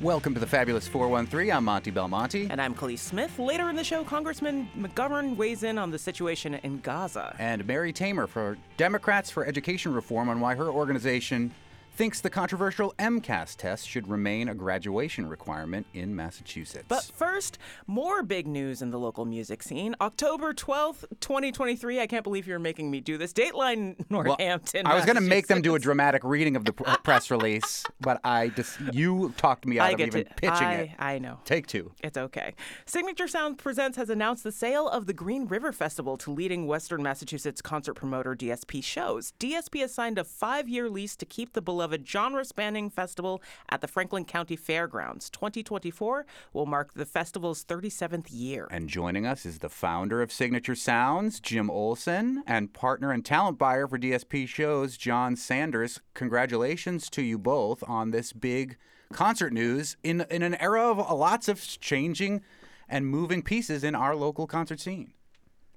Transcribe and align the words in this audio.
Welcome 0.00 0.32
to 0.34 0.38
the 0.38 0.46
Fabulous 0.46 0.86
413. 0.86 1.50
I'm 1.52 1.64
Monte 1.64 1.90
Belmonte. 1.90 2.46
And 2.50 2.62
I'm 2.62 2.72
Kaliis 2.72 3.00
Smith. 3.00 3.36
Later 3.36 3.68
in 3.68 3.74
the 3.74 3.82
show, 3.82 4.04
Congressman 4.04 4.68
McGovern 4.78 5.36
weighs 5.36 5.64
in 5.64 5.76
on 5.76 5.90
the 5.90 5.98
situation 5.98 6.54
in 6.54 6.78
Gaza. 6.78 7.34
And 7.40 7.66
Mary 7.66 7.92
Tamer 7.92 8.28
for 8.28 8.56
Democrats 8.76 9.28
for 9.28 9.44
Education 9.44 9.92
Reform 9.92 10.28
on 10.28 10.38
why 10.38 10.54
her 10.54 10.68
organization 10.68 11.52
thinks 11.98 12.20
the 12.20 12.30
controversial 12.30 12.94
MCAS 13.00 13.56
test 13.56 13.88
should 13.88 14.06
remain 14.06 14.48
a 14.48 14.54
graduation 14.54 15.28
requirement 15.28 15.84
in 15.94 16.14
Massachusetts. 16.14 16.84
But 16.86 17.02
first, 17.02 17.58
more 17.88 18.22
big 18.22 18.46
news 18.46 18.82
in 18.82 18.92
the 18.92 19.00
local 19.00 19.24
music 19.24 19.64
scene. 19.64 19.96
October 20.00 20.54
12th, 20.54 21.06
2023. 21.18 21.98
I 21.98 22.06
can't 22.06 22.22
believe 22.22 22.46
you're 22.46 22.60
making 22.60 22.88
me 22.88 23.00
do 23.00 23.18
this. 23.18 23.32
Dateline 23.32 23.96
Northampton. 24.10 24.84
Well, 24.84 24.92
I 24.92 24.94
was 24.94 25.06
going 25.06 25.16
to 25.16 25.20
make 25.20 25.48
them 25.48 25.60
do 25.60 25.74
a 25.74 25.78
dramatic 25.80 26.22
reading 26.22 26.54
of 26.54 26.64
the 26.64 26.72
press 27.02 27.32
release, 27.32 27.84
but 28.00 28.20
I 28.22 28.50
just 28.50 28.78
you 28.92 29.34
talked 29.36 29.66
me 29.66 29.80
out 29.80 29.88
I 29.88 29.90
of 29.90 30.00
even 30.00 30.24
to, 30.24 30.34
pitching 30.34 30.52
I, 30.52 30.74
it. 30.74 30.90
I 31.00 31.18
know. 31.18 31.40
Take 31.44 31.66
two. 31.66 31.90
It's 32.04 32.16
okay. 32.16 32.54
Signature 32.86 33.26
Sound 33.26 33.58
Presents 33.58 33.96
has 33.96 34.08
announced 34.08 34.44
the 34.44 34.52
sale 34.52 34.88
of 34.88 35.06
the 35.06 35.12
Green 35.12 35.48
River 35.48 35.72
Festival 35.72 36.16
to 36.18 36.30
leading 36.30 36.68
Western 36.68 37.02
Massachusetts 37.02 37.60
concert 37.60 37.94
promoter 37.94 38.36
DSP 38.36 38.84
Shows. 38.84 39.32
DSP 39.40 39.80
has 39.80 39.92
signed 39.92 40.16
a 40.16 40.22
five-year 40.22 40.88
lease 40.88 41.16
to 41.16 41.26
keep 41.26 41.54
the 41.54 41.60
beloved 41.60 41.87
genre 42.04 42.44
spanning 42.44 42.90
festival 42.90 43.40
at 43.70 43.80
the 43.80 43.88
Franklin 43.88 44.24
County 44.24 44.56
Fairgrounds. 44.56 45.30
2024 45.30 46.26
will 46.52 46.66
mark 46.66 46.94
the 46.94 47.06
festival's 47.06 47.64
37th 47.64 48.26
year. 48.30 48.66
And 48.70 48.88
joining 48.88 49.24
us 49.24 49.46
is 49.46 49.60
the 49.60 49.68
founder 49.68 50.20
of 50.20 50.32
Signature 50.32 50.74
Sounds, 50.74 51.40
Jim 51.40 51.70
Olsen, 51.70 52.42
and 52.46 52.72
partner 52.72 53.12
and 53.12 53.24
talent 53.24 53.58
buyer 53.58 53.86
for 53.86 53.98
DSP 53.98 54.46
shows, 54.48 54.96
John 54.96 55.36
Sanders. 55.36 56.00
Congratulations 56.14 57.08
to 57.10 57.22
you 57.22 57.38
both 57.38 57.82
on 57.88 58.10
this 58.10 58.32
big 58.32 58.76
concert 59.12 59.52
news 59.52 59.96
in, 60.02 60.26
in 60.30 60.42
an 60.42 60.54
era 60.56 60.90
of 60.90 60.98
lots 60.98 61.48
of 61.48 61.60
changing 61.80 62.42
and 62.88 63.06
moving 63.06 63.42
pieces 63.42 63.84
in 63.84 63.94
our 63.94 64.14
local 64.14 64.46
concert 64.46 64.80
scene. 64.80 65.12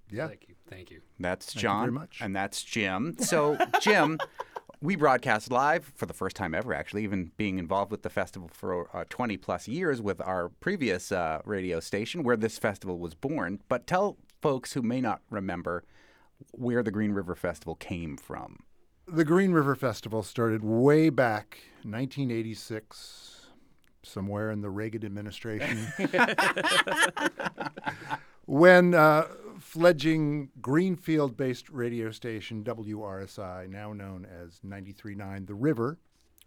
Yeah. 0.10 0.28
Thank 0.28 0.48
you. 0.48 0.56
Thank 0.70 0.92
you. 0.92 1.02
That's 1.20 1.54
Thank 1.54 1.62
John. 1.62 1.76
you 1.76 1.92
very 1.92 1.92
much. 1.92 2.20
And 2.22 2.36
that's 2.36 2.64
Jim. 2.64 3.16
So, 3.20 3.58
Jim, 3.82 4.18
we 4.82 4.96
broadcast 4.96 5.52
live 5.52 5.92
for 5.96 6.08
the 6.08 6.14
first 6.14 6.36
time 6.36 6.56
ever, 6.56 6.74
actually, 6.74 7.04
even 7.04 7.32
being 7.38 7.60
involved 7.60 7.92
with 7.92 8.02
the 8.02 8.10
festival 8.10 8.50
for 8.52 8.90
uh, 8.96 9.06
20 9.10 9.38
plus 9.38 9.68
years 9.68 10.02
with 10.02 10.20
our 10.22 10.50
previous 10.50 11.12
uh, 11.12 11.40
radio 11.46 11.80
station 11.80 12.24
where 12.24 12.36
this 12.36 12.58
festival 12.58 12.98
was 12.98 13.14
born. 13.14 13.62
But 13.70 13.86
tell 13.86 14.18
folks 14.42 14.74
who 14.74 14.82
may 14.82 15.00
not 15.00 15.22
remember 15.30 15.84
where 16.52 16.82
the 16.82 16.90
Green 16.90 17.12
River 17.12 17.36
Festival 17.36 17.76
came 17.76 18.18
from. 18.18 18.64
The 19.08 19.24
Green 19.24 19.52
River 19.52 19.76
Festival 19.76 20.24
started 20.24 20.64
way 20.64 21.10
back 21.10 21.60
1986, 21.84 23.48
somewhere 24.02 24.50
in 24.50 24.62
the 24.62 24.70
Reagan 24.72 25.06
administration, 25.06 25.88
when 28.46 28.96
uh, 28.96 29.28
fledging 29.62 30.50
Greenfield 30.62 31.38
based 31.38 31.70
radio 31.70 32.12
station 32.12 32.64
WRSI, 32.64 33.70
now 33.70 33.94
known 33.94 34.26
as 34.26 34.60
93.9 34.66 35.48
The 35.48 35.54
River, 35.54 36.00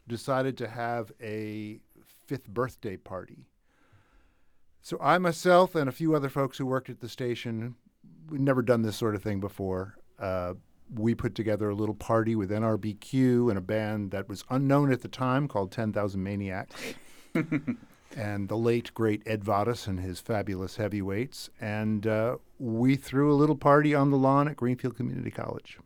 decided 0.07 0.59
to 0.59 0.69
have 0.69 1.13
a 1.21 1.81
fifth 2.27 2.49
birthday 2.49 2.97
party. 2.97 3.47
So 4.83 4.99
I 5.01 5.17
myself 5.19 5.75
and 5.75 5.89
a 5.89 5.93
few 5.93 6.15
other 6.15 6.29
folks 6.29 6.59
who 6.59 6.67
worked 6.67 6.91
at 6.91 7.01
the 7.01 7.09
station, 7.09 7.77
we'd 8.29 8.41
never 8.41 8.61
done 8.61 8.83
this 8.83 8.97
sort 8.97 9.15
of 9.15 9.23
thing 9.23 9.41
before. 9.41 9.97
Uh, 10.19 10.55
we 10.95 11.15
put 11.15 11.35
together 11.35 11.71
a 11.71 11.75
little 11.75 11.95
party 11.95 12.37
with 12.37 12.51
NRBQ 12.51 13.49
and 13.49 13.57
a 13.57 13.63
band 13.63 14.11
that 14.11 14.29
was 14.29 14.45
unknown 14.51 14.93
at 14.93 15.01
the 15.01 15.09
time 15.09 15.49
called 15.49 15.73
10,000 15.73 16.23
Maniacs. 16.23 16.75
and 18.17 18.49
the 18.49 18.57
late, 18.57 18.93
great 18.95 19.23
Ed 19.27 19.45
Vadas 19.45 19.87
and 19.87 20.01
his 20.01 20.21
fabulous 20.21 20.77
heavyweights. 20.77 21.51
And 21.61 22.07
uh, 22.07 22.37
we 22.59 22.97
threw 22.97 23.33
a 23.33 23.37
little 23.37 23.57
party 23.57 23.95
on 23.95 24.11
the 24.11 24.17
lawn 24.17 24.49
at 24.49 24.57
Greenfield 24.57 24.97
Community 24.97 25.31
College. 25.31 25.79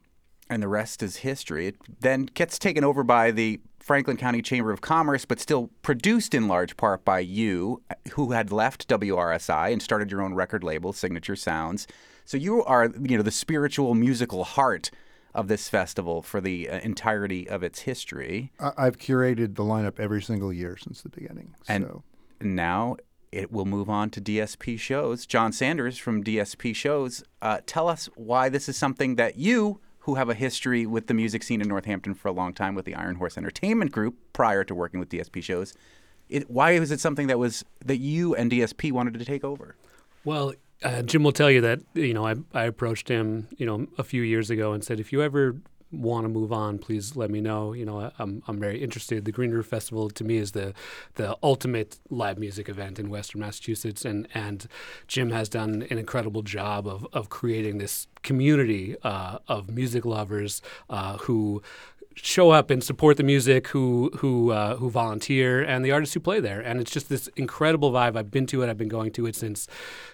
And 0.50 0.62
the 0.62 0.68
rest 0.68 1.02
is 1.02 1.16
history. 1.16 1.66
It 1.68 1.76
then 2.00 2.22
gets 2.32 2.58
taken 2.58 2.82
over 2.82 3.02
by 3.02 3.30
the 3.30 3.60
Franklin 3.80 4.16
County 4.16 4.42
Chamber 4.42 4.70
of 4.72 4.80
Commerce, 4.80 5.24
but 5.24 5.40
still 5.40 5.70
produced 5.82 6.34
in 6.34 6.48
large 6.48 6.76
part 6.76 7.04
by 7.04 7.20
you, 7.20 7.82
who 8.12 8.32
had 8.32 8.50
left 8.50 8.88
WRSI 8.88 9.72
and 9.72 9.82
started 9.82 10.10
your 10.10 10.22
own 10.22 10.34
record 10.34 10.64
label, 10.64 10.92
Signature 10.92 11.36
Sounds. 11.36 11.86
So 12.24 12.36
you 12.36 12.64
are, 12.64 12.90
you 13.02 13.16
know, 13.16 13.22
the 13.22 13.30
spiritual 13.30 13.94
musical 13.94 14.44
heart 14.44 14.90
of 15.34 15.48
this 15.48 15.68
festival 15.68 16.22
for 16.22 16.40
the 16.40 16.68
uh, 16.68 16.80
entirety 16.80 17.48
of 17.48 17.62
its 17.62 17.80
history. 17.80 18.50
I- 18.58 18.72
I've 18.76 18.98
curated 18.98 19.54
the 19.54 19.62
lineup 19.62 20.00
every 20.00 20.22
single 20.22 20.52
year 20.52 20.76
since 20.76 21.02
the 21.02 21.10
beginning. 21.10 21.54
And 21.68 21.84
so. 21.84 22.02
Now 22.40 22.96
it 23.30 23.52
will 23.52 23.64
move 23.64 23.90
on 23.90 24.10
to 24.10 24.20
DSP 24.20 24.78
shows. 24.78 25.26
John 25.26 25.52
Sanders 25.52 25.98
from 25.98 26.24
DSP 26.24 26.74
shows, 26.74 27.22
uh, 27.42 27.58
tell 27.66 27.88
us 27.88 28.08
why 28.14 28.48
this 28.48 28.68
is 28.68 28.76
something 28.76 29.16
that 29.16 29.36
you, 29.36 29.80
who 30.00 30.14
have 30.14 30.30
a 30.30 30.34
history 30.34 30.86
with 30.86 31.06
the 31.06 31.12
music 31.12 31.42
scene 31.42 31.60
in 31.60 31.68
Northampton 31.68 32.14
for 32.14 32.28
a 32.28 32.32
long 32.32 32.54
time 32.54 32.74
with 32.74 32.86
the 32.86 32.94
Iron 32.94 33.16
Horse 33.16 33.36
Entertainment 33.36 33.92
Group 33.92 34.16
prior 34.32 34.64
to 34.64 34.74
working 34.74 34.98
with 34.98 35.10
DSP 35.10 35.42
shows, 35.42 35.74
it, 36.30 36.50
why 36.50 36.78
was 36.78 36.90
it 36.90 37.00
something 37.00 37.26
that 37.26 37.38
was 37.38 37.64
that 37.84 37.98
you 37.98 38.34
and 38.34 38.50
DSP 38.50 38.90
wanted 38.92 39.18
to 39.18 39.24
take 39.24 39.44
over? 39.44 39.76
Well, 40.24 40.54
uh, 40.82 41.02
Jim 41.02 41.22
will 41.22 41.32
tell 41.32 41.50
you 41.50 41.60
that 41.60 41.80
you 41.94 42.14
know 42.14 42.26
I, 42.26 42.36
I 42.54 42.64
approached 42.64 43.08
him 43.08 43.48
you 43.56 43.66
know 43.66 43.86
a 43.98 44.04
few 44.04 44.22
years 44.22 44.48
ago 44.48 44.72
and 44.72 44.84
said 44.84 45.00
if 45.00 45.12
you 45.12 45.22
ever 45.22 45.56
want 45.90 46.24
to 46.24 46.28
move 46.28 46.52
on, 46.52 46.78
please 46.78 47.16
let 47.16 47.30
me 47.30 47.40
know. 47.40 47.72
You 47.72 47.84
know, 47.84 48.10
I'm 48.18 48.42
I'm 48.46 48.58
very 48.58 48.82
interested. 48.82 49.24
The 49.24 49.32
Green 49.32 49.50
River 49.50 49.62
Festival 49.62 50.10
to 50.10 50.24
me 50.24 50.36
is 50.36 50.52
the 50.52 50.74
the 51.14 51.36
ultimate 51.42 51.98
live 52.10 52.38
music 52.38 52.68
event 52.68 52.98
in 52.98 53.10
Western 53.10 53.40
Massachusetts, 53.40 54.04
and 54.04 54.28
and 54.34 54.66
Jim 55.06 55.30
has 55.30 55.48
done 55.48 55.86
an 55.90 55.98
incredible 55.98 56.42
job 56.42 56.86
of 56.86 57.06
of 57.12 57.28
creating 57.28 57.78
this 57.78 58.06
community 58.22 58.96
uh, 59.02 59.38
of 59.48 59.70
music 59.70 60.04
lovers 60.04 60.60
uh, 60.90 61.16
who 61.18 61.62
show 62.14 62.50
up 62.50 62.70
and 62.70 62.82
support 62.82 63.16
the 63.16 63.22
music, 63.22 63.68
who 63.68 64.10
who 64.16 64.50
uh, 64.50 64.76
who 64.76 64.90
volunteer, 64.90 65.62
and 65.62 65.84
the 65.84 65.92
artists 65.92 66.14
who 66.14 66.20
play 66.20 66.40
there. 66.40 66.60
And 66.60 66.80
it's 66.80 66.90
just 66.90 67.08
this 67.08 67.28
incredible 67.36 67.92
vibe. 67.92 68.16
I've 68.16 68.30
been 68.30 68.46
to 68.46 68.62
it. 68.62 68.68
I've 68.68 68.78
been 68.78 68.88
going 68.88 69.12
to 69.12 69.26
it 69.26 69.36
since 69.36 69.66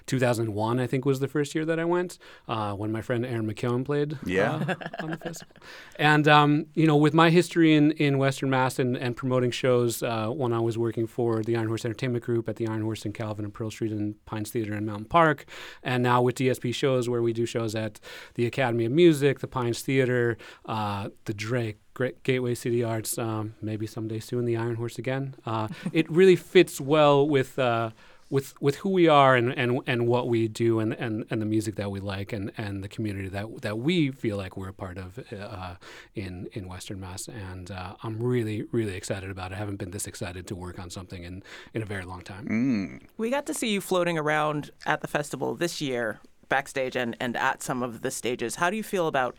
2001. 0.06 0.80
I 0.80 0.86
think 0.86 1.04
was 1.04 1.20
the 1.20 1.28
first 1.28 1.54
year 1.54 1.64
that 1.64 1.78
I 1.78 1.84
went 1.84 2.18
uh, 2.48 2.72
when 2.74 2.92
my 2.92 3.00
friend 3.00 3.24
Aaron 3.24 3.50
McKeown 3.52 3.84
played. 3.84 4.18
Yeah. 4.24 4.54
uh, 4.68 4.74
on 5.02 5.10
the 5.12 5.16
festival. 5.16 5.56
And 5.96 6.28
um, 6.28 6.66
you 6.74 6.86
know, 6.86 6.96
with 6.96 7.14
my 7.14 7.30
history 7.30 7.74
in, 7.74 7.92
in 7.92 8.18
Western 8.18 8.50
Mass 8.50 8.78
and, 8.78 8.96
and 8.96 9.16
promoting 9.16 9.50
shows, 9.50 10.02
uh, 10.02 10.28
when 10.28 10.52
I 10.52 10.60
was 10.60 10.76
working 10.76 11.06
for 11.06 11.42
the 11.42 11.56
Iron 11.56 11.68
Horse 11.68 11.84
Entertainment 11.84 12.24
Group 12.24 12.48
at 12.48 12.56
the 12.56 12.66
Iron 12.68 12.82
Horse 12.82 13.04
in 13.04 13.12
Calvin 13.12 13.44
and 13.44 13.54
Pearl 13.54 13.70
Street 13.70 13.92
and 13.92 14.22
Pines 14.26 14.50
Theater 14.50 14.74
in 14.74 14.84
Mountain 14.84 15.06
Park, 15.06 15.46
and 15.82 16.02
now 16.02 16.22
with 16.22 16.36
DSP 16.36 16.74
shows 16.74 17.08
where 17.08 17.22
we 17.22 17.32
do 17.32 17.46
shows 17.46 17.74
at 17.74 18.00
the 18.34 18.46
Academy 18.46 18.84
of 18.84 18.92
Music, 18.92 19.40
the 19.40 19.48
Pines 19.48 19.80
Theater, 19.82 20.36
uh, 20.66 21.08
the 21.24 21.34
Drake. 21.34 21.78
Great 21.94 22.22
Gateway 22.24 22.54
City 22.54 22.82
Arts, 22.82 23.18
um, 23.18 23.54
maybe 23.62 23.86
someday 23.86 24.18
soon 24.18 24.44
the 24.44 24.56
Iron 24.56 24.74
Horse 24.74 24.98
again. 24.98 25.36
Uh, 25.46 25.68
it 25.92 26.10
really 26.10 26.36
fits 26.36 26.80
well 26.80 27.26
with 27.26 27.58
uh, 27.58 27.90
with 28.30 28.60
with 28.60 28.76
who 28.76 28.88
we 28.88 29.06
are 29.06 29.36
and, 29.36 29.56
and, 29.56 29.80
and 29.86 30.08
what 30.08 30.26
we 30.26 30.48
do 30.48 30.80
and, 30.80 30.92
and, 30.94 31.24
and 31.30 31.40
the 31.40 31.46
music 31.46 31.76
that 31.76 31.90
we 31.90 32.00
like 32.00 32.32
and, 32.32 32.50
and 32.56 32.82
the 32.82 32.88
community 32.88 33.28
that 33.28 33.62
that 33.62 33.78
we 33.78 34.10
feel 34.10 34.36
like 34.36 34.56
we're 34.56 34.70
a 34.70 34.74
part 34.74 34.98
of 34.98 35.20
uh, 35.32 35.76
in 36.16 36.48
in 36.52 36.66
Western 36.66 36.98
Mass 36.98 37.28
and 37.28 37.70
uh, 37.70 37.94
I'm 38.02 38.20
really 38.20 38.64
really 38.72 38.96
excited 38.96 39.30
about 39.30 39.52
it. 39.52 39.54
I 39.54 39.58
haven't 39.58 39.76
been 39.76 39.92
this 39.92 40.08
excited 40.08 40.48
to 40.48 40.56
work 40.56 40.80
on 40.80 40.90
something 40.90 41.22
in, 41.22 41.44
in 41.74 41.82
a 41.82 41.86
very 41.86 42.04
long 42.04 42.22
time. 42.22 42.48
Mm. 42.48 43.06
We 43.16 43.30
got 43.30 43.46
to 43.46 43.54
see 43.54 43.68
you 43.68 43.80
floating 43.80 44.18
around 44.18 44.72
at 44.84 45.00
the 45.00 45.08
festival 45.08 45.54
this 45.54 45.80
year, 45.80 46.18
backstage 46.48 46.96
and, 46.96 47.16
and 47.20 47.36
at 47.36 47.62
some 47.62 47.82
of 47.82 48.02
the 48.02 48.10
stages. 48.10 48.56
How 48.56 48.70
do 48.70 48.76
you 48.76 48.82
feel 48.82 49.06
about 49.06 49.36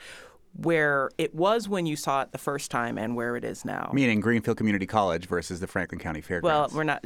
where 0.55 1.09
it 1.17 1.35
was 1.35 1.67
when 1.69 1.85
you 1.85 1.95
saw 1.95 2.21
it 2.21 2.31
the 2.31 2.37
first 2.37 2.71
time 2.71 2.97
and 2.97 3.15
where 3.15 3.35
it 3.35 3.43
is 3.43 3.65
now? 3.65 3.91
Meaning 3.93 4.19
Greenfield 4.21 4.57
Community 4.57 4.85
College 4.85 5.27
versus 5.27 5.59
the 5.59 5.67
Franklin 5.67 5.99
County 5.99 6.21
Fairgrounds. 6.21 6.73
well, 6.73 6.77
we're 6.77 6.83
not. 6.85 7.03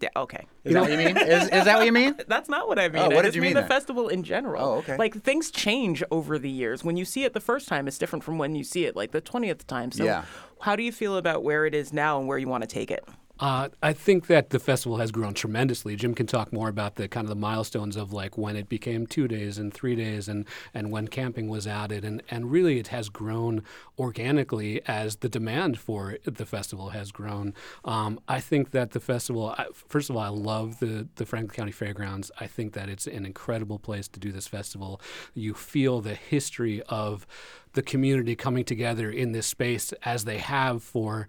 Yeah, 0.00 0.08
okay. 0.16 0.44
is 0.64 0.74
that 0.74 0.80
what 0.82 0.90
you 0.90 0.96
mean? 0.98 1.16
Is, 1.16 1.44
is 1.44 1.64
that 1.64 1.76
what 1.78 1.86
you 1.86 1.92
mean? 1.92 2.16
That's 2.28 2.48
not 2.48 2.66
what 2.68 2.78
I 2.80 2.88
mean. 2.88 2.98
Oh, 3.00 3.04
I 3.04 3.08
what 3.08 3.22
did 3.22 3.28
just 3.28 3.36
you 3.36 3.42
mean 3.42 3.50
mean 3.50 3.54
the 3.54 3.60
then? 3.60 3.68
festival 3.68 4.08
in 4.08 4.22
general. 4.24 4.62
Oh, 4.62 4.72
okay. 4.78 4.96
Like 4.98 5.14
things 5.22 5.50
change 5.50 6.02
over 6.10 6.36
the 6.38 6.50
years. 6.50 6.82
When 6.84 6.96
you 6.96 7.04
see 7.04 7.24
it 7.24 7.32
the 7.32 7.40
first 7.40 7.68
time, 7.68 7.86
it's 7.86 7.96
different 7.96 8.24
from 8.24 8.36
when 8.36 8.54
you 8.56 8.64
see 8.64 8.84
it 8.86 8.96
like 8.96 9.12
the 9.12 9.20
twentieth 9.20 9.66
time. 9.66 9.92
So, 9.92 10.04
Yeah. 10.04 10.24
how 10.60 10.74
do 10.76 10.82
you 10.82 10.90
feel 10.92 11.16
about 11.16 11.42
where 11.44 11.64
it 11.64 11.74
is 11.74 11.92
now 11.92 12.18
and 12.18 12.26
where 12.28 12.38
you 12.38 12.48
want 12.48 12.62
to 12.62 12.68
take 12.68 12.90
it? 12.90 13.04
Uh, 13.40 13.68
I 13.82 13.92
think 13.92 14.28
that 14.28 14.50
the 14.50 14.60
festival 14.60 14.98
has 14.98 15.10
grown 15.10 15.34
tremendously. 15.34 15.96
Jim 15.96 16.14
can 16.14 16.26
talk 16.26 16.52
more 16.52 16.68
about 16.68 16.94
the 16.94 17.08
kind 17.08 17.24
of 17.24 17.28
the 17.28 17.34
milestones 17.34 17.96
of 17.96 18.12
like 18.12 18.38
when 18.38 18.54
it 18.54 18.68
became 18.68 19.08
two 19.08 19.26
days 19.26 19.58
and 19.58 19.74
three 19.74 19.96
days, 19.96 20.28
and 20.28 20.46
and 20.72 20.92
when 20.92 21.08
camping 21.08 21.48
was 21.48 21.66
added, 21.66 22.04
and 22.04 22.22
and 22.30 22.52
really 22.52 22.78
it 22.78 22.88
has 22.88 23.08
grown 23.08 23.64
organically 23.98 24.80
as 24.86 25.16
the 25.16 25.28
demand 25.28 25.78
for 25.78 26.16
the 26.24 26.46
festival 26.46 26.90
has 26.90 27.10
grown. 27.10 27.54
Um, 27.84 28.20
I 28.28 28.38
think 28.38 28.70
that 28.70 28.92
the 28.92 29.00
festival, 29.00 29.48
I, 29.58 29.66
first 29.74 30.10
of 30.10 30.16
all, 30.16 30.22
I 30.22 30.28
love 30.28 30.78
the 30.78 31.08
the 31.16 31.26
Franklin 31.26 31.56
County 31.56 31.72
Fairgrounds. 31.72 32.30
I 32.38 32.46
think 32.46 32.72
that 32.74 32.88
it's 32.88 33.08
an 33.08 33.26
incredible 33.26 33.80
place 33.80 34.06
to 34.08 34.20
do 34.20 34.30
this 34.30 34.46
festival. 34.46 35.00
You 35.34 35.54
feel 35.54 36.00
the 36.00 36.14
history 36.14 36.82
of 36.82 37.26
the 37.72 37.82
community 37.82 38.36
coming 38.36 38.64
together 38.64 39.10
in 39.10 39.32
this 39.32 39.48
space 39.48 39.92
as 40.04 40.24
they 40.24 40.38
have 40.38 40.84
for 40.84 41.26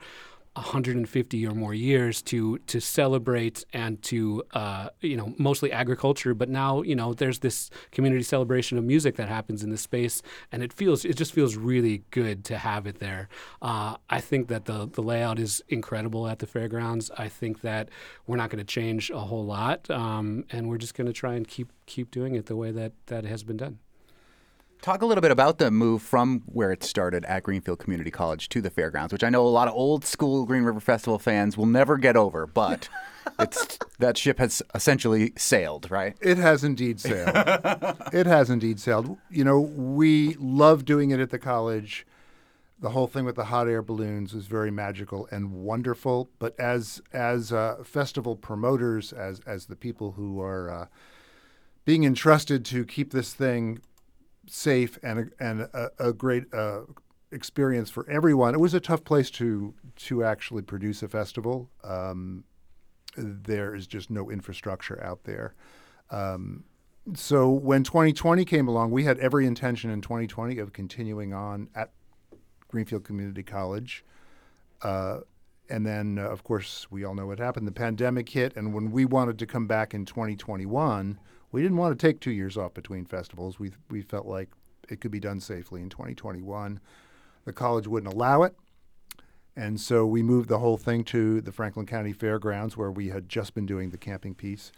150 0.56 1.48
or 1.48 1.54
more 1.54 1.74
years 1.74 2.22
to 2.22 2.58
to 2.60 2.80
celebrate 2.80 3.66
and 3.74 4.02
to 4.02 4.42
uh, 4.54 4.90
you 5.02 5.18
know 5.18 5.34
mostly 5.38 5.72
agriculture 5.72 6.34
but 6.34 6.48
now 6.48 6.82
you 6.82 6.96
know 6.96 7.14
there's 7.14 7.40
this 7.40 7.70
community 7.92 8.24
celebration 8.24 8.78
of 8.78 8.84
music 8.84 9.18
that 9.18 9.28
happens 9.28 9.64
in 9.64 9.70
this 9.70 9.82
space 9.82 10.22
and 10.52 10.64
it 10.64 10.72
feels 10.72 11.04
it 11.04 11.18
just 11.18 11.34
feels 11.34 11.58
really 11.58 12.04
good 12.12 12.46
to 12.46 12.58
have 12.58 12.88
it 12.88 13.00
there. 13.00 13.28
Uh, 13.62 13.98
I 14.10 14.22
think 14.22 14.48
that 14.48 14.66
the 14.66 14.88
the 14.88 15.02
layout 15.02 15.40
is 15.40 15.62
incredible 15.68 16.28
at 16.28 16.40
the 16.40 16.48
fairgrounds. 16.48 17.12
I 17.18 17.28
think 17.28 17.62
that 17.62 17.90
we're 18.26 18.38
not 18.38 18.50
going 18.50 18.66
to 18.66 18.66
change 18.66 19.10
a 19.10 19.20
whole 19.20 19.46
lot 19.46 19.90
um, 19.90 20.46
and 20.52 20.70
we're 20.70 20.78
just 20.78 20.96
going 20.96 21.08
to 21.08 21.14
try 21.14 21.34
and 21.36 21.48
keep 21.48 21.72
keep 21.86 22.12
doing 22.12 22.36
it 22.36 22.46
the 22.46 22.56
way 22.56 22.72
that 22.72 22.94
that 23.08 23.26
has 23.26 23.44
been 23.44 23.58
done 23.58 23.80
Talk 24.82 25.02
a 25.02 25.06
little 25.06 25.22
bit 25.22 25.32
about 25.32 25.58
the 25.58 25.72
move 25.72 26.02
from 26.04 26.44
where 26.46 26.72
it 26.72 26.84
started 26.84 27.26
at 27.26 27.44
Greenfield 27.44 27.80
Community 27.80 28.12
College 28.12 28.50
to 28.50 28.62
the 28.62 28.70
fairgrounds, 28.70 29.12
which 29.12 29.24
I 29.24 29.30
know 29.30 29.46
a 29.46 29.50
lot 29.50 29.68
of 29.68 29.74
old 29.74 30.06
school 30.06 30.46
Green 30.46 30.64
River 30.64 30.80
Festival 30.80 31.18
fans 31.18 31.58
will 31.58 31.66
never 31.66 31.98
get 31.98 32.16
over, 32.16 32.46
but 32.46 32.88
it's 33.40 33.80
that 33.98 34.18
ship 34.18 34.38
has 34.38 34.62
essentially 34.76 35.34
sailed, 35.38 35.90
right? 35.90 36.16
It 36.22 36.38
has 36.38 36.64
indeed 36.64 37.00
sailed. 37.00 37.32
it 38.14 38.28
has 38.28 38.52
indeed 38.52 38.80
sailed. 38.80 39.18
You 39.32 39.44
know, 39.44 39.60
we 39.60 40.36
love 40.36 40.86
doing 40.86 41.10
it 41.10 41.20
at 41.20 41.32
the 41.32 41.40
college. 41.40 42.06
The 42.80 42.90
whole 42.90 43.08
thing 43.08 43.26
with 43.26 43.36
the 43.36 43.46
hot 43.46 43.68
air 43.68 43.82
balloons 43.82 44.36
was 44.36 44.46
very 44.46 44.70
magical 44.70 45.28
and 45.32 45.52
wonderful. 45.52 46.30
But 46.38 46.60
as 46.60 47.02
as 47.12 47.52
uh, 47.52 47.78
festival 47.84 48.36
promoters, 48.36 49.14
as 49.14 49.40
as 49.48 49.66
the 49.66 49.76
people 49.76 50.12
who 50.12 50.42
are 50.42 50.70
uh, 50.70 50.86
being 51.86 52.04
entrusted 52.04 52.66
to 52.66 52.86
keep 52.86 53.12
this 53.12 53.34
thing 53.34 53.80
safe 54.48 54.98
and 55.04 55.20
a, 55.20 55.44
and 55.44 55.62
a, 55.62 55.90
a 56.00 56.14
great 56.14 56.54
uh, 56.54 56.82
experience 57.32 57.90
for 57.90 58.10
everyone. 58.10 58.54
It 58.54 58.60
was 58.60 58.74
a 58.74 58.80
tough 58.80 59.04
place 59.04 59.30
to 59.32 59.74
to 59.96 60.24
actually 60.24 60.62
produce 60.62 61.04
a 61.04 61.08
festival. 61.08 61.70
Um, 61.84 62.44
there 63.18 63.76
is 63.76 63.88
just 63.88 64.10
no 64.10 64.30
infrastructure 64.30 65.02
out 65.04 65.24
there. 65.24 65.56
Um, 66.12 66.66
so 67.14 67.50
when 67.50 67.84
2020 67.84 68.46
came 68.46 68.68
along, 68.68 68.92
we 68.92 69.04
had 69.04 69.20
every 69.20 69.46
intention 69.46 69.92
in 69.92 70.02
2020 70.02 70.58
of 70.58 70.74
continuing 70.74 71.34
on 71.34 71.70
at 71.76 71.92
Greenfield 72.68 73.04
Community 73.04 73.44
College. 73.44 74.04
Uh, 74.82 75.20
and 75.70 75.86
then, 75.86 76.20
uh, 76.20 76.24
of 76.24 76.44
course, 76.44 76.88
we 76.92 77.04
all 77.04 77.16
know 77.16 77.28
what 77.28 77.40
happened. 77.40 77.68
The 77.68 77.72
pandemic 77.72 78.30
hit, 78.30 78.56
and 78.56 78.74
when 78.74 78.92
we 78.92 79.06
wanted 79.06 79.40
to 79.40 79.46
come 79.46 79.68
back 79.68 79.94
in 79.94 80.06
2021, 80.06 81.20
we 81.56 81.62
didn't 81.62 81.78
want 81.78 81.98
to 81.98 82.08
take 82.08 82.20
two 82.20 82.32
years 82.32 82.58
off 82.58 82.74
between 82.74 83.06
festivals. 83.06 83.58
We 83.60 83.72
we 83.90 84.02
felt 84.02 84.26
like 84.26 84.50
it 84.90 85.00
could 85.00 85.10
be 85.10 85.22
done 85.22 85.40
safely 85.40 85.82
in 85.82 85.90
2021. 85.90 86.82
The 87.46 87.54
college 87.54 87.88
wouldn't 87.88 88.14
allow 88.14 88.44
it, 88.44 88.58
and 89.56 89.80
so 89.80 90.06
we 90.06 90.22
moved 90.22 90.50
the 90.50 90.60
whole 90.60 90.76
thing 90.76 91.06
to 91.06 91.40
the 91.40 91.54
Franklin 91.54 91.86
County 91.86 92.12
Fairgrounds, 92.12 92.76
where 92.76 92.92
we 92.92 93.08
had 93.08 93.30
just 93.30 93.54
been 93.54 93.66
doing 93.66 93.90
the 93.90 93.98
camping 93.98 94.36
piece, 94.36 94.72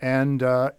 and. 0.00 0.42
Uh, 0.42 0.70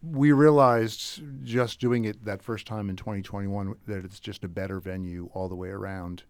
we 0.00 0.30
realized 0.30 1.20
just 1.42 1.80
doing 1.80 2.04
it 2.04 2.24
that 2.24 2.40
first 2.40 2.68
time 2.68 2.88
in 2.88 2.94
2021 2.94 3.74
that 3.88 4.04
it's 4.04 4.20
just 4.20 4.44
a 4.44 4.48
better 4.48 4.78
venue 4.78 5.28
all 5.34 5.48
the 5.48 5.56
way 5.56 5.70
around. 5.70 6.22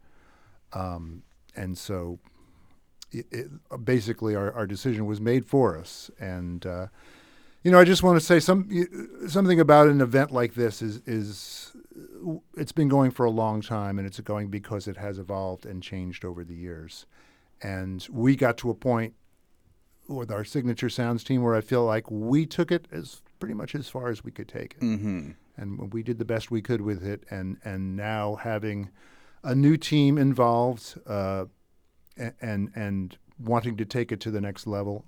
Um, 0.72 1.22
and 1.54 1.76
so 1.76 2.18
it, 3.10 3.26
it, 3.30 3.84
basically 3.84 4.34
our, 4.34 4.50
our 4.52 4.66
decision 4.66 5.04
was 5.04 5.20
made 5.20 5.44
for 5.44 5.76
us. 5.76 6.10
And 6.18 6.64
uh, 6.64 6.86
you 7.62 7.70
know, 7.70 7.78
I 7.78 7.84
just 7.84 8.02
want 8.02 8.18
to 8.18 8.24
say 8.24 8.40
some 8.40 8.68
something 9.28 9.60
about 9.60 9.88
an 9.88 10.00
event 10.00 10.32
like 10.32 10.54
this 10.54 10.82
is 10.82 11.00
is 11.06 11.72
it's 12.56 12.72
been 12.72 12.88
going 12.88 13.10
for 13.10 13.24
a 13.24 13.30
long 13.30 13.60
time, 13.62 13.98
and 13.98 14.06
it's 14.06 14.18
going 14.20 14.48
because 14.48 14.88
it 14.88 14.96
has 14.96 15.18
evolved 15.18 15.64
and 15.64 15.82
changed 15.82 16.24
over 16.24 16.44
the 16.44 16.54
years. 16.54 17.06
And 17.62 18.06
we 18.10 18.34
got 18.34 18.56
to 18.58 18.70
a 18.70 18.74
point 18.74 19.14
with 20.08 20.32
our 20.32 20.44
signature 20.44 20.88
sounds 20.88 21.22
team 21.22 21.42
where 21.42 21.54
I 21.54 21.60
feel 21.60 21.84
like 21.84 22.10
we 22.10 22.46
took 22.46 22.72
it 22.72 22.88
as 22.90 23.22
pretty 23.38 23.54
much 23.54 23.74
as 23.76 23.88
far 23.88 24.08
as 24.08 24.24
we 24.24 24.32
could 24.32 24.48
take 24.48 24.74
it, 24.74 24.80
mm-hmm. 24.80 25.30
and 25.56 25.92
we 25.92 26.02
did 26.02 26.18
the 26.18 26.24
best 26.24 26.50
we 26.50 26.62
could 26.62 26.80
with 26.80 27.04
it. 27.04 27.22
And 27.30 27.58
and 27.64 27.96
now 27.96 28.34
having 28.36 28.90
a 29.44 29.54
new 29.54 29.76
team 29.76 30.18
involved, 30.18 30.98
uh, 31.06 31.44
and 32.16 32.72
and 32.74 33.16
wanting 33.38 33.76
to 33.76 33.84
take 33.84 34.10
it 34.10 34.18
to 34.20 34.32
the 34.32 34.40
next 34.40 34.66
level 34.66 35.04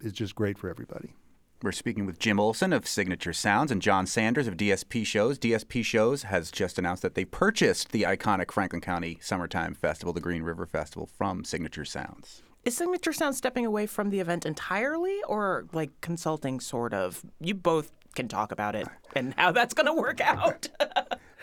is 0.00 0.12
just 0.12 0.34
great 0.34 0.58
for 0.58 0.68
everybody. 0.68 1.14
We're 1.62 1.72
speaking 1.72 2.06
with 2.06 2.18
Jim 2.18 2.40
Olsen 2.40 2.72
of 2.72 2.88
Signature 2.88 3.34
Sounds 3.34 3.70
and 3.70 3.82
John 3.82 4.06
Sanders 4.06 4.46
of 4.46 4.56
DSP 4.56 5.04
Shows. 5.04 5.38
DSP 5.38 5.84
Shows 5.84 6.22
has 6.22 6.50
just 6.50 6.78
announced 6.78 7.02
that 7.02 7.14
they 7.14 7.26
purchased 7.26 7.92
the 7.92 8.04
iconic 8.04 8.50
Franklin 8.50 8.80
County 8.80 9.18
Summertime 9.20 9.74
Festival, 9.74 10.14
the 10.14 10.22
Green 10.22 10.42
River 10.42 10.64
Festival, 10.64 11.04
from 11.06 11.44
Signature 11.44 11.84
Sounds. 11.84 12.42
Is 12.64 12.78
Signature 12.78 13.12
Sounds 13.12 13.36
stepping 13.36 13.66
away 13.66 13.84
from 13.84 14.08
the 14.08 14.20
event 14.20 14.46
entirely 14.46 15.18
or 15.28 15.66
like 15.74 15.90
consulting 16.00 16.60
sort 16.60 16.94
of? 16.94 17.22
You 17.40 17.54
both 17.54 17.92
can 18.14 18.26
talk 18.26 18.52
about 18.52 18.74
it 18.74 18.88
and 19.14 19.34
how 19.36 19.52
that's 19.52 19.74
going 19.74 19.84
to 19.86 19.92
work 19.92 20.20
out. 20.26 20.66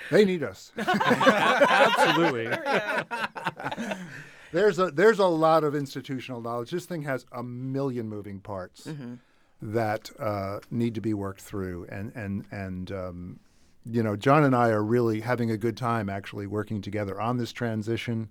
they 0.09 0.25
need 0.25 0.41
us. 0.41 0.71
Absolutely. 0.79 2.47
there's 4.51 4.79
a 4.79 4.89
there's 4.89 5.19
a 5.19 5.27
lot 5.27 5.63
of 5.63 5.75
institutional 5.75 6.41
knowledge. 6.41 6.71
This 6.71 6.87
thing 6.87 7.03
has 7.03 7.27
a 7.31 7.43
million 7.43 8.09
moving 8.09 8.39
parts. 8.39 8.85
Mm-hmm 8.87 9.13
that 9.61 10.09
uh, 10.19 10.59
need 10.69 10.95
to 10.95 11.01
be 11.01 11.13
worked 11.13 11.41
through. 11.41 11.87
And 11.89 12.11
and 12.15 12.45
and 12.51 12.91
um, 12.91 13.39
you 13.85 14.03
know, 14.03 14.15
John 14.15 14.43
and 14.43 14.55
I 14.55 14.69
are 14.69 14.83
really 14.83 15.21
having 15.21 15.51
a 15.51 15.57
good 15.57 15.77
time 15.77 16.09
actually 16.09 16.47
working 16.47 16.81
together 16.81 17.19
on 17.19 17.37
this 17.37 17.51
transition, 17.51 18.29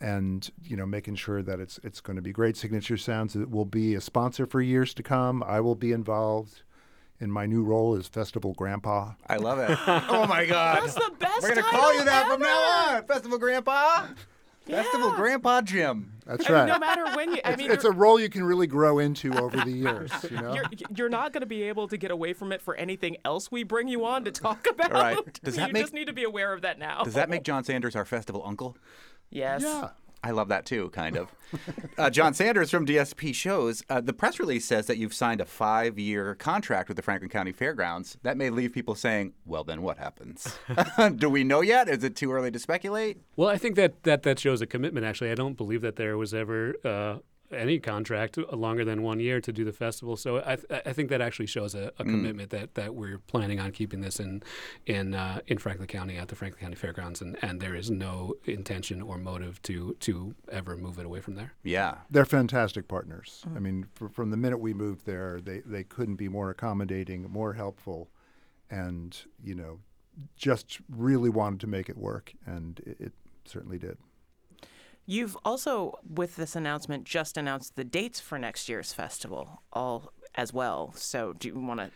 and 0.00 0.48
you 0.62 0.76
know, 0.76 0.86
making 0.86 1.16
sure 1.16 1.42
that 1.42 1.60
it's 1.60 1.78
it's 1.82 2.00
going 2.00 2.16
to 2.16 2.22
be 2.22 2.32
great. 2.32 2.56
Signature 2.56 2.96
Sounds 2.96 3.36
it 3.36 3.50
will 3.50 3.64
be 3.64 3.94
a 3.94 4.00
sponsor 4.00 4.46
for 4.46 4.60
years 4.60 4.94
to 4.94 5.02
come. 5.02 5.42
I 5.42 5.60
will 5.60 5.76
be 5.76 5.92
involved. 5.92 6.62
In 7.20 7.30
my 7.30 7.46
new 7.46 7.62
role 7.62 7.94
as 7.94 8.08
Festival 8.08 8.52
Grandpa. 8.54 9.12
I 9.28 9.36
love 9.36 9.60
it. 9.60 9.70
oh 9.86 10.26
my 10.26 10.44
God. 10.44 10.82
That's 10.82 10.94
the 10.94 11.12
best. 11.20 11.40
We're 11.40 11.54
going 11.54 11.62
to 11.62 11.70
call 11.70 11.94
you 11.94 12.04
that 12.04 12.26
from 12.26 12.40
now 12.40 12.96
on. 12.96 13.04
Festival 13.04 13.38
Grandpa. 13.38 14.08
Yeah. 14.66 14.82
Festival 14.82 15.12
Grandpa 15.12 15.60
Jim. 15.62 16.12
That's 16.24 16.48
I 16.48 16.52
right. 16.52 16.58
Mean, 16.60 16.68
no 16.74 16.78
matter 16.78 17.16
when 17.16 17.32
you, 17.32 17.40
I 17.44 17.50
it's, 17.50 17.58
mean, 17.58 17.70
it's 17.72 17.84
a 17.84 17.90
role 17.90 18.20
you 18.20 18.28
can 18.28 18.44
really 18.44 18.68
grow 18.68 19.00
into 19.00 19.36
over 19.36 19.56
the 19.56 19.72
years. 19.72 20.12
You 20.30 20.40
know, 20.40 20.54
you're, 20.54 20.64
you're 20.94 21.08
not 21.08 21.32
going 21.32 21.40
to 21.40 21.46
be 21.46 21.64
able 21.64 21.88
to 21.88 21.96
get 21.96 22.12
away 22.12 22.32
from 22.32 22.52
it 22.52 22.62
for 22.62 22.76
anything 22.76 23.16
else 23.24 23.50
we 23.50 23.64
bring 23.64 23.88
you 23.88 24.04
on 24.04 24.24
to 24.24 24.30
talk 24.30 24.66
about. 24.70 24.92
All 24.92 25.02
right. 25.02 25.42
Does 25.42 25.56
that 25.56 25.68
you 25.68 25.72
make, 25.72 25.82
just 25.82 25.94
need 25.94 26.06
to 26.06 26.12
be 26.12 26.22
aware 26.22 26.52
of 26.52 26.62
that 26.62 26.78
now. 26.78 27.02
Does 27.02 27.14
that 27.14 27.28
make 27.28 27.42
John 27.42 27.64
Sanders 27.64 27.96
our 27.96 28.04
festival 28.04 28.42
uncle? 28.46 28.76
Yes. 29.30 29.62
Yeah. 29.62 29.88
I 30.24 30.30
love 30.30 30.48
that 30.48 30.66
too, 30.66 30.90
kind 30.90 31.16
of. 31.16 31.32
uh, 31.98 32.10
John 32.10 32.32
Sanders 32.32 32.70
from 32.70 32.86
DSP 32.86 33.34
shows 33.34 33.82
uh, 33.90 34.00
the 34.00 34.12
press 34.12 34.38
release 34.38 34.64
says 34.64 34.86
that 34.86 34.96
you've 34.96 35.12
signed 35.14 35.40
a 35.40 35.44
five 35.44 35.98
year 35.98 36.34
contract 36.36 36.88
with 36.88 36.96
the 36.96 37.02
Franklin 37.02 37.28
County 37.28 37.52
Fairgrounds. 37.52 38.16
That 38.22 38.36
may 38.36 38.48
leave 38.48 38.72
people 38.72 38.94
saying, 38.94 39.32
well, 39.44 39.64
then 39.64 39.82
what 39.82 39.98
happens? 39.98 40.58
Do 41.16 41.28
we 41.28 41.42
know 41.44 41.60
yet? 41.60 41.88
Is 41.88 42.04
it 42.04 42.14
too 42.14 42.32
early 42.32 42.50
to 42.52 42.58
speculate? 42.58 43.18
Well, 43.36 43.48
I 43.48 43.58
think 43.58 43.74
that, 43.76 44.04
that, 44.04 44.22
that 44.22 44.38
shows 44.38 44.60
a 44.60 44.66
commitment, 44.66 45.04
actually. 45.04 45.30
I 45.30 45.34
don't 45.34 45.56
believe 45.56 45.82
that 45.82 45.96
there 45.96 46.16
was 46.16 46.32
ever. 46.32 46.74
Uh, 46.84 47.18
any 47.52 47.78
contract 47.78 48.38
longer 48.52 48.84
than 48.84 49.02
one 49.02 49.20
year 49.20 49.40
to 49.40 49.52
do 49.52 49.64
the 49.64 49.72
festival. 49.72 50.16
So 50.16 50.42
I, 50.44 50.56
th- 50.56 50.82
I 50.86 50.92
think 50.92 51.10
that 51.10 51.20
actually 51.20 51.46
shows 51.46 51.74
a, 51.74 51.92
a 51.98 52.04
mm. 52.04 52.10
commitment 52.10 52.50
that, 52.50 52.74
that 52.74 52.94
we're 52.94 53.18
planning 53.18 53.60
on 53.60 53.72
keeping 53.72 54.00
this 54.00 54.20
in 54.20 54.42
in 54.86 55.14
uh, 55.14 55.40
in 55.46 55.58
Franklin 55.58 55.88
County 55.88 56.16
at 56.16 56.28
the 56.28 56.34
Franklin 56.34 56.60
County 56.60 56.76
Fairgrounds, 56.76 57.20
and, 57.20 57.36
and 57.42 57.60
there 57.60 57.74
is 57.74 57.90
no 57.90 58.34
intention 58.44 59.02
or 59.02 59.18
motive 59.18 59.60
to 59.62 59.94
to 60.00 60.34
ever 60.50 60.76
move 60.76 60.98
it 60.98 61.06
away 61.06 61.20
from 61.20 61.34
there. 61.34 61.52
Yeah, 61.62 61.98
they're 62.10 62.24
fantastic 62.24 62.88
partners. 62.88 63.44
Mm. 63.48 63.56
I 63.56 63.60
mean, 63.60 63.86
for, 63.94 64.08
from 64.08 64.30
the 64.30 64.36
minute 64.36 64.58
we 64.58 64.74
moved 64.74 65.06
there, 65.06 65.40
they 65.40 65.60
they 65.60 65.84
couldn't 65.84 66.16
be 66.16 66.28
more 66.28 66.50
accommodating, 66.50 67.30
more 67.30 67.54
helpful, 67.54 68.10
and 68.70 69.16
you 69.42 69.54
know, 69.54 69.80
just 70.36 70.80
really 70.88 71.30
wanted 71.30 71.60
to 71.60 71.66
make 71.66 71.88
it 71.88 71.96
work, 71.96 72.32
and 72.46 72.80
it, 72.86 72.96
it 73.00 73.12
certainly 73.44 73.78
did. 73.78 73.98
You've 75.06 75.36
also, 75.44 75.98
with 76.08 76.36
this 76.36 76.54
announcement, 76.54 77.04
just 77.04 77.36
announced 77.36 77.76
the 77.76 77.84
dates 77.84 78.20
for 78.20 78.38
next 78.38 78.68
year's 78.68 78.92
festival, 78.92 79.62
all 79.72 80.12
as 80.34 80.52
well. 80.52 80.92
So, 80.96 81.32
do 81.32 81.48
you 81.48 81.58
want 81.58 81.80
to? 81.80 81.90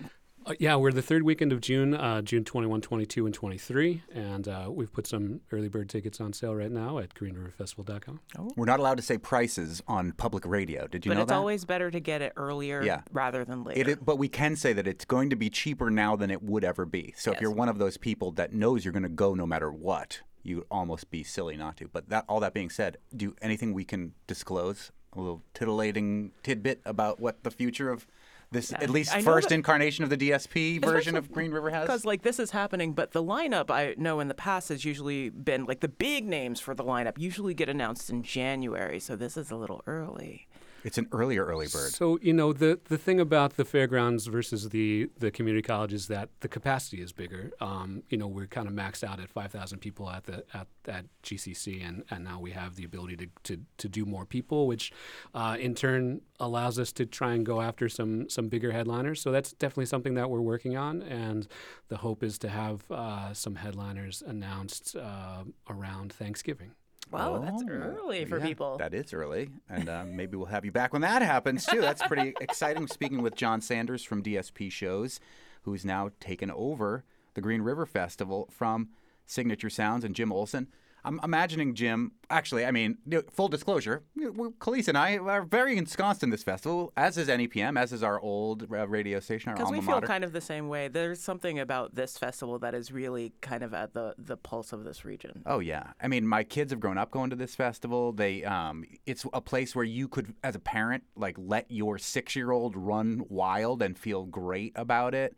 Uh, 0.46 0.54
yeah, 0.60 0.76
we're 0.76 0.92
the 0.92 1.02
third 1.02 1.24
weekend 1.24 1.52
of 1.52 1.60
June, 1.60 1.92
uh, 1.92 2.22
June 2.22 2.44
21, 2.44 2.80
22, 2.80 3.26
and 3.26 3.34
23. 3.34 4.02
And 4.14 4.46
uh, 4.46 4.68
we've 4.70 4.92
put 4.92 5.06
some 5.06 5.40
early 5.50 5.68
bird 5.68 5.88
tickets 5.88 6.20
on 6.20 6.32
sale 6.32 6.54
right 6.54 6.70
now 6.70 6.98
at 6.98 7.14
greenriverfestival.com. 7.14 8.20
Oh. 8.38 8.52
We're 8.54 8.66
not 8.66 8.78
allowed 8.78 8.98
to 8.98 9.02
say 9.02 9.18
prices 9.18 9.82
on 9.88 10.12
public 10.12 10.46
radio. 10.46 10.86
Did 10.86 11.04
you 11.04 11.10
but 11.10 11.14
know 11.14 11.20
that? 11.22 11.26
But 11.26 11.34
it's 11.34 11.38
always 11.38 11.64
better 11.64 11.90
to 11.90 11.98
get 11.98 12.22
it 12.22 12.32
earlier 12.36 12.80
yeah. 12.82 13.00
rather 13.10 13.44
than 13.44 13.64
later. 13.64 13.90
It, 13.90 14.04
but 14.04 14.18
we 14.18 14.28
can 14.28 14.54
say 14.54 14.72
that 14.72 14.86
it's 14.86 15.04
going 15.04 15.30
to 15.30 15.36
be 15.36 15.50
cheaper 15.50 15.90
now 15.90 16.14
than 16.14 16.30
it 16.30 16.42
would 16.42 16.62
ever 16.62 16.86
be. 16.86 17.12
So 17.16 17.32
yes. 17.32 17.38
if 17.38 17.42
you're 17.42 17.50
one 17.50 17.68
of 17.68 17.78
those 17.78 17.96
people 17.96 18.30
that 18.32 18.52
knows 18.52 18.84
you're 18.84 18.92
going 18.92 19.02
to 19.02 19.08
go 19.08 19.34
no 19.34 19.46
matter 19.46 19.72
what, 19.72 20.20
you 20.44 20.58
would 20.58 20.66
almost 20.70 21.10
be 21.10 21.24
silly 21.24 21.56
not 21.56 21.76
to. 21.78 21.88
But 21.88 22.08
that 22.10 22.24
all 22.28 22.38
that 22.38 22.54
being 22.54 22.70
said, 22.70 22.98
do 23.16 23.34
anything 23.42 23.74
we 23.74 23.84
can 23.84 24.14
disclose? 24.28 24.92
A 25.12 25.18
little 25.18 25.42
titillating 25.54 26.32
tidbit 26.44 26.82
about 26.84 27.18
what 27.18 27.42
the 27.42 27.50
future 27.50 27.90
of 27.90 28.06
this 28.50 28.70
Yeah. 28.70 28.78
at 28.80 28.90
least 28.90 29.14
I 29.14 29.22
first 29.22 29.50
incarnation 29.52 30.04
of 30.04 30.10
the 30.10 30.16
DSP 30.16 30.78
version 30.78 31.16
of 31.16 31.30
Green 31.32 31.50
River 31.50 31.70
has? 31.70 31.86
Because 31.86 32.04
like 32.04 32.22
this 32.22 32.38
is 32.38 32.50
happening, 32.52 32.92
but 32.92 33.12
the 33.12 33.22
lineup 33.22 33.70
I 33.70 33.94
know 33.98 34.20
in 34.20 34.28
the 34.28 34.34
past 34.34 34.68
has 34.68 34.84
usually 34.84 35.30
been 35.30 35.64
like 35.64 35.80
the 35.80 35.88
big 35.88 36.24
names 36.26 36.60
for 36.60 36.74
the 36.74 36.84
lineup 36.84 37.18
usually 37.18 37.54
get 37.54 37.68
announced 37.68 38.10
in 38.10 38.22
January, 38.22 39.00
so 39.00 39.16
this 39.16 39.36
is 39.36 39.50
a 39.50 39.56
little 39.56 39.82
early. 39.86 40.45
It's 40.86 40.98
an 40.98 41.08
earlier 41.10 41.44
early 41.44 41.66
bird. 41.66 41.90
So 41.90 42.16
you 42.22 42.32
know 42.32 42.52
the 42.52 42.78
the 42.84 42.96
thing 42.96 43.18
about 43.18 43.56
the 43.56 43.64
fairgrounds 43.64 44.26
versus 44.26 44.68
the 44.68 45.10
the 45.18 45.32
community 45.32 45.60
college 45.62 45.92
is 45.92 46.06
that 46.06 46.28
the 46.42 46.48
capacity 46.48 47.02
is 47.02 47.10
bigger. 47.12 47.50
Um, 47.60 48.04
you 48.08 48.16
know 48.16 48.28
we're 48.28 48.46
kind 48.46 48.68
of 48.68 48.72
maxed 48.72 49.02
out 49.02 49.18
at 49.18 49.28
five 49.28 49.50
thousand 49.50 49.80
people 49.80 50.08
at 50.08 50.26
the 50.26 50.44
at, 50.54 50.68
at 50.86 51.06
GCC, 51.24 51.84
and, 51.84 52.04
and 52.08 52.22
now 52.22 52.38
we 52.38 52.52
have 52.52 52.76
the 52.76 52.84
ability 52.84 53.16
to, 53.16 53.26
to, 53.42 53.60
to 53.78 53.88
do 53.88 54.06
more 54.06 54.24
people, 54.24 54.68
which 54.68 54.92
uh, 55.34 55.56
in 55.58 55.74
turn 55.74 56.20
allows 56.38 56.78
us 56.78 56.92
to 56.92 57.04
try 57.04 57.32
and 57.32 57.44
go 57.44 57.60
after 57.60 57.88
some 57.88 58.30
some 58.30 58.48
bigger 58.48 58.70
headliners. 58.70 59.20
So 59.20 59.32
that's 59.32 59.52
definitely 59.54 59.86
something 59.86 60.14
that 60.14 60.30
we're 60.30 60.40
working 60.40 60.76
on, 60.76 61.02
and 61.02 61.48
the 61.88 61.96
hope 61.96 62.22
is 62.22 62.38
to 62.38 62.48
have 62.48 62.88
uh, 62.92 63.34
some 63.34 63.56
headliners 63.56 64.22
announced 64.24 64.94
uh, 64.94 65.42
around 65.68 66.12
Thanksgiving. 66.12 66.74
Wow, 67.10 67.38
that's 67.38 67.62
Oh, 67.62 67.68
early 67.70 68.24
for 68.24 68.38
yeah, 68.38 68.46
people. 68.46 68.78
That 68.78 68.92
is 68.92 69.12
early, 69.14 69.50
and 69.68 69.88
uh, 69.88 70.04
maybe 70.06 70.36
we'll 70.36 70.46
have 70.46 70.64
you 70.64 70.72
back 70.72 70.92
when 70.92 71.02
that 71.02 71.22
happens 71.22 71.64
too. 71.64 71.80
That's 71.80 72.02
pretty 72.06 72.34
exciting. 72.40 72.86
Speaking 72.88 73.22
with 73.22 73.36
John 73.36 73.60
Sanders 73.60 74.02
from 74.02 74.22
DSP 74.22 74.70
Shows, 74.72 75.20
who's 75.62 75.84
now 75.84 76.10
taken 76.20 76.50
over 76.50 77.04
the 77.34 77.40
Green 77.40 77.62
River 77.62 77.86
Festival 77.86 78.48
from 78.50 78.88
Signature 79.24 79.70
Sounds, 79.70 80.04
and 80.04 80.14
Jim 80.16 80.32
Olsen. 80.32 80.68
I'm 81.06 81.20
imagining 81.22 81.74
Jim. 81.74 82.12
Actually, 82.28 82.66
I 82.66 82.72
mean, 82.72 82.98
full 83.30 83.46
disclosure, 83.46 84.02
Kaliis 84.18 84.88
and 84.88 84.98
I 84.98 85.16
are 85.16 85.44
very 85.44 85.78
ensconced 85.78 86.24
in 86.24 86.30
this 86.30 86.42
festival, 86.42 86.92
as 86.96 87.16
is 87.16 87.28
NEPM, 87.28 87.78
as 87.78 87.92
is 87.92 88.02
our 88.02 88.18
old 88.20 88.68
radio 88.68 89.20
station, 89.20 89.50
our 89.50 89.54
Because 89.54 89.70
we 89.70 89.80
feel 89.80 90.00
kind 90.00 90.24
of 90.24 90.32
the 90.32 90.40
same 90.40 90.68
way. 90.68 90.88
There's 90.88 91.20
something 91.20 91.60
about 91.60 91.94
this 91.94 92.18
festival 92.18 92.58
that 92.58 92.74
is 92.74 92.90
really 92.90 93.32
kind 93.40 93.62
of 93.62 93.72
at 93.72 93.94
the, 93.94 94.16
the 94.18 94.36
pulse 94.36 94.72
of 94.72 94.82
this 94.82 95.04
region. 95.04 95.42
Oh 95.46 95.60
yeah, 95.60 95.92
I 96.00 96.08
mean, 96.08 96.26
my 96.26 96.42
kids 96.42 96.72
have 96.72 96.80
grown 96.80 96.98
up 96.98 97.12
going 97.12 97.30
to 97.30 97.36
this 97.36 97.54
festival. 97.54 98.12
They, 98.12 98.42
um, 98.42 98.84
it's 99.06 99.24
a 99.32 99.40
place 99.40 99.76
where 99.76 99.84
you 99.84 100.08
could, 100.08 100.34
as 100.42 100.56
a 100.56 100.60
parent, 100.60 101.04
like 101.14 101.36
let 101.38 101.70
your 101.70 101.98
six-year-old 101.98 102.76
run 102.76 103.24
wild 103.28 103.80
and 103.82 103.96
feel 103.96 104.24
great 104.24 104.72
about 104.74 105.14
it. 105.14 105.36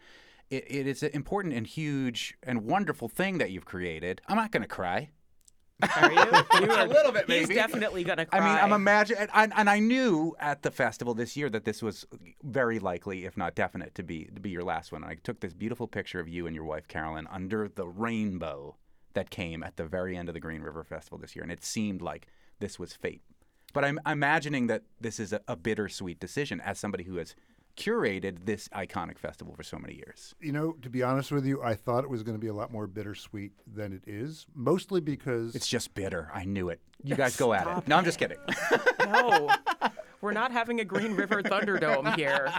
It, 0.49 0.65
it 0.67 0.87
is 0.87 1.03
an 1.03 1.11
important 1.13 1.53
and 1.53 1.67
huge 1.67 2.39
and 2.43 2.65
wonderful 2.65 3.11
thing 3.11 3.37
that 3.37 3.51
you've 3.51 3.67
created. 3.67 4.23
I'm 4.27 4.37
not 4.37 4.51
going 4.51 4.63
to 4.63 4.69
cry. 4.69 5.11
Are 5.83 6.13
you? 6.13 6.19
you 6.61 6.73
are, 6.73 6.81
A 6.81 6.89
little 6.89 7.13
bit, 7.13 7.29
He's 7.29 7.49
definitely 7.49 8.05
gonna 8.05 8.27
I 8.33 8.41
mean, 8.41 8.49
I'm 8.49 8.73
imagining, 8.73 9.29
and, 9.33 9.53
and 9.57 9.71
I 9.71 9.79
knew 9.79 10.35
at 10.41 10.63
the 10.63 10.71
festival 10.71 11.15
this 11.15 11.37
year 11.37 11.49
that 11.51 11.65
this 11.65 11.83
was 11.83 12.07
very 12.43 12.79
likely, 12.79 13.25
if 13.25 13.37
not 13.37 13.55
definite, 13.55 13.95
to 13.97 14.03
be 14.03 14.25
to 14.25 14.41
be 14.41 14.51
your 14.51 14.65
last 14.65 14.93
one. 14.93 15.03
And 15.03 15.11
I 15.11 15.17
took 15.17 15.41
this 15.41 15.55
beautiful 15.55 15.87
picture 15.87 16.21
of 16.21 16.29
you 16.29 16.47
and 16.47 16.55
your 16.55 16.65
wife 16.65 16.89
Carolyn 16.89 17.27
under 17.31 17.69
the 17.69 17.87
rainbow 17.87 18.77
that 19.15 19.31
came 19.31 19.63
at 19.63 19.77
the 19.77 19.85
very 19.85 20.17
end 20.17 20.29
of 20.29 20.35
the 20.35 20.41
Green 20.41 20.63
River 20.63 20.85
Festival 20.85 21.19
this 21.19 21.35
year, 21.37 21.43
and 21.43 21.53
it 21.53 21.65
seemed 21.65 22.03
like 22.03 22.27
this 22.61 22.79
was 22.79 22.93
fate. 22.93 23.23
But 23.73 23.85
I'm 23.85 24.01
imagining 24.07 24.67
that 24.69 24.83
this 25.01 25.21
is 25.21 25.33
a, 25.33 25.41
a 25.47 25.57
bittersweet 25.57 26.19
decision 26.19 26.61
as 26.61 26.79
somebody 26.79 27.05
who 27.05 27.17
has 27.17 27.35
curated 27.79 28.45
this 28.45 28.69
iconic 28.75 29.19
festival 29.19 29.55
for 29.55 29.63
so 29.63 29.79
many 29.79 29.95
years. 29.95 30.35
You 30.41 30.53
know, 30.53 30.73
to 30.83 30.91
be 30.91 31.03
honest 31.03 31.31
with 31.31 31.47
you, 31.47 31.63
I 31.63 31.75
thought 31.75 32.03
it 32.05 32.11
was 32.11 32.23
going 32.25 32.35
to 32.35 32.41
be 32.41 32.49
a 32.49 32.53
lot 32.55 32.73
more 32.73 32.87
bittersweet 32.87 33.53
than 33.73 33.93
it 33.93 34.03
is, 34.07 34.47
mostly 34.55 35.01
because 35.01 35.55
It's 35.55 35.69
just 35.69 35.95
bitter. 35.95 36.31
I 36.35 36.45
knew 36.45 36.69
it. 36.69 36.81
You 37.05 37.15
guys 37.15 37.37
go 37.37 37.53
at 37.53 37.67
it. 37.67 37.87
No, 37.89 37.97
I'm 37.97 38.05
just 38.05 38.19
kidding. 38.19 38.39
no, 39.07 39.49
we're 40.21 40.33
not 40.33 40.51
having 40.51 40.81
a 40.81 40.85
Green 40.85 41.13
River 41.15 41.43
Thunderdome 41.43 42.17
here. 42.17 42.53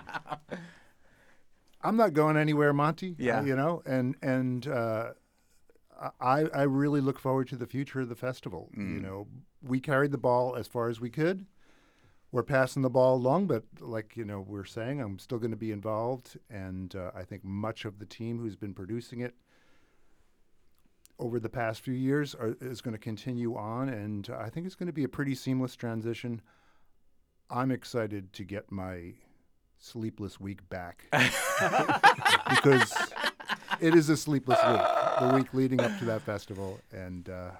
I'm 1.81 1.95
not 1.97 2.13
going 2.13 2.37
anywhere, 2.37 2.73
Monte. 2.73 3.11
uh, 3.11 3.13
Yeah. 3.17 3.41
you 3.43 3.55
know, 3.55 3.81
and 3.85 4.15
and 4.21 4.67
uh, 4.67 5.11
I 6.19 6.45
I 6.53 6.63
really 6.63 7.01
look 7.01 7.19
forward 7.19 7.47
to 7.49 7.55
the 7.55 7.67
future 7.67 8.01
of 8.01 8.09
the 8.09 8.15
festival. 8.15 8.69
Mm. 8.77 8.93
You 8.95 8.99
know, 9.01 9.27
we 9.61 9.79
carried 9.79 10.11
the 10.11 10.17
ball 10.17 10.55
as 10.55 10.67
far 10.67 10.89
as 10.89 10.99
we 10.99 11.09
could. 11.09 11.45
We're 12.31 12.43
passing 12.43 12.83
the 12.83 12.89
ball 12.89 13.15
along, 13.15 13.47
but 13.47 13.63
like 13.79 14.15
you 14.15 14.23
know, 14.23 14.39
we're 14.39 14.65
saying 14.65 15.01
I'm 15.01 15.17
still 15.17 15.39
going 15.39 15.51
to 15.51 15.57
be 15.57 15.71
involved, 15.71 16.37
and 16.49 16.95
uh, 16.95 17.11
I 17.15 17.23
think 17.23 17.43
much 17.43 17.85
of 17.85 17.99
the 17.99 18.05
team 18.05 18.39
who's 18.39 18.55
been 18.55 18.73
producing 18.73 19.21
it 19.21 19.35
over 21.17 21.39
the 21.39 21.49
past 21.49 21.81
few 21.81 21.93
years 21.93 22.33
are, 22.35 22.55
is 22.61 22.81
going 22.81 22.93
to 22.93 22.99
continue 22.99 23.55
on, 23.55 23.89
and 23.89 24.29
I 24.37 24.49
think 24.49 24.65
it's 24.65 24.75
going 24.75 24.87
to 24.87 24.93
be 24.93 25.03
a 25.03 25.09
pretty 25.09 25.35
seamless 25.35 25.75
transition. 25.75 26.41
I'm 27.49 27.71
excited 27.71 28.31
to 28.33 28.43
get 28.43 28.71
my 28.71 29.13
sleepless 29.79 30.39
week 30.39 30.67
back 30.69 31.05
because 32.49 32.93
it 33.81 33.95
is 33.95 34.09
a 34.09 34.17
sleepless 34.17 34.59
week, 34.67 34.81
the 35.19 35.35
week 35.35 35.53
leading 35.53 35.81
up 35.81 35.97
to 35.99 36.05
that 36.05 36.21
festival, 36.21 36.79
and 36.91 37.27
uh, 37.29 37.51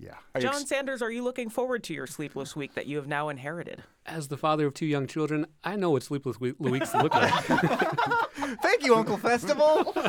yeah. 0.00 0.14
Are 0.34 0.40
John 0.40 0.54
ex- 0.56 0.68
Sanders, 0.68 1.02
are 1.02 1.10
you 1.10 1.22
looking 1.22 1.48
forward 1.50 1.84
to 1.84 1.94
your 1.94 2.06
sleepless 2.06 2.56
week 2.56 2.74
that 2.74 2.86
you 2.86 2.96
have 2.96 3.06
now 3.06 3.28
inherited? 3.28 3.82
As 4.06 4.28
the 4.28 4.36
father 4.36 4.66
of 4.66 4.74
two 4.74 4.86
young 4.86 5.06
children, 5.06 5.46
I 5.62 5.76
know 5.76 5.90
what 5.90 6.02
sleepless 6.02 6.40
we- 6.40 6.52
weeks 6.58 6.94
look 6.94 7.14
like. 7.14 7.32
Thank 8.62 8.84
you, 8.84 8.94
Uncle 8.96 9.16
Festival. 9.18 9.92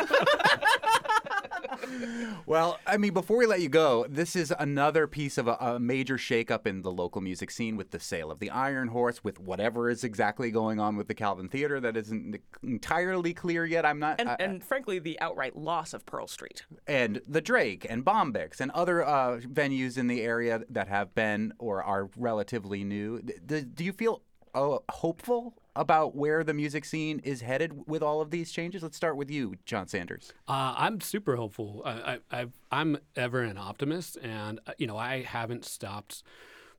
well, 2.45 2.79
I 2.88 2.98
mean, 2.98 3.13
before 3.13 3.38
we 3.38 3.45
let 3.45 3.62
you 3.62 3.69
go, 3.69 4.05
this 4.10 4.36
is 4.36 4.53
another 4.60 5.07
piece 5.07 5.38
of 5.38 5.48
a, 5.48 5.53
a 5.60 5.79
major 5.79 6.17
shakeup 6.17 6.65
in 6.67 6.81
the 6.81 6.91
local 6.91 7.21
music 7.21 7.51
scene 7.51 7.77
with 7.77 7.91
the 7.91 8.00
sale 8.00 8.31
of 8.31 8.39
the 8.39 8.50
Iron 8.50 8.89
Horse, 8.89 9.24
with 9.24 9.39
whatever 9.39 9.89
is 9.89 10.03
exactly 10.03 10.51
going 10.51 10.79
on 10.79 10.98
with 10.98 11.07
the 11.07 11.13
Calvin 11.13 11.50
Theater 11.50 11.79
that 11.79 11.95
isn't 11.98 12.38
entirely 12.63 13.33
clear 13.33 13.65
yet. 13.65 13.86
I'm 13.86 14.00
not. 14.00 14.19
And, 14.19 14.29
I- 14.29 14.36
and 14.39 14.63
frankly, 14.63 15.00
the 15.00 15.19
outright 15.19 15.55
loss 15.55 15.93
of 15.93 16.05
Pearl 16.05 16.27
Street. 16.27 16.65
and 16.88 17.21
the 17.27 17.41
Drake 17.41 17.86
and 17.89 18.03
Bombyx 18.03 18.60
and 18.60 18.71
other 18.71 19.05
uh, 19.05 19.38
venues 19.39 19.98
in 19.98 20.07
the 20.07 20.21
area 20.21 20.62
that 20.69 20.88
have 20.88 21.13
been 21.15 21.53
or 21.60 21.83
are 21.83 22.10
relatively 22.17 22.83
new. 22.83 23.21
D- 23.21 23.62
do 23.62 23.83
you 23.83 23.93
feel 23.93 24.21
uh, 24.53 24.77
hopeful 24.89 25.55
about 25.75 26.16
where 26.16 26.44
the 26.44 26.54
music 26.54 26.86
scene 26.86 27.20
is 27.24 27.42
headed 27.42 27.88
with 27.88 28.04
all 28.04 28.22
of 28.22 28.32
these 28.32 28.51
changes? 28.51 28.84
Let's 28.84 28.98
start 28.98 29.16
with 29.18 29.30
you, 29.32 29.56
John 29.66 29.88
Sanders. 29.88 30.34
Uh, 30.48 30.75
I'm 30.78 31.01
super 31.01 31.36
hopeful. 31.36 31.82
I, 31.86 32.48
I'm 32.72 32.98
ever 33.16 33.42
an 33.42 33.58
optimist, 33.58 34.18
and 34.22 34.60
uh, 34.68 34.74
you 34.78 34.88
know 34.88 34.98
I 34.98 35.22
haven't 35.22 35.66
stopped 35.66 36.24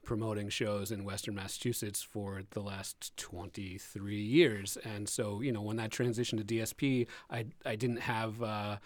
promoting 0.05 0.49
shows 0.49 0.91
in 0.91 1.05
Western 1.05 1.35
Massachusetts 1.37 2.03
for 2.03 2.43
the 2.51 2.61
last 2.61 3.17
23 3.17 4.17
years, 4.17 4.77
and 4.85 5.09
so 5.09 5.41
you 5.41 5.53
know 5.53 5.63
when 5.63 5.77
that 5.77 5.91
transition 5.91 6.39
to 6.39 6.45
DSP, 6.45 7.07
I 7.31 7.47
I 7.65 7.77
didn't 7.77 8.01
have. 8.01 8.43
Uh, 8.43 8.77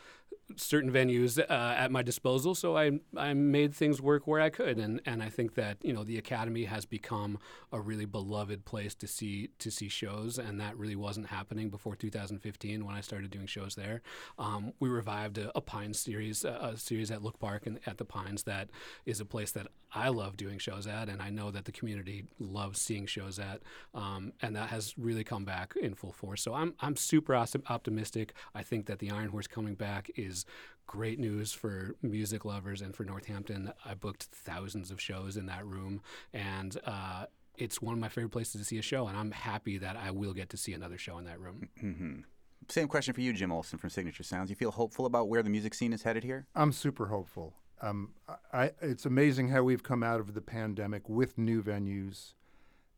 certain 0.56 0.90
venues 0.90 1.38
uh, 1.38 1.52
at 1.52 1.90
my 1.90 2.02
disposal, 2.02 2.54
so 2.54 2.76
I 2.76 3.00
I 3.16 3.34
made 3.34 3.74
things 3.74 4.00
work 4.00 4.26
where 4.26 4.40
I 4.40 4.50
could, 4.50 4.78
and 4.78 5.00
and 5.04 5.22
I 5.22 5.28
think 5.28 5.54
that 5.54 5.78
you 5.82 5.92
know 5.92 6.04
the 6.04 6.18
Academy 6.18 6.64
has 6.64 6.84
become 6.84 7.38
a 7.72 7.80
really 7.80 8.04
beloved 8.04 8.64
place 8.64 8.94
to 8.96 9.06
see 9.06 9.50
to 9.58 9.70
see 9.70 9.88
shows, 9.88 10.38
and 10.38 10.60
that 10.60 10.76
really 10.76 10.96
wasn't 10.96 11.26
happening 11.28 11.70
before 11.70 11.96
2015 11.96 12.84
when 12.84 12.94
I 12.94 13.00
started 13.00 13.30
doing 13.30 13.46
shows 13.46 13.74
there. 13.74 14.02
Um, 14.38 14.72
we 14.78 14.88
revived 14.88 15.38
a, 15.38 15.50
a 15.56 15.60
Pines 15.60 15.98
series, 15.98 16.44
a, 16.44 16.70
a 16.72 16.76
series 16.76 17.10
at 17.10 17.22
Look 17.22 17.38
Park 17.38 17.66
and 17.66 17.80
at 17.86 17.98
the 17.98 18.04
Pines 18.04 18.44
that 18.44 18.70
is 19.04 19.20
a 19.20 19.24
place 19.24 19.50
that 19.52 19.68
I 19.96 20.08
love 20.08 20.36
doing 20.36 20.58
shows 20.58 20.86
at, 20.86 21.08
and 21.08 21.22
I 21.22 21.30
know 21.30 21.50
that 21.50 21.64
the 21.64 21.72
community 21.72 22.24
loves 22.38 22.80
seeing 22.80 23.06
shows 23.06 23.38
at, 23.38 23.62
um, 23.94 24.32
and 24.42 24.54
that 24.54 24.68
has 24.68 24.94
really 24.98 25.24
come 25.24 25.44
back 25.44 25.74
in 25.80 25.94
full 25.94 26.12
force. 26.12 26.42
So 26.42 26.52
I'm 26.54 26.74
I'm 26.80 26.96
super 26.96 27.34
optimistic. 27.34 28.34
I 28.54 28.62
think 28.62 28.86
that 28.86 28.98
the 28.98 29.10
Iron 29.10 29.28
Horse 29.28 29.46
coming 29.46 29.74
back 29.74 30.10
is 30.14 30.44
great 30.86 31.18
news 31.18 31.52
for 31.52 31.96
music 32.02 32.44
lovers 32.44 32.82
and 32.82 32.94
for 32.94 33.04
Northampton. 33.04 33.72
I 33.84 33.94
booked 33.94 34.24
thousands 34.24 34.90
of 34.90 35.00
shows 35.00 35.36
in 35.36 35.46
that 35.46 35.66
room, 35.66 36.02
and 36.32 36.76
uh, 36.84 37.26
it's 37.56 37.80
one 37.80 37.94
of 37.94 37.98
my 37.98 38.08
favorite 38.08 38.32
places 38.32 38.60
to 38.60 38.64
see 38.64 38.78
a 38.78 38.82
show. 38.82 39.06
And 39.06 39.16
I'm 39.16 39.30
happy 39.30 39.78
that 39.78 39.96
I 39.96 40.10
will 40.10 40.34
get 40.34 40.50
to 40.50 40.56
see 40.56 40.74
another 40.74 40.98
show 40.98 41.16
in 41.18 41.24
that 41.24 41.40
room. 41.40 41.68
Mm-hmm. 41.82 42.20
Same 42.68 42.88
question 42.88 43.14
for 43.14 43.20
you, 43.20 43.32
Jim 43.32 43.52
Olsen 43.52 43.78
from 43.78 43.90
Signature 43.90 44.24
Sounds. 44.24 44.50
You 44.50 44.56
feel 44.56 44.72
hopeful 44.72 45.06
about 45.06 45.28
where 45.28 45.42
the 45.42 45.50
music 45.50 45.72
scene 45.72 45.92
is 45.92 46.02
headed 46.02 46.24
here? 46.24 46.46
I'm 46.54 46.72
super 46.72 47.06
hopeful. 47.06 47.54
Um, 47.80 48.10
I, 48.52 48.72
it's 48.80 49.04
amazing 49.04 49.48
how 49.48 49.62
we've 49.62 49.82
come 49.82 50.02
out 50.02 50.20
of 50.20 50.34
the 50.34 50.40
pandemic 50.40 51.08
with 51.08 51.36
new 51.36 51.62
venues 51.62 52.32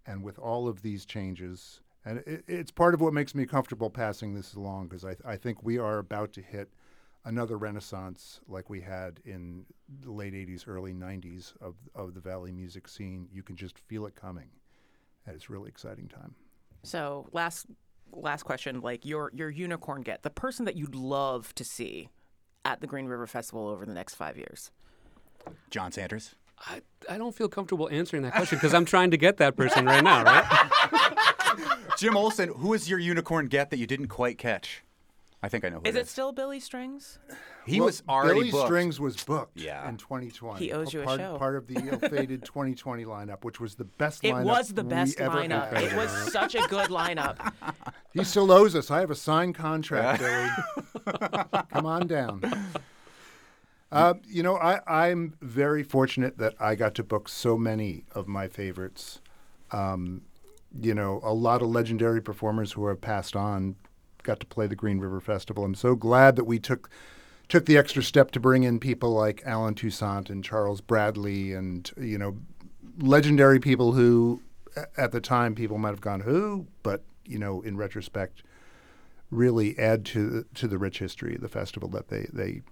and 0.06 0.22
with 0.22 0.38
all 0.38 0.68
of 0.68 0.82
these 0.82 1.04
changes. 1.04 1.80
And 2.04 2.18
it, 2.20 2.44
it's 2.46 2.70
part 2.70 2.94
of 2.94 3.00
what 3.00 3.12
makes 3.12 3.34
me 3.34 3.44
comfortable 3.44 3.90
passing 3.90 4.34
this 4.34 4.54
along 4.54 4.88
because 4.88 5.04
I, 5.04 5.16
I 5.24 5.36
think 5.36 5.62
we 5.62 5.78
are 5.78 5.98
about 5.98 6.32
to 6.34 6.42
hit 6.42 6.70
another 7.24 7.58
renaissance 7.58 8.40
like 8.48 8.70
we 8.70 8.80
had 8.80 9.20
in 9.24 9.64
the 10.02 10.10
late 10.10 10.32
80s, 10.32 10.66
early 10.66 10.94
90s 10.94 11.52
of, 11.60 11.74
of 11.94 12.14
the 12.14 12.20
Valley 12.20 12.52
music 12.52 12.88
scene. 12.88 13.28
You 13.32 13.42
can 13.42 13.56
just 13.56 13.78
feel 13.78 14.06
it 14.06 14.14
coming. 14.14 14.48
And 15.26 15.36
it's 15.36 15.50
really 15.50 15.68
exciting 15.68 16.08
time. 16.08 16.34
So 16.84 17.28
last 17.32 17.66
last 18.12 18.44
question, 18.44 18.80
like 18.80 19.04
your 19.04 19.30
your 19.34 19.50
unicorn 19.50 20.02
get 20.02 20.22
the 20.22 20.30
person 20.30 20.64
that 20.64 20.76
you'd 20.76 20.94
love 20.94 21.54
to 21.56 21.64
see 21.64 22.08
at 22.68 22.80
the 22.82 22.86
Green 22.86 23.06
River 23.06 23.26
Festival 23.26 23.66
over 23.66 23.86
the 23.86 23.94
next 23.94 24.14
five 24.14 24.36
years. 24.36 24.70
John 25.70 25.90
Sanders. 25.90 26.34
I, 26.66 26.82
I 27.08 27.16
don't 27.16 27.34
feel 27.34 27.48
comfortable 27.48 27.88
answering 27.90 28.22
that 28.24 28.32
question 28.32 28.58
because 28.58 28.74
I'm 28.74 28.84
trying 28.84 29.10
to 29.12 29.16
get 29.16 29.38
that 29.38 29.56
person 29.56 29.86
right 29.86 30.04
now, 30.04 30.22
right? 30.24 31.66
Jim 31.98 32.16
Olsen, 32.16 32.50
who 32.50 32.74
is 32.74 32.90
your 32.90 32.98
unicorn 32.98 33.46
get 33.46 33.70
that 33.70 33.78
you 33.78 33.86
didn't 33.86 34.08
quite 34.08 34.36
catch? 34.38 34.82
I 35.40 35.48
think 35.48 35.64
I 35.64 35.68
know 35.68 35.76
who 35.76 35.82
Is 35.88 35.94
it 35.94 35.98
it 36.00 36.02
is. 36.02 36.10
still 36.10 36.32
Billy 36.32 36.58
Strings? 36.58 37.20
He 37.64 37.78
Well, 37.78 37.86
was 37.86 38.02
already 38.08 38.40
Billy 38.40 38.50
booked. 38.50 38.66
Strings 38.66 38.98
was 38.98 39.22
booked 39.22 39.60
Yeah. 39.60 39.88
in 39.88 39.96
2020. 39.96 40.58
He 40.64 40.72
owes 40.72 40.92
you 40.92 41.02
a 41.02 41.04
part, 41.04 41.20
show. 41.20 41.38
Part 41.38 41.54
of 41.54 41.68
the 41.68 41.74
ill-fated 41.92 42.44
2020 42.44 43.04
lineup, 43.04 43.44
which 43.44 43.60
was 43.60 43.76
the 43.76 43.84
best 43.84 44.24
It 44.24 44.34
lineup 44.34 44.44
was 44.44 44.74
the 44.74 44.82
best 44.82 45.20
ever 45.20 45.38
lineup. 45.38 45.72
It 45.80 45.94
was 45.96 46.10
such 46.32 46.56
a 46.56 46.66
good 46.66 46.90
lineup. 46.90 47.52
He 48.14 48.24
still 48.24 48.50
owes 48.50 48.74
us. 48.74 48.90
I 48.90 49.00
have 49.00 49.10
a 49.10 49.14
signed 49.14 49.54
contract, 49.54 50.20
Billy. 50.20 51.14
Come 51.70 51.86
on 51.86 52.06
down. 52.06 52.42
Uh, 53.90 54.14
you 54.26 54.42
know, 54.42 54.56
I, 54.56 54.80
I'm 54.86 55.34
very 55.40 55.82
fortunate 55.82 56.38
that 56.38 56.54
I 56.60 56.74
got 56.74 56.94
to 56.96 57.02
book 57.02 57.28
so 57.28 57.56
many 57.56 58.04
of 58.14 58.28
my 58.28 58.48
favorites. 58.48 59.20
Um, 59.72 60.22
you 60.78 60.94
know, 60.94 61.20
a 61.22 61.32
lot 61.32 61.62
of 61.62 61.68
legendary 61.68 62.20
performers 62.20 62.72
who 62.72 62.86
have 62.88 63.00
passed 63.00 63.34
on 63.34 63.76
got 64.22 64.40
to 64.40 64.46
play 64.46 64.66
the 64.66 64.76
Green 64.76 64.98
River 64.98 65.20
Festival. 65.20 65.64
I'm 65.64 65.74
so 65.74 65.94
glad 65.94 66.36
that 66.36 66.44
we 66.44 66.58
took 66.58 66.90
took 67.48 67.64
the 67.64 67.78
extra 67.78 68.02
step 68.02 68.30
to 68.32 68.40
bring 68.40 68.62
in 68.64 68.78
people 68.78 69.10
like 69.12 69.42
Allen 69.46 69.74
Toussaint 69.74 70.28
and 70.28 70.44
Charles 70.44 70.82
Bradley 70.82 71.54
and 71.54 71.90
you 71.96 72.18
know 72.18 72.36
legendary 72.98 73.58
people 73.58 73.92
who 73.92 74.42
at 74.98 75.12
the 75.12 75.20
time 75.20 75.54
people 75.54 75.78
might 75.78 75.90
have 75.90 76.00
gone 76.00 76.20
who 76.20 76.66
but 76.82 77.02
you 77.28 77.38
know 77.38 77.60
in 77.60 77.76
retrospect 77.76 78.42
really 79.30 79.78
add 79.78 80.04
to 80.06 80.44
to 80.54 80.66
the 80.66 80.78
rich 80.78 80.98
history 80.98 81.34
of 81.34 81.40
the 81.40 81.48
festival 81.48 81.88
that 81.90 82.08
they 82.08 82.26
they 82.32 82.62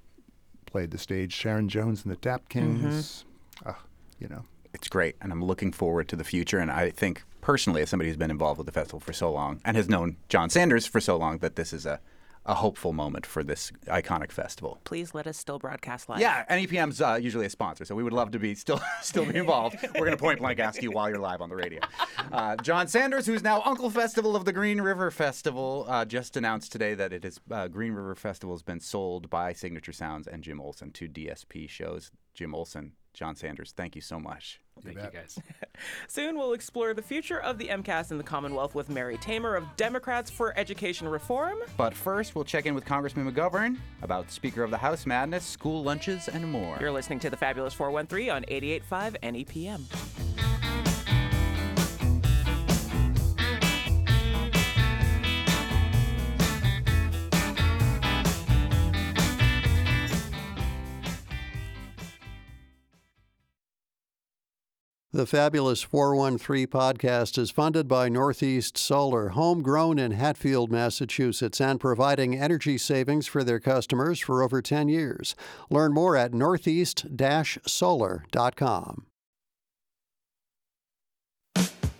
played 0.67 0.91
the 0.91 0.99
stage. 0.99 1.33
Sharon 1.33 1.69
Jones 1.69 2.05
and 2.05 2.13
the 2.13 2.19
Dap-Kings. 2.19 3.25
Ah, 3.65 3.79
you 4.19 4.29
know. 4.29 4.45
It's 4.75 4.89
great, 4.89 5.17
and 5.23 5.33
I'm 5.33 5.43
looking 5.43 5.73
forward 5.73 6.07
to 6.11 6.17
the 6.17 6.25
future. 6.25 6.59
And 6.59 6.71
I 6.71 6.91
think 6.91 7.25
personally, 7.41 7.81
as 7.81 7.89
somebody 7.89 8.11
who's 8.11 8.19
been 8.19 8.31
involved 8.31 8.59
with 8.59 8.67
the 8.67 8.73
festival 8.73 9.01
for 9.01 9.15
so 9.15 9.33
long 9.33 9.59
and 9.65 9.75
has 9.75 9.89
known 9.89 10.19
John 10.29 10.51
Sanders 10.51 10.85
for 10.85 11.01
so 11.01 11.17
long, 11.17 11.39
that 11.39 11.57
this 11.57 11.73
is 11.73 11.87
a, 11.87 11.99
a 12.47 12.55
hopeful 12.55 12.93
moment 12.93 13.27
for 13.27 13.43
this 13.43 13.73
iconic 13.89 14.31
festival. 14.31 14.79
Please 14.85 15.15
let 15.15 15.27
us 15.27 15.37
still 15.37 15.59
broadcast 15.59 16.09
live. 16.09 16.21
Yeah, 16.21 16.45
NEPM's 16.49 17.01
uh, 17.01 17.19
usually 17.21 17.47
a 17.47 17.51
sponsor, 17.51 17.85
so 17.85 17.95
we 17.95 18.03
would 18.03 18.13
love 18.13 18.31
to 18.31 18.39
be 18.39 18.55
still 18.55 18.81
still 19.03 19.27
be 19.27 19.37
involved. 19.39 19.77
We're 19.83 20.07
going 20.07 20.13
to 20.13 20.17
point 20.17 20.39
blank 20.39 20.61
ask 20.61 20.83
you 20.83 20.91
while 20.93 21.09
you're 21.09 21.19
live 21.19 21.41
on 21.41 21.49
the 21.49 21.57
radio. 21.57 21.81
Uh, 22.33 22.57
John 22.57 22.89
Sanders, 22.89 23.27
who's 23.27 23.43
now 23.43 23.63
Uncle 23.65 23.91
Festival 23.91 24.37
of 24.37 24.45
the 24.45 24.53
Green 24.53 24.81
River 24.81 25.11
Festival, 25.11 25.87
uh, 25.89 26.05
just 26.05 26.37
announced 26.37 26.73
today 26.73 26.95
that 26.95 27.13
it 27.13 27.25
is 27.25 27.41
uh, 27.51 27.69
Green 27.69 27.93
River 27.93 28.15
Festival 28.15 28.55
has 28.55 28.63
been 28.63 28.81
sold 28.81 29.29
by 29.29 29.53
Signature 29.53 29.93
Sounds 29.93 30.27
and 30.27 30.43
Jim 30.43 30.61
Olsen 30.61 30.93
to 30.93 31.09
DSP 31.09 31.69
shows. 31.69 32.13
Jim 32.35 32.55
Olsen, 32.55 32.93
John 33.17 33.35
Sanders, 33.35 33.73
thank 33.75 33.97
you 33.97 34.03
so 34.03 34.21
much. 34.21 34.61
Thank 34.85 34.99
you, 34.99 35.09
guys. 35.11 35.39
Soon 36.07 36.37
we'll 36.37 36.53
explore 36.53 36.93
the 36.93 37.01
future 37.01 37.41
of 37.41 37.57
the 37.57 37.69
MCAS 37.69 38.11
in 38.11 38.19
the 38.19 38.25
Commonwealth 38.25 38.75
with 38.75 38.91
Mary 38.91 39.17
Tamer 39.17 39.57
of 39.57 39.65
Democrats 39.77 40.31
for 40.31 40.57
Education 40.59 41.09
Reform. 41.09 41.57
But 41.79 41.95
first, 41.95 42.35
we'll 42.35 42.45
check 42.45 42.67
in 42.67 42.75
with 42.75 42.85
Congressman 42.85 43.33
McGovern 43.33 43.79
about 44.03 44.31
Speaker 44.31 44.63
of 44.63 44.71
the 44.71 44.77
House 44.77 45.07
madness, 45.07 45.47
school 45.47 45.83
lunches, 45.83 46.29
and 46.29 46.53
more. 46.53 46.77
You're 46.79 46.93
listening 46.93 47.19
to 47.21 47.31
the 47.31 47.39
Fabulous 47.39 47.73
413 47.73 48.31
on 48.31 48.45
88.5 48.45 49.17
NEPM. 49.23 50.56
The 65.17 65.25
Fabulous 65.25 65.81
413 65.81 66.67
podcast 66.67 67.39
is 67.39 67.51
funded 67.51 67.89
by 67.89 68.11
Northeast 68.11 68.77
Solar, 68.77 69.31
homegrown 69.31 69.99
in 69.99 70.11
Hatfield, 70.11 70.71
Massachusetts, 70.71 71.59
and 71.59 71.81
providing 71.81 72.37
energy 72.39 72.77
savings 72.77 73.27
for 73.27 73.43
their 73.43 73.59
customers 73.59 74.21
for 74.21 74.43
over 74.43 74.61
10 74.61 74.91
years. 74.91 75.35
Learn 75.71 75.95
more 75.95 76.19
at 76.19 76.35
northeast 76.35 77.07
solar.com. 77.67 79.07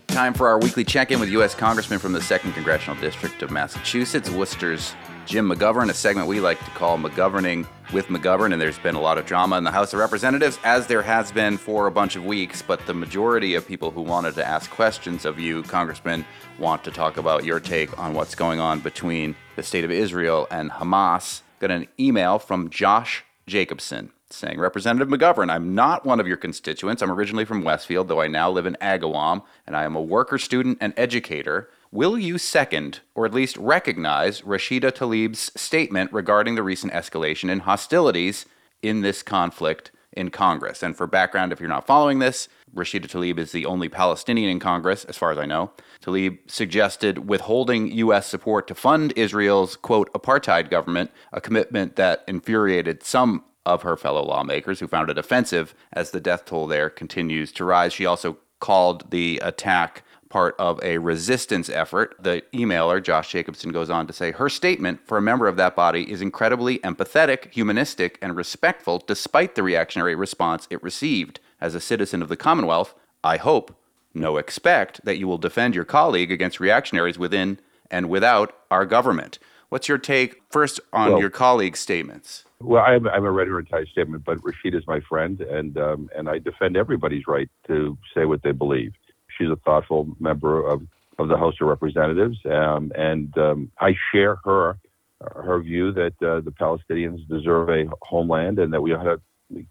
Time 0.09 0.35
for 0.35 0.47
our 0.49 0.59
weekly 0.59 0.85
check 0.85 1.11
in 1.11 1.19
with 1.19 1.31
U.S. 1.31 1.55
Congressman 1.55 1.99
from 1.99 2.13
the 2.13 2.19
2nd 2.21 2.53
Congressional 2.53 3.01
District 3.01 3.43
of 3.43 3.51
Massachusetts, 3.51 4.29
Worcester's 4.29 4.95
Jim 5.27 5.51
McGovern, 5.51 5.91
a 5.91 5.95
segment 5.95 6.29
we 6.29 6.39
like 6.39 6.65
to 6.65 6.71
call 6.71 6.97
McGoverning 6.97 7.67
with 7.93 8.07
McGovern. 8.07 8.53
And 8.53 8.63
there's 8.63 8.79
been 8.79 8.95
a 8.95 9.01
lot 9.01 9.19
of 9.19 9.27
drama 9.27 9.59
in 9.59 9.65
the 9.65 9.73
House 9.73 9.93
of 9.93 9.99
Representatives, 9.99 10.57
as 10.63 10.87
there 10.87 11.03
has 11.03 11.33
been 11.33 11.59
for 11.59 11.89
a 11.89 11.91
bunch 11.91 12.15
of 12.15 12.25
weeks. 12.25 12.63
But 12.63 12.87
the 12.87 12.95
majority 12.95 13.57
of 13.57 13.67
people 13.67 13.91
who 13.91 14.03
wanted 14.03 14.37
to 14.37 14.47
ask 14.47 14.71
questions 14.71 15.25
of 15.25 15.41
you, 15.41 15.65
Congressman, 15.65 16.25
want 16.61 16.85
to 16.85 16.93
talk 16.93 17.17
about 17.17 17.45
your 17.45 17.59
take 17.59 17.99
on 17.99 18.15
what's 18.15 18.37
going 18.37 18.61
on 18.61 18.79
between 18.79 19.35
the 19.57 19.65
state 19.65 19.85
of 19.85 19.91
Israel 19.91 20.47
and 20.53 20.71
Hamas. 20.71 21.41
Got 21.59 21.73
an 21.73 21.89
email 21.99 22.39
from 22.39 22.71
Josh 22.71 23.25
Jacobson 23.49 24.13
saying, 24.31 24.61
Representative 24.61 25.09
McGovern, 25.09 25.51
I'm 25.51 25.75
not 25.75 26.07
one 26.07 26.21
of 26.21 26.29
your 26.29 26.37
constituents. 26.37 27.03
I'm 27.03 27.11
originally 27.11 27.45
from 27.45 27.65
Westfield, 27.65 28.07
though 28.07 28.21
I 28.21 28.29
now 28.29 28.49
live 28.51 28.67
in 28.67 28.77
Agawam, 28.81 29.43
and 29.67 29.77
I 29.77 29.85
am 29.85 29.97
a 29.97 30.03
worker, 30.03 30.39
student, 30.39 30.79
and 30.81 30.95
educator. 30.97 31.69
Will 31.97 32.19
you 32.19 32.37
second, 32.37 33.01
or 33.15 33.25
at 33.25 33.33
least 33.33 33.57
recognize, 33.57 34.43
Rashida 34.43 34.93
Tlaib's 34.93 35.51
statement 35.59 36.13
regarding 36.13 36.55
the 36.55 36.63
recent 36.63 36.93
escalation 36.93 37.49
in 37.49 37.61
hostilities 37.61 38.45
in 38.83 39.01
this 39.01 39.23
conflict 39.23 39.93
in 40.13 40.29
Congress? 40.29 40.83
And 40.83 40.95
for 40.95 41.07
background, 41.07 41.55
if 41.55 41.59
you're 41.59 41.71
not 41.71 41.87
following 41.87 42.19
this, 42.19 42.51
Rashida 42.75 43.07
Tlaib 43.07 43.39
is 43.39 43.53
the 43.53 43.65
only 43.65 43.89
Palestinian 43.89 44.51
in 44.51 44.61
Congress, 44.61 45.07
as 45.07 45.17
far 45.17 45.31
as 45.31 45.39
I 45.39 45.47
know. 45.47 45.71
Tlaib 46.03 46.37
suggested 46.51 47.31
withholding 47.31 47.91
U.S. 47.93 48.27
support 48.27 48.69
to 48.69 48.75
fund 48.75 49.15
Israel's, 49.17 49.75
quote, 49.75 50.13
apartheid 50.13 50.69
government, 50.69 51.11
a 51.33 51.41
commitment 51.41 51.97
that 51.97 52.25
infuriated 52.29 53.05
some 53.05 53.43
of 53.65 53.81
her 53.81 53.97
fellow 53.97 54.23
lawmakers 54.23 54.81
who 54.81 54.87
found 54.87 55.09
it 55.09 55.17
offensive 55.17 55.75
as 55.95 56.11
the 56.11 56.21
death 56.21 56.45
toll 56.45 56.67
there 56.67 56.91
continues 56.91 57.53
to 57.53 57.65
rise. 57.65 57.95
She 57.95 58.05
also 58.05 58.37
called 58.61 59.11
the 59.11 59.41
attack 59.43 60.03
part 60.29 60.55
of 60.59 60.83
a 60.83 60.99
resistance 60.99 61.69
effort. 61.69 62.17
The 62.19 62.43
emailer, 62.53 63.03
Josh 63.03 63.31
Jacobson, 63.31 63.71
goes 63.73 63.91
on 63.91 64.07
to 64.07 64.13
say 64.13 64.33
her 64.33 64.49
statement 64.49 65.01
for 65.07 65.19
a 65.19 65.23
member 65.23 65.49
of 65.49 65.57
that 65.57 65.77
body 65.77 66.11
is 66.11 66.21
incredibly 66.23 66.79
empathetic, 66.81 67.53
humanistic, 67.53 68.19
and 68.21 68.37
respectful 68.37 69.03
despite 69.07 69.55
the 69.55 69.63
reactionary 69.63 70.15
response 70.15 70.67
it 70.71 70.83
received. 70.83 71.41
As 71.61 71.75
a 71.75 71.81
citizen 71.81 72.23
of 72.23 72.29
the 72.29 72.37
Commonwealth, 72.37 72.95
I 73.25 73.39
hope, 73.39 73.75
no 74.15 74.37
expect, 74.37 75.05
that 75.05 75.19
you 75.19 75.27
will 75.27 75.39
defend 75.39 75.75
your 75.75 75.85
colleague 75.85 76.31
against 76.31 76.61
reactionaries 76.61 77.19
within 77.19 77.59
and 77.91 78.09
without 78.09 78.55
our 78.71 78.85
government. 78.85 79.39
What's 79.69 79.89
your 79.89 79.99
take 79.99 80.43
first 80.51 80.81
on 80.93 81.13
Well- 81.13 81.21
your 81.21 81.31
colleague's 81.31 81.81
statements? 81.81 82.45
Well, 82.59 82.83
I'm, 82.83 83.07
I'm 83.07 83.25
a 83.25 83.31
read 83.31 83.49
her 83.49 83.59
entire 83.59 83.85
statement, 83.85 84.25
but 84.25 84.43
Rashid 84.43 84.75
is 84.75 84.87
my 84.87 85.01
friend, 85.01 85.43
and 85.43 85.77
um, 85.77 86.09
and 86.17 86.27
I 86.27 86.39
defend 86.39 86.75
everybody's 86.75 87.27
right 87.27 87.51
to 87.67 87.99
say 88.15 88.25
what 88.25 88.43
they 88.43 88.53
believe. 88.53 88.95
She's 89.37 89.51
a 89.51 89.57
thoughtful 89.57 90.17
member 90.19 90.67
of, 90.67 90.83
of 91.19 91.29
the 91.29 91.37
House 91.37 91.55
of 91.61 91.69
Representatives, 91.69 92.39
um, 92.47 92.93
and 92.95 93.37
um, 93.39 93.71
I 93.81 93.95
share 94.13 94.37
her 94.45 94.79
her 95.21 95.61
view 95.61 95.93
that 95.93 96.13
uh, 96.23 96.41
the 96.41 96.53
Palestinians 96.53 97.27
deserve 97.29 97.71
a 97.71 97.87
homeland 98.03 98.59
and 98.59 98.73
that 98.73 98.83
we 98.83 98.93
ought 98.93 99.05
to 99.05 99.21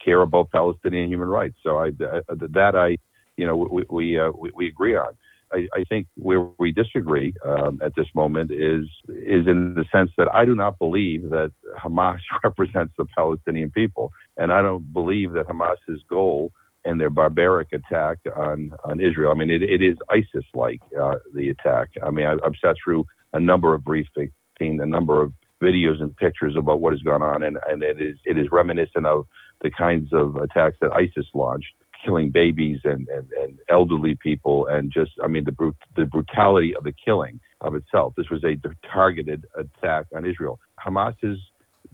care 0.04 0.22
about 0.22 0.52
Palestinian 0.52 1.10
human 1.10 1.28
rights. 1.28 1.56
So 1.64 1.78
I, 1.78 1.90
uh, 1.90 2.22
that 2.30 2.76
I, 2.76 2.98
you 3.38 3.46
know, 3.46 3.56
we 3.56 3.84
we, 3.90 4.20
uh, 4.20 4.32
we, 4.32 4.52
we 4.56 4.68
agree 4.68 4.96
on. 4.96 5.16
I, 5.54 5.68
I 5.74 5.84
think 5.84 6.08
where 6.16 6.42
we 6.58 6.72
disagree 6.72 7.34
um, 7.46 7.80
at 7.84 7.96
this 7.96 8.08
moment 8.16 8.52
is 8.52 8.88
is 9.08 9.48
in 9.48 9.76
the 9.76 9.86
sense 9.92 10.12
that 10.18 10.34
I 10.34 10.46
do 10.46 10.56
not 10.56 10.80
believe 10.80 11.30
that 11.30 11.52
Hamas 11.78 12.20
represents 12.44 12.94
the 12.98 13.06
Palestinian 13.06 13.72
people, 13.72 14.12
and 14.38 14.52
I 14.52 14.62
don't 14.62 14.92
believe 14.92 15.34
that 15.34 15.48
Hamas's 15.48 16.02
goal 16.10 16.52
and 16.86 17.00
their 17.00 17.10
barbaric 17.10 17.70
attack 17.74 18.20
on 18.36 18.72
on 18.84 19.00
Israel. 19.00 19.32
I 19.32 19.36
mean, 19.36 19.50
it, 19.50 19.64
it 19.64 19.82
is 19.82 19.98
ISIS-like 20.10 20.82
uh, 21.02 21.16
the 21.34 21.50
attack. 21.50 21.90
I 22.04 22.12
mean, 22.12 22.26
I, 22.26 22.34
I've 22.46 22.56
sat 22.64 22.76
through 22.84 23.06
a 23.34 23.40
number 23.40 23.74
of 23.74 23.82
briefings, 23.82 24.32
a 24.60 24.86
number 24.86 25.22
of 25.22 25.34
videos 25.62 26.02
and 26.02 26.16
pictures 26.16 26.56
about 26.58 26.82
what 26.82 26.94
has 26.94 27.02
gone 27.02 27.22
on, 27.22 27.44
and, 27.44 27.58
and 27.68 27.84
it 27.84 28.02
is 28.02 28.18
it 28.26 28.38
is 28.38 28.48
reminiscent 28.52 29.06
of 29.06 29.26
the 29.62 29.72
kinds 29.72 30.10
of 30.14 30.36
attacks 30.36 30.78
that 30.82 30.92
ISIS 30.92 31.26
launched 31.34 31.74
killing 32.04 32.30
babies 32.30 32.80
and, 32.84 33.08
and, 33.08 33.28
and 33.42 33.58
elderly 33.70 34.16
people 34.16 34.68
and 34.68 34.92
just 34.92 35.12
I 35.24 35.28
mean 35.28 35.44
the 35.44 35.52
brut- 35.52 35.76
the 35.96 36.06
brutality 36.06 36.76
of 36.76 36.84
the 36.84 36.94
killing 36.94 37.40
of 37.62 37.74
itself. 37.76 38.14
This 38.16 38.30
was 38.30 38.44
a 38.44 38.60
targeted 38.88 39.46
attack 39.58 40.06
on 40.16 40.26
Israel. 40.26 40.60
Hamas's 40.80 41.40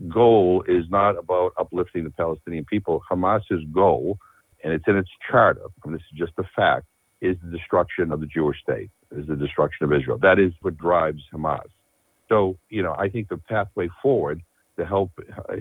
goal 0.08 0.64
is 0.68 0.84
not 0.90 1.18
about 1.18 1.52
uplifting 1.58 2.04
the 2.04 2.10
Palestinian 2.10 2.64
people. 2.64 3.02
Hamas's 3.10 3.64
goal, 3.72 4.18
and 4.62 4.72
it's 4.72 4.84
in 4.86 4.96
its 4.96 5.10
charter, 5.30 5.66
and 5.84 5.94
this 5.94 6.02
is 6.12 6.18
just 6.18 6.32
a 6.38 6.44
fact, 6.54 6.86
is 7.20 7.36
the 7.42 7.56
destruction 7.56 8.12
of 8.12 8.20
the 8.20 8.26
Jewish 8.26 8.60
state, 8.62 8.90
is 9.10 9.26
the 9.26 9.36
destruction 9.36 9.84
of 9.84 9.92
Israel. 9.92 10.18
That 10.18 10.38
is 10.38 10.52
what 10.60 10.76
drives 10.76 11.22
Hamas. 11.32 11.68
So, 12.28 12.56
you 12.68 12.82
know, 12.82 12.94
I 12.98 13.08
think 13.08 13.28
the 13.28 13.36
pathway 13.36 13.88
forward 14.02 14.40
to 14.78 14.86
help 14.86 15.10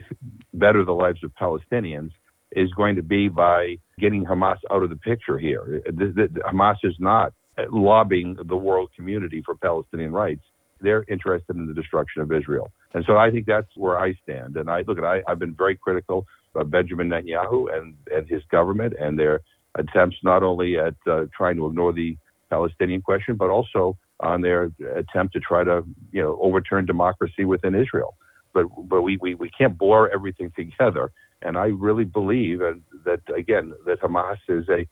better 0.54 0.84
the 0.84 0.94
lives 0.94 1.24
of 1.24 1.32
Palestinians 1.36 2.12
is 2.52 2.72
going 2.74 2.96
to 2.96 3.04
be 3.04 3.28
by 3.28 3.78
getting 4.00 4.26
Hamas 4.26 4.58
out 4.72 4.84
of 4.84 4.90
the 4.90 4.96
picture 4.96 5.38
here. 5.38 5.82
Hamas 5.88 6.78
is 6.84 6.96
not 7.00 7.34
lobbying 7.70 8.38
the 8.46 8.56
world 8.56 8.90
community 8.96 9.42
for 9.46 9.56
Palestinian 9.56 10.12
rights. 10.12 10.42
They're 10.82 11.06
interested 11.08 11.56
in 11.56 11.68
the 11.68 11.74
destruction 11.74 12.22
of 12.22 12.32
Israel. 12.32 12.72
And 12.94 13.06
so 13.06 13.18
I 13.18 13.30
think 13.30 13.46
that's 13.46 13.70
where 13.76 14.00
I 14.00 14.14
stand. 14.24 14.58
And 14.58 14.70
I 14.70 14.84
look 14.88 14.98
at 14.98 15.04
I, 15.04 15.22
I've 15.28 15.40
been 15.40 15.54
very 15.54 15.76
critical 15.76 16.26
Benjamin 16.66 17.10
Netanyahu 17.10 17.76
and, 17.76 17.96
and 18.14 18.28
his 18.28 18.44
government 18.52 18.94
and 19.00 19.18
their 19.18 19.42
attempts 19.76 20.18
not 20.24 20.44
only 20.44 20.78
at 20.78 20.96
uh, 21.10 21.26
trying 21.36 21.56
to 21.56 21.68
ignore 21.68 21.94
the 21.94 22.18
Palestinian 22.50 23.02
question, 23.02 23.36
but 23.36 23.50
also 23.50 23.98
on 24.20 24.42
their 24.42 24.72
attempt 24.96 25.34
to 25.34 25.40
try 25.40 25.64
to, 25.64 25.84
you 26.12 26.22
know, 26.22 26.38
overturn 26.42 26.86
democracy 26.86 27.46
within 27.46 27.74
Israel. 27.74 28.16
But 28.54 28.66
but 28.84 29.02
we, 29.02 29.18
we, 29.22 29.36
we 29.36 29.50
can't 29.50 29.78
blur 29.78 30.10
everything 30.10 30.52
together. 30.56 31.12
And 31.42 31.58
I 31.58 31.68
really 31.68 32.04
believe 32.04 32.60
that 33.06 33.22
again 33.36 33.74
that 33.86 34.02
Hamas 34.02 34.38
is 34.50 34.68
a 34.70 34.86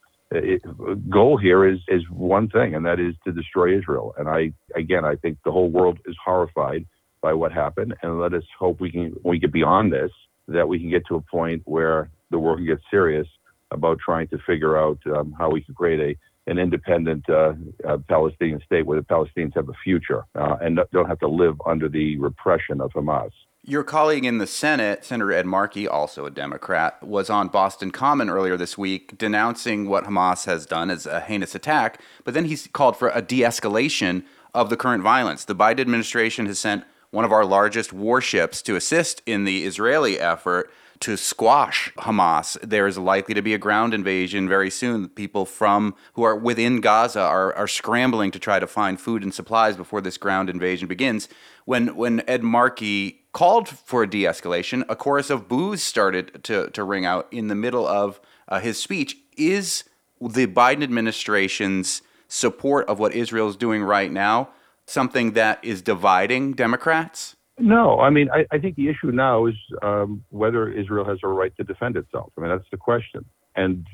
goal 1.10 1.38
here 1.38 1.67
is 1.67 1.80
is 1.88 2.04
one 2.10 2.48
thing, 2.50 2.74
and 2.74 2.86
that 2.86 3.00
is 3.00 3.15
to 3.26 3.32
destroy 3.32 3.78
Israel. 3.78 4.15
And 4.17 4.30
I 4.30 4.54
again 4.76 5.04
I 5.04 5.15
think 5.15 5.38
the 5.43 5.52
whole 5.52 5.69
world 5.69 6.00
is 6.06 6.15
horrified 6.24 6.86
by 7.22 7.34
what 7.34 7.52
happened, 7.52 7.95
and 8.02 8.19
let 8.19 8.34
us 8.34 8.43
hope 8.58 8.80
we 8.80 8.91
can 8.91 9.13
we 9.24 9.38
get 9.38 9.52
beyond 9.52 9.91
this 9.91 10.12
that 10.50 10.68
we 10.68 10.80
can 10.80 10.90
get 10.90 11.06
to 11.08 11.16
a 11.16 11.22
point 11.22 11.62
where 11.66 12.10
the 12.32 12.40
world 12.40 12.58
can 12.58 12.68
get 12.68 12.80
serious 12.92 13.28
about 13.72 14.00
trying 14.00 14.28
to 14.28 14.38
figure 14.40 14.78
out 14.78 15.00
um, 15.16 15.34
how 15.38 15.50
we 15.50 15.62
can 15.62 15.76
create 15.76 16.00
a 16.00 16.18
an 16.50 16.58
independent 16.58 17.30
uh, 17.30 17.54
uh, 17.88 17.98
Palestinian 18.08 18.60
state 18.66 18.84
where 18.86 19.00
the 19.00 19.06
Palestinians 19.06 19.54
have 19.54 19.70
a 19.70 19.74
future 19.84 20.26
uh, 20.34 20.58
and 20.60 20.80
don't 20.92 21.08
have 21.08 21.20
to 21.20 21.28
live 21.28 21.56
under 21.68 21.88
the 21.88 22.18
repression 22.18 22.82
of 22.82 22.92
Hamas. 22.94 23.30
Your 23.64 23.84
colleague 23.84 24.26
in 24.26 24.40
the 24.40 24.48
Senate, 24.48 25.06
Senator 25.06 25.32
Ed 25.32 25.46
Markey, 25.46 25.88
also 25.88 26.26
a 26.26 26.32
Democrat, 26.32 27.04
was 27.04 27.30
on 27.30 27.50
Boston 27.50 27.92
Common 27.92 28.30
earlier 28.30 28.58
this 28.58 28.78
week 28.78 29.16
denouncing 29.18 29.88
what 29.88 30.06
Hamas 30.06 30.46
has 30.46 30.66
done 30.66 30.90
as 30.90 31.06
a 31.06 31.20
heinous 31.20 31.54
attack, 31.54 32.02
but 32.24 32.34
then 32.34 32.46
he 32.46 32.58
called 32.58 32.98
for 32.98 33.12
a 33.14 33.22
de 33.22 33.42
escalation 33.42 34.24
of 34.56 34.72
the 34.72 34.78
current 34.78 35.04
violence. 35.04 35.46
The 35.46 35.56
Biden 35.56 35.82
administration 35.82 36.48
has 36.48 36.58
sent 36.58 36.84
one 37.12 37.26
of 37.26 37.32
our 37.32 37.45
largest 37.45 37.91
warships 37.91 38.62
to 38.63 38.76
assist 38.76 39.22
in 39.26 39.43
the 39.43 39.65
Israeli 39.65 40.19
effort 40.19 40.72
to 41.00 41.15
squash 41.15 41.93
Hamas. 41.98 42.58
There 42.62 42.86
is 42.86 42.98
likely 42.98 43.34
to 43.34 43.41
be 43.41 43.54
a 43.54 43.58
ground 43.58 43.93
invasion 43.93 44.50
very 44.50 44.69
soon. 44.69 45.08
People 45.10 45.45
from 45.45 45.95
who 46.13 46.24
are 46.24 46.36
within 46.36 46.82
Gaza 46.82 47.22
are, 47.22 47.54
are 47.54 47.67
scrambling 47.67 48.32
to 48.32 48.39
try 48.39 48.60
to 48.60 48.67
find 48.67 49.00
food 49.00 49.24
and 49.24 49.34
supplies 49.34 49.78
before 49.78 50.02
this 50.02 50.17
ground 50.17 50.50
invasion 50.50 50.88
begins. 50.88 51.30
When 51.65 51.95
when 51.95 52.22
Ed 52.28 52.43
Markey 52.43 53.22
called 53.32 53.69
for 53.69 54.04
a 54.04 54.10
de-escalation, 54.10 54.84
a 54.89 54.95
chorus 54.95 55.30
of 55.30 55.48
boos 55.48 55.82
started 55.84 56.43
to, 56.43 56.69
to 56.72 56.84
ring 56.84 57.06
out 57.06 57.28
in 57.32 57.48
the 57.48 57.56
middle 57.56 57.88
of 57.88 58.19
uh, 58.48 58.60
his 58.60 58.82
speech. 58.82 59.17
Is 59.38 59.86
the 60.19 60.48
Biden 60.48 60.84
administration's 60.84 62.02
support 62.28 62.88
of 62.88 63.00
what 63.00 63.13
Israel 63.13 63.48
is 63.48 63.56
doing 63.56 63.84
right 63.84 64.12
now 64.12 64.50
something 64.89 65.34
that 65.34 65.63
is 65.63 65.82
dividing 65.82 66.54
Democrats? 66.54 67.36
No, 67.58 67.99
I 67.99 68.10
mean, 68.10 68.30
I, 68.32 68.45
I 68.52 68.58
think 68.58 68.75
the 68.75 68.88
issue 68.88 69.12
now 69.12 69.45
is 69.45 69.56
um, 69.82 70.23
whether 70.30 70.69
Israel 70.71 71.06
has 71.06 71.19
a 71.23 71.28
right 71.28 71.56
to 71.58 71.63
defend 71.63 71.97
itself. 71.97 72.32
I 72.38 72.41
mean, 72.41 72.49
that's 72.49 72.69
the 72.71 72.78
question. 72.78 73.25
And 73.56 73.86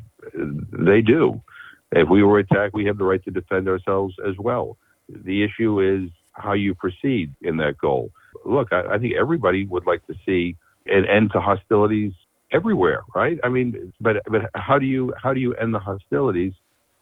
they 0.71 1.01
do. 1.01 1.41
If 1.91 2.09
we 2.09 2.23
were 2.23 2.39
attacked, 2.39 2.73
we 2.73 2.85
have 2.85 2.97
the 2.97 3.05
right 3.05 3.23
to 3.25 3.31
defend 3.31 3.67
ourselves 3.67 4.15
as 4.27 4.35
well. 4.37 4.77
The 5.09 5.43
issue 5.43 5.79
is 5.79 6.09
how 6.33 6.53
you 6.53 6.75
proceed 6.75 7.33
in 7.41 7.57
that 7.57 7.77
goal. 7.77 8.11
Look, 8.45 8.69
I, 8.71 8.95
I 8.95 8.97
think 8.99 9.13
everybody 9.15 9.65
would 9.65 9.85
like 9.87 10.05
to 10.07 10.13
see 10.25 10.57
an 10.85 11.05
end 11.05 11.31
to 11.33 11.41
hostilities 11.41 12.13
everywhere, 12.51 13.03
right? 13.15 13.39
I 13.43 13.49
mean, 13.49 13.93
but 13.99 14.17
but 14.27 14.49
how 14.53 14.77
do 14.77 14.85
you 14.85 15.13
how 15.21 15.33
do 15.33 15.39
you 15.39 15.53
end 15.55 15.73
the 15.73 15.79
hostilities 15.79 16.53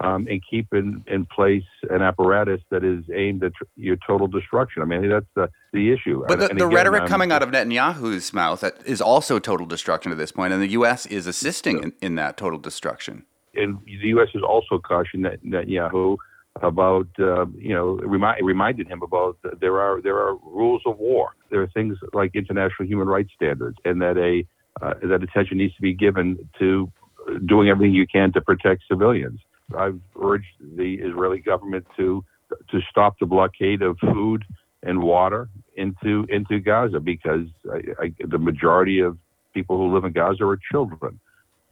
um, 0.03 0.27
and 0.29 0.41
keep 0.47 0.67
in, 0.73 1.03
in 1.07 1.25
place 1.25 1.63
an 1.89 2.01
apparatus 2.01 2.59
that 2.69 2.83
is 2.83 3.03
aimed 3.13 3.43
at 3.43 3.55
tr- 3.55 3.63
your 3.77 3.95
total 4.05 4.27
destruction. 4.27 4.81
I 4.81 4.85
mean, 4.85 5.09
that's 5.09 5.25
the, 5.35 5.49
the 5.71 5.93
issue. 5.93 6.23
But 6.27 6.39
the, 6.39 6.47
the 6.49 6.67
rhetoric 6.67 7.05
coming 7.07 7.31
out 7.31 7.41
of 7.41 7.49
Netanyahu's 7.49 8.33
mouth 8.33 8.63
is 8.85 9.01
also 9.01 9.39
total 9.39 9.65
destruction 9.65 10.11
at 10.11 10.17
this 10.17 10.31
point, 10.31 10.51
and 10.53 10.61
the 10.61 10.71
U.S. 10.71 11.05
is 11.05 11.25
assisting 11.25 11.81
in, 11.81 11.93
in 12.01 12.15
that 12.15 12.35
total 12.35 12.59
destruction. 12.59 13.25
And 13.55 13.79
the 13.85 14.07
U.S. 14.09 14.27
has 14.33 14.43
also 14.43 14.77
cautioned 14.77 15.25
Netanyahu 15.25 16.17
about, 16.61 17.07
uh, 17.17 17.45
you 17.57 17.73
know, 17.73 17.93
remind, 17.95 18.45
reminded 18.45 18.87
him 18.87 19.01
about 19.01 19.37
there 19.59 19.79
are 19.79 20.01
there 20.01 20.17
are 20.17 20.35
rules 20.35 20.81
of 20.85 20.97
war. 20.97 21.31
There 21.49 21.61
are 21.61 21.67
things 21.67 21.97
like 22.13 22.35
international 22.35 22.87
human 22.87 23.07
rights 23.07 23.31
standards, 23.33 23.77
and 23.85 24.01
that 24.01 24.17
a 24.17 24.45
uh, 24.83 24.95
that 25.03 25.23
attention 25.23 25.59
needs 25.59 25.73
to 25.75 25.81
be 25.81 25.93
given 25.93 26.49
to 26.59 26.91
doing 27.45 27.69
everything 27.69 27.93
you 27.93 28.05
can 28.05 28.33
to 28.33 28.41
protect 28.41 28.83
civilians. 28.89 29.39
I've 29.77 29.99
urged 30.21 30.45
the 30.59 30.95
Israeli 30.95 31.39
government 31.39 31.85
to 31.97 32.23
to 32.69 32.79
stop 32.89 33.17
the 33.19 33.25
blockade 33.25 33.81
of 33.81 33.97
food 33.99 34.45
and 34.83 35.01
water 35.01 35.49
into 35.75 36.25
into 36.29 36.59
Gaza 36.59 36.99
because 36.99 37.47
I, 37.71 38.03
I, 38.03 38.13
the 38.27 38.37
majority 38.37 38.99
of 38.99 39.17
people 39.53 39.77
who 39.77 39.93
live 39.93 40.03
in 40.03 40.11
Gaza 40.11 40.43
are 40.45 40.59
children. 40.71 41.19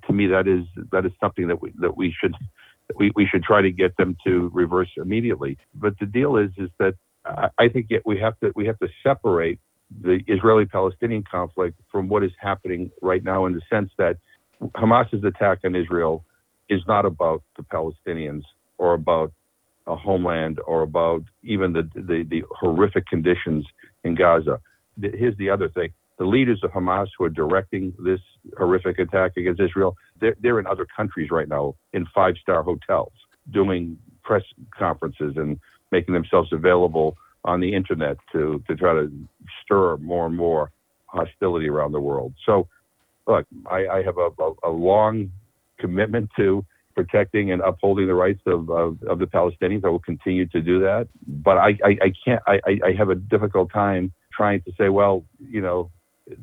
To 0.07 0.13
me, 0.13 0.27
that 0.27 0.47
is 0.47 0.65
that 0.91 1.05
is 1.05 1.11
something 1.19 1.47
that 1.47 1.61
we 1.61 1.73
that 1.79 1.95
we 1.95 2.15
should 2.19 2.35
we, 2.97 3.11
we 3.15 3.25
should 3.27 3.43
try 3.43 3.61
to 3.61 3.71
get 3.71 3.95
them 3.97 4.17
to 4.25 4.49
reverse 4.53 4.89
immediately. 4.97 5.57
But 5.75 5.97
the 5.99 6.05
deal 6.05 6.37
is 6.37 6.51
is 6.57 6.69
that 6.79 6.95
I 7.57 7.69
think 7.69 7.89
we 8.05 8.19
have 8.19 8.39
to 8.39 8.51
we 8.55 8.65
have 8.65 8.79
to 8.79 8.87
separate 9.03 9.59
the 10.01 10.21
Israeli-Palestinian 10.27 11.23
conflict 11.29 11.77
from 11.91 12.07
what 12.07 12.23
is 12.23 12.31
happening 12.39 12.91
right 13.01 13.23
now 13.23 13.45
in 13.45 13.53
the 13.53 13.61
sense 13.69 13.91
that 13.97 14.17
Hamas's 14.75 15.23
attack 15.23 15.59
on 15.65 15.75
Israel 15.75 16.23
is 16.71 16.81
not 16.87 17.05
about 17.05 17.43
the 17.57 17.63
Palestinians 17.63 18.43
or 18.77 18.93
about 18.93 19.31
a 19.87 19.95
homeland 19.95 20.59
or 20.65 20.81
about 20.83 21.21
even 21.43 21.73
the, 21.73 21.83
the, 21.93 22.25
the 22.29 22.43
horrific 22.49 23.05
conditions 23.07 23.65
in 24.05 24.15
Gaza. 24.15 24.59
Here's 24.99 25.37
the 25.37 25.49
other 25.49 25.67
thing. 25.67 25.89
The 26.17 26.25
leaders 26.25 26.61
of 26.63 26.71
Hamas 26.71 27.07
who 27.17 27.25
are 27.25 27.29
directing 27.29 27.93
this 27.99 28.21
horrific 28.57 28.99
attack 28.99 29.33
against 29.37 29.59
Israel, 29.59 29.97
they're, 30.21 30.35
they're 30.41 30.59
in 30.59 30.67
other 30.67 30.87
countries 30.95 31.29
right 31.29 31.49
now 31.49 31.75
in 31.91 32.05
five 32.15 32.35
star 32.41 32.63
hotels 32.63 33.11
doing 33.51 33.97
press 34.23 34.43
conferences 34.77 35.33
and 35.35 35.59
making 35.91 36.13
themselves 36.13 36.53
available 36.53 37.17
on 37.43 37.59
the 37.59 37.73
internet 37.73 38.15
to, 38.31 38.63
to 38.67 38.75
try 38.75 38.93
to 38.93 39.11
stir 39.61 39.97
more 39.97 40.25
and 40.25 40.37
more 40.37 40.71
hostility 41.07 41.67
around 41.67 41.91
the 41.91 41.99
world. 41.99 42.33
So, 42.45 42.67
look, 43.27 43.45
I, 43.69 43.87
I 43.87 44.03
have 44.03 44.17
a, 44.17 44.29
a, 44.39 44.53
a 44.63 44.69
long 44.69 45.31
commitment 45.81 46.29
to 46.37 46.65
protecting 46.95 47.51
and 47.51 47.61
upholding 47.61 48.07
the 48.07 48.13
rights 48.13 48.41
of, 48.45 48.69
of, 48.69 49.01
of, 49.03 49.19
the 49.19 49.25
Palestinians. 49.25 49.85
I 49.85 49.89
will 49.89 49.99
continue 49.99 50.45
to 50.47 50.61
do 50.61 50.79
that. 50.81 51.07
But 51.25 51.57
I, 51.57 51.69
I, 51.83 51.97
I 52.01 52.13
can't, 52.23 52.41
I, 52.47 52.59
I 52.85 52.91
have 52.97 53.09
a 53.09 53.15
difficult 53.15 53.71
time 53.71 54.13
trying 54.31 54.61
to 54.63 54.71
say, 54.77 54.89
well, 54.89 55.25
you 55.39 55.61
know, 55.61 55.89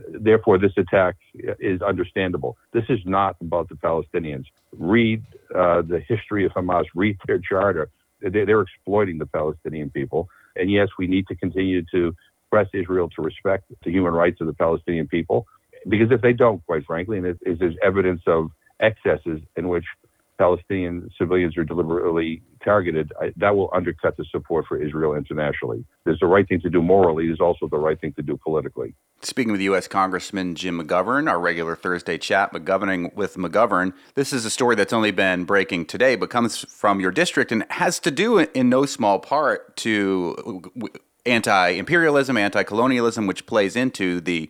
therefore 0.08 0.58
this 0.58 0.72
attack 0.76 1.16
is 1.34 1.80
understandable. 1.82 2.56
This 2.72 2.84
is 2.88 2.98
not 3.04 3.36
about 3.40 3.68
the 3.68 3.74
Palestinians. 3.76 4.44
Read 4.76 5.22
uh, 5.54 5.82
the 5.82 6.00
history 6.00 6.44
of 6.44 6.52
Hamas, 6.52 6.84
read 6.94 7.16
their 7.26 7.38
charter. 7.38 7.88
They're, 8.20 8.46
they're 8.46 8.62
exploiting 8.62 9.18
the 9.18 9.26
Palestinian 9.26 9.90
people. 9.90 10.28
And 10.56 10.70
yes, 10.70 10.88
we 10.98 11.06
need 11.06 11.26
to 11.28 11.36
continue 11.36 11.82
to 11.92 12.14
press 12.50 12.68
Israel 12.72 13.08
to 13.10 13.22
respect 13.22 13.64
the 13.84 13.90
human 13.90 14.12
rights 14.12 14.40
of 14.40 14.46
the 14.46 14.54
Palestinian 14.54 15.06
people. 15.06 15.46
Because 15.88 16.10
if 16.10 16.20
they 16.20 16.32
don't, 16.32 16.64
quite 16.66 16.84
frankly, 16.84 17.18
and 17.18 17.26
if 17.26 17.58
there's 17.58 17.76
evidence 17.82 18.22
of 18.26 18.50
excesses 18.80 19.40
in 19.56 19.68
which 19.68 19.84
Palestinian 20.38 21.10
civilians 21.18 21.56
are 21.56 21.64
deliberately 21.64 22.42
targeted, 22.64 23.12
I, 23.20 23.32
that 23.36 23.56
will 23.56 23.70
undercut 23.74 24.16
the 24.16 24.24
support 24.30 24.66
for 24.66 24.80
Israel 24.80 25.14
internationally. 25.14 25.84
There's 26.04 26.20
the 26.20 26.26
right 26.26 26.48
thing 26.48 26.60
to 26.60 26.70
do 26.70 26.80
morally, 26.80 27.26
there's 27.26 27.40
also 27.40 27.66
the 27.68 27.78
right 27.78 28.00
thing 28.00 28.12
to 28.14 28.22
do 28.22 28.36
politically. 28.36 28.94
Speaking 29.20 29.50
with 29.50 29.60
U.S. 29.62 29.88
Congressman 29.88 30.54
Jim 30.54 30.80
McGovern, 30.80 31.28
our 31.28 31.40
regular 31.40 31.74
Thursday 31.74 32.18
chat, 32.18 32.52
McGoverning 32.52 33.12
with 33.14 33.36
McGovern, 33.36 33.92
this 34.14 34.32
is 34.32 34.44
a 34.44 34.50
story 34.50 34.76
that's 34.76 34.92
only 34.92 35.10
been 35.10 35.44
breaking 35.44 35.86
today, 35.86 36.14
but 36.14 36.30
comes 36.30 36.58
from 36.72 37.00
your 37.00 37.10
district 37.10 37.50
and 37.50 37.64
has 37.70 37.98
to 38.00 38.12
do 38.12 38.38
in 38.38 38.68
no 38.68 38.86
small 38.86 39.18
part 39.18 39.76
to 39.78 40.62
anti 41.26 41.70
imperialism, 41.70 42.36
anti 42.36 42.62
colonialism, 42.62 43.26
which 43.26 43.44
plays 43.44 43.74
into 43.74 44.20
the 44.20 44.48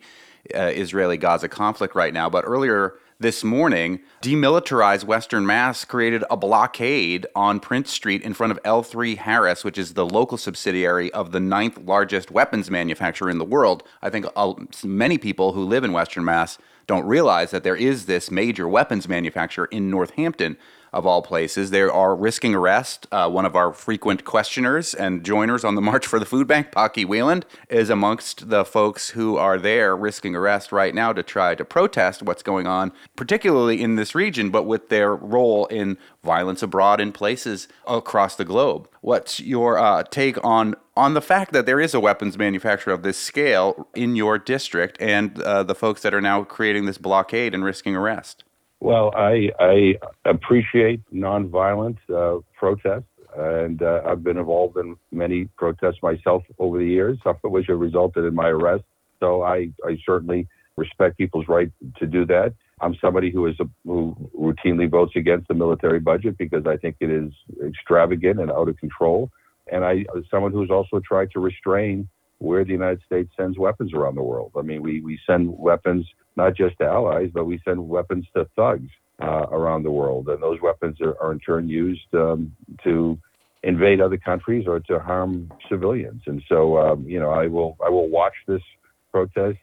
uh, 0.53 0.71
Israeli 0.73 1.17
Gaza 1.17 1.49
conflict 1.49 1.95
right 1.95 2.13
now. 2.13 2.29
But 2.29 2.45
earlier, 2.45 2.93
this 3.21 3.43
morning, 3.43 3.99
Demilitarized 4.21 5.03
Western 5.03 5.45
Mass 5.45 5.83
created 5.83 6.23
a 6.31 6.37
blockade 6.37 7.27
on 7.35 7.59
Prince 7.59 7.91
Street 7.91 8.21
in 8.21 8.33
front 8.33 8.51
of 8.51 8.63
L3 8.63 9.17
Harris, 9.17 9.65
which 9.65 9.77
is 9.77 9.93
the 9.93 10.05
local 10.05 10.37
subsidiary 10.37 11.11
of 11.11 11.33
the 11.33 11.41
ninth 11.41 11.77
largest 11.79 12.31
weapons 12.31 12.71
manufacturer 12.71 13.29
in 13.29 13.37
the 13.37 13.43
world. 13.43 13.83
I 14.01 14.09
think 14.09 14.25
uh, 14.37 14.53
many 14.85 15.17
people 15.17 15.51
who 15.51 15.65
live 15.65 15.83
in 15.83 15.91
Western 15.91 16.23
Mass 16.23 16.59
don't 16.87 17.05
realize 17.05 17.51
that 17.51 17.65
there 17.65 17.75
is 17.75 18.05
this 18.05 18.31
major 18.31 18.69
weapons 18.69 19.09
manufacturer 19.09 19.65
in 19.65 19.89
Northampton. 19.89 20.55
Of 20.93 21.05
all 21.05 21.21
places. 21.21 21.71
They 21.71 21.81
are 21.81 22.15
risking 22.15 22.55
arrest. 22.55 23.07
Uh, 23.11 23.29
one 23.29 23.45
of 23.45 23.55
our 23.55 23.73
frequent 23.73 24.25
questioners 24.25 24.93
and 24.93 25.23
joiners 25.23 25.63
on 25.63 25.75
the 25.75 25.81
March 25.81 26.05
for 26.05 26.19
the 26.19 26.25
Food 26.25 26.47
Bank, 26.47 26.71
Paki 26.71 27.05
Wieland, 27.05 27.45
is 27.69 27.89
amongst 27.89 28.49
the 28.49 28.65
folks 28.65 29.11
who 29.11 29.37
are 29.37 29.57
there 29.57 29.95
risking 29.95 30.35
arrest 30.35 30.71
right 30.71 30.93
now 30.93 31.13
to 31.13 31.23
try 31.23 31.55
to 31.55 31.65
protest 31.65 32.23
what's 32.23 32.43
going 32.43 32.67
on, 32.67 32.91
particularly 33.15 33.81
in 33.81 33.95
this 33.95 34.15
region, 34.15 34.49
but 34.49 34.63
with 34.63 34.89
their 34.89 35.15
role 35.15 35.65
in 35.67 35.97
violence 36.23 36.61
abroad 36.61 36.99
in 36.99 37.11
places 37.11 37.67
across 37.87 38.35
the 38.35 38.45
globe. 38.45 38.89
What's 39.01 39.39
your 39.39 39.77
uh, 39.77 40.03
take 40.03 40.43
on 40.43 40.75
on 40.97 41.13
the 41.13 41.21
fact 41.21 41.53
that 41.53 41.65
there 41.65 41.79
is 41.79 41.93
a 41.93 41.99
weapons 41.99 42.37
manufacturer 42.37 42.93
of 42.93 43.03
this 43.03 43.17
scale 43.17 43.87
in 43.95 44.17
your 44.17 44.37
district 44.37 44.97
and 44.99 45.41
uh, 45.41 45.63
the 45.63 45.75
folks 45.75 46.01
that 46.01 46.13
are 46.13 46.19
now 46.19 46.43
creating 46.43 46.85
this 46.85 46.97
blockade 46.97 47.53
and 47.53 47.63
risking 47.63 47.95
arrest? 47.95 48.43
Well, 48.81 49.11
I, 49.15 49.49
I 49.59 49.95
appreciate 50.25 51.01
nonviolent 51.13 51.97
uh, 52.09 52.39
protest, 52.57 53.05
and 53.37 53.81
uh, 53.81 54.01
I've 54.05 54.23
been 54.23 54.37
involved 54.37 54.77
in 54.77 54.95
many 55.11 55.45
protests 55.57 56.01
myself 56.01 56.43
over 56.59 56.77
the 56.77 56.85
years, 56.85 57.17
some 57.23 57.35
of 57.43 57.51
which 57.51 57.67
have 57.67 57.79
resulted 57.79 58.23
in 58.23 58.33
my 58.33 58.47
arrest. 58.47 58.83
So 59.19 59.43
I, 59.43 59.69
I 59.85 59.97
certainly 60.05 60.47
respect 60.77 61.17
people's 61.17 61.47
right 61.49 61.69
to 61.97 62.07
do 62.07 62.25
that. 62.27 62.53
I'm 62.81 62.95
somebody 63.01 63.29
who 63.31 63.47
is 63.47 63.59
a, 63.59 63.65
who 63.85 64.15
routinely 64.37 64.89
votes 64.89 65.11
against 65.17 65.49
the 65.49 65.53
military 65.53 65.99
budget 65.99 66.37
because 66.37 66.65
I 66.65 66.77
think 66.77 66.95
it 67.01 67.11
is 67.11 67.33
extravagant 67.67 68.39
and 68.39 68.49
out 68.49 68.69
of 68.69 68.77
control. 68.77 69.29
And 69.69 69.83
I, 69.83 70.05
someone 70.31 70.53
who's 70.53 70.71
also 70.71 71.01
tried 71.01 71.31
to 71.31 71.39
restrain 71.39 72.07
where 72.37 72.63
the 72.63 72.71
United 72.71 73.01
States 73.05 73.29
sends 73.35 73.57
weapons 73.57 73.93
around 73.93 74.15
the 74.15 74.23
world. 74.23 74.53
I 74.57 74.61
mean, 74.61 74.81
we, 74.81 75.01
we 75.01 75.19
send 75.27 75.53
weapons 75.57 76.07
not 76.39 76.55
just 76.55 76.79
allies, 76.81 77.29
but 77.33 77.45
we 77.45 77.61
send 77.65 77.89
weapons 77.97 78.25
to 78.35 78.47
thugs 78.55 78.89
uh, 79.21 79.45
around 79.51 79.83
the 79.83 79.91
world. 79.91 80.29
And 80.29 80.41
those 80.41 80.59
weapons 80.61 80.97
are, 81.01 81.15
are 81.21 81.31
in 81.33 81.39
turn 81.39 81.67
used 81.67 82.11
um, 82.13 82.55
to 82.85 83.19
invade 83.63 83.99
other 83.99 84.17
countries 84.17 84.65
or 84.65 84.79
to 84.79 84.99
harm 84.99 85.51
civilians. 85.71 86.21
And 86.25 86.41
so, 86.47 86.77
um, 86.77 86.99
you 87.13 87.19
know, 87.19 87.31
I 87.31 87.47
will 87.47 87.77
I 87.85 87.89
will 87.89 88.07
watch 88.07 88.37
this 88.47 88.61
protest 89.11 89.59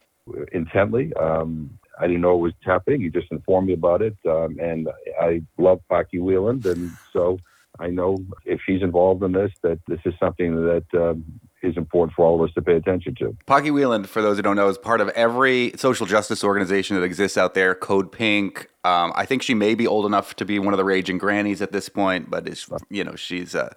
intently. 0.53 1.15
Um, 1.15 1.79
I 1.99 2.07
didn't 2.07 2.21
know 2.21 2.35
it 2.35 2.47
was 2.49 2.53
happening. 2.63 3.01
You 3.01 3.11
just 3.11 3.33
informed 3.33 3.69
me 3.69 3.73
about 3.73 4.03
it, 4.03 4.17
um, 4.29 4.59
and 4.61 4.89
I 5.19 5.43
love 5.57 5.81
Paki 5.91 6.21
Wieland, 6.21 6.67
and 6.67 6.91
so 7.11 7.39
I 7.79 7.89
know 7.89 8.19
if 8.45 8.61
she's 8.67 8.83
involved 8.83 9.23
in 9.23 9.33
this, 9.33 9.53
that 9.63 9.79
this 9.89 10.01
is 10.05 10.13
something 10.21 10.51
that 10.73 10.89
um, 10.93 11.25
is 11.67 11.77
important 11.77 12.15
for 12.15 12.25
all 12.25 12.37
of 12.37 12.49
us 12.49 12.55
to 12.55 12.63
pay 12.63 12.75
attention 12.75 13.15
to. 13.17 13.37
Paki 13.47 13.73
Wieland, 13.73 14.09
for 14.09 14.23
those 14.23 14.37
who 14.37 14.43
don't 14.43 14.57
know, 14.57 14.69
is 14.69 14.79
part 14.79 15.01
of 15.01 15.09
every 15.11 15.73
social 15.77 16.07
justice 16.07 16.45
organization 16.45 16.97
that 16.97 17.03
exists 17.03 17.37
out 17.37 17.55
there. 17.55 17.75
Code 17.75 18.13
Pink. 18.13 18.71
Um, 18.85 19.13
I 19.17 19.27
think 19.27 19.43
she 19.43 19.55
may 19.55 19.75
be 19.75 19.87
old 19.87 20.07
enough 20.07 20.37
to 20.37 20.45
be 20.45 20.59
one 20.59 20.73
of 20.73 20.79
the 20.79 20.85
raging 20.85 21.19
grannies 21.19 21.61
at 21.61 21.73
this 21.73 21.89
point, 21.89 22.31
but 22.31 22.49
is 22.49 22.69
you 22.91 23.05
know 23.05 23.17
she's. 23.17 23.55
Uh, 23.55 23.71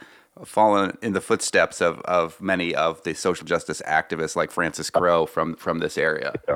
fallen 0.46 0.98
in 1.02 1.12
the 1.12 1.20
footsteps 1.20 1.82
of, 1.82 2.00
of 2.02 2.40
many 2.40 2.74
of 2.74 3.04
the 3.04 3.14
social 3.14 3.46
justice 3.46 3.82
activists 3.86 4.38
like 4.38 4.52
Frances 4.52 4.90
Crowe 4.90 5.26
from 5.26 5.56
from 5.56 5.80
this 5.80 5.98
area. 5.98 6.34
Yeah. 6.48 6.56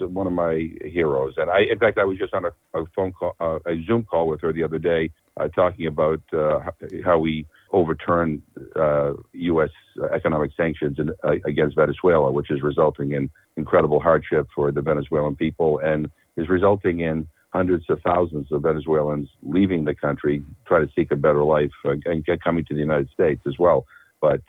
One 0.00 0.26
of 0.26 0.32
my 0.32 0.70
heroes, 0.84 1.34
and 1.36 1.48
I, 1.50 1.60
in 1.70 1.78
fact, 1.78 1.98
I 1.98 2.04
was 2.04 2.18
just 2.18 2.34
on 2.34 2.46
a, 2.46 2.52
a 2.74 2.84
phone 2.96 3.12
call, 3.12 3.36
uh, 3.38 3.58
a 3.64 3.80
Zoom 3.86 4.02
call 4.02 4.26
with 4.26 4.40
her 4.40 4.52
the 4.52 4.64
other 4.64 4.78
day, 4.78 5.10
uh, 5.36 5.46
talking 5.48 5.86
about 5.86 6.20
uh, 6.32 6.58
how 7.04 7.18
we 7.18 7.46
overturned 7.76 8.40
U.S. 9.32 9.70
Uh, 10.00 10.06
economic 10.06 10.50
sanctions 10.56 10.98
in, 10.98 11.10
uh, 11.22 11.32
against 11.44 11.76
Venezuela, 11.76 12.32
which 12.32 12.50
is 12.50 12.62
resulting 12.62 13.12
in 13.12 13.28
incredible 13.56 14.00
hardship 14.00 14.48
for 14.54 14.72
the 14.72 14.80
Venezuelan 14.80 15.36
people, 15.36 15.78
and 15.78 16.10
is 16.38 16.48
resulting 16.48 17.00
in 17.00 17.28
hundreds 17.50 17.84
of 17.90 18.00
thousands 18.00 18.50
of 18.50 18.62
Venezuelans 18.62 19.28
leaving 19.42 19.84
the 19.84 19.94
country, 19.94 20.42
try 20.66 20.78
to 20.78 20.88
seek 20.96 21.10
a 21.10 21.16
better 21.16 21.44
life, 21.44 21.70
uh, 21.84 21.94
and 22.06 22.24
get 22.24 22.42
coming 22.42 22.64
to 22.64 22.72
the 22.72 22.80
United 22.80 23.10
States 23.10 23.42
as 23.46 23.58
well. 23.58 23.84
But 24.22 24.40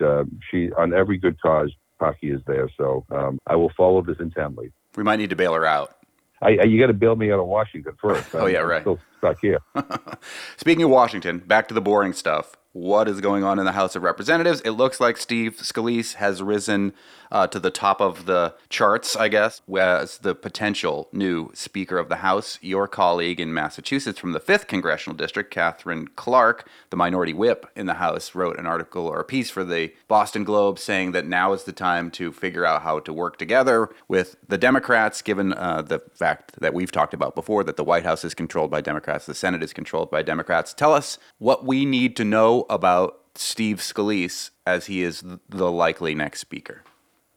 she, 0.50 0.72
on 0.72 0.94
every 0.94 1.18
good 1.18 1.40
cause, 1.42 1.72
Paki 2.00 2.34
is 2.34 2.42
there. 2.48 2.70
So 2.78 3.06
um, 3.12 3.40
I 3.46 3.56
will 3.58 3.72
follow 3.76 4.02
this 4.02 4.18
intently. 4.20 4.72
We 4.96 5.04
might 5.04 5.18
need 5.18 5.32
to 5.32 5.36
bail 5.36 5.54
her 5.54 5.66
out. 5.66 5.98
I, 6.42 6.58
I, 6.62 6.64
you 6.64 6.80
got 6.80 6.88
to 6.88 6.94
bail 6.94 7.16
me 7.16 7.32
out 7.32 7.40
of 7.40 7.48
Washington 7.48 7.94
first. 8.02 8.30
oh 8.34 8.46
yeah, 8.46 8.60
right. 8.60 8.82
Still 8.82 9.00
here. 9.42 9.60
Speaking 10.58 10.84
of 10.84 10.90
Washington, 10.90 11.40
back 11.40 11.68
to 11.68 11.74
the 11.74 11.82
boring 11.82 12.14
stuff 12.14 12.56
what 12.78 13.08
is 13.08 13.22
going 13.22 13.44
on 13.44 13.58
in 13.58 13.66
the 13.66 13.72
House 13.72 13.96
of 13.96 14.04
Representatives. 14.04 14.62
It 14.62 14.72
looks 14.72 15.00
like 15.00 15.18
Steve 15.18 15.58
Scalise 15.58 16.16
has 16.16 16.44
risen 16.44 16.94
uh, 17.32 17.48
to 17.48 17.60
the 17.60 17.72
top 17.72 18.00
of 18.00 18.26
the 18.26 18.54
charts, 18.70 19.16
I 19.16 19.28
guess, 19.28 19.62
as 19.78 20.20
the 20.20 20.36
potential 20.36 21.10
new 21.12 21.52
Speaker 21.54 21.98
of 21.98 22.08
the 22.08 22.18
House. 22.18 22.60
Your 22.62 22.88
colleague 22.88 23.40
in 23.40 23.54
Massachusetts 23.54 24.20
from 24.20 24.32
the 24.32 24.40
5th 24.40 24.68
Congressional 24.68 25.18
District, 25.18 25.52
Katherine 25.52 26.08
Clark, 26.10 26.70
the 26.90 26.98
minority 26.98 27.34
whip 27.34 27.66
in 27.76 27.88
the 27.88 27.96
House, 27.96 28.36
wrote 28.36 28.60
an 28.60 28.66
article 28.66 29.08
or 29.08 29.20
a 29.20 29.26
piece 29.26 29.50
for 29.50 29.64
the 29.64 29.94
Boston 30.08 30.44
Globe 30.44 30.80
saying 30.80 31.12
that 31.12 31.26
now 31.26 31.54
is 31.54 31.64
the 31.64 31.74
time 31.74 32.12
to 32.12 32.32
figure 32.32 32.66
out 32.66 32.84
how 32.84 33.00
to 33.00 33.12
work 33.12 33.38
together 33.38 33.90
with 34.08 34.36
the 34.48 34.58
Democrats, 34.58 35.22
given 35.22 35.54
uh, 35.54 35.82
the 35.82 36.00
fact 36.14 36.60
that 36.60 36.74
we've 36.74 36.92
talked 36.92 37.14
about 37.14 37.36
before 37.36 37.64
that 37.64 37.76
the 37.76 37.84
White 37.84 38.04
House 38.06 38.24
is 38.24 38.34
controlled 38.34 38.72
by 38.72 38.82
Democrats, 38.82 39.07
the 39.08 39.34
Senate 39.34 39.64
is 39.64 39.74
controlled 39.74 40.12
by 40.12 40.22
Democrats. 40.22 40.74
Tell 40.74 40.94
us 40.94 41.18
what 41.38 41.66
we 41.66 41.86
need 41.86 42.16
to 42.18 42.26
know 42.26 42.66
about 42.70 43.22
Steve 43.36 43.78
Scalise 43.78 44.50
as 44.66 44.88
he 44.88 45.02
is 45.02 45.24
the 45.50 45.72
likely 45.72 46.16
next 46.16 46.40
speaker? 46.40 46.84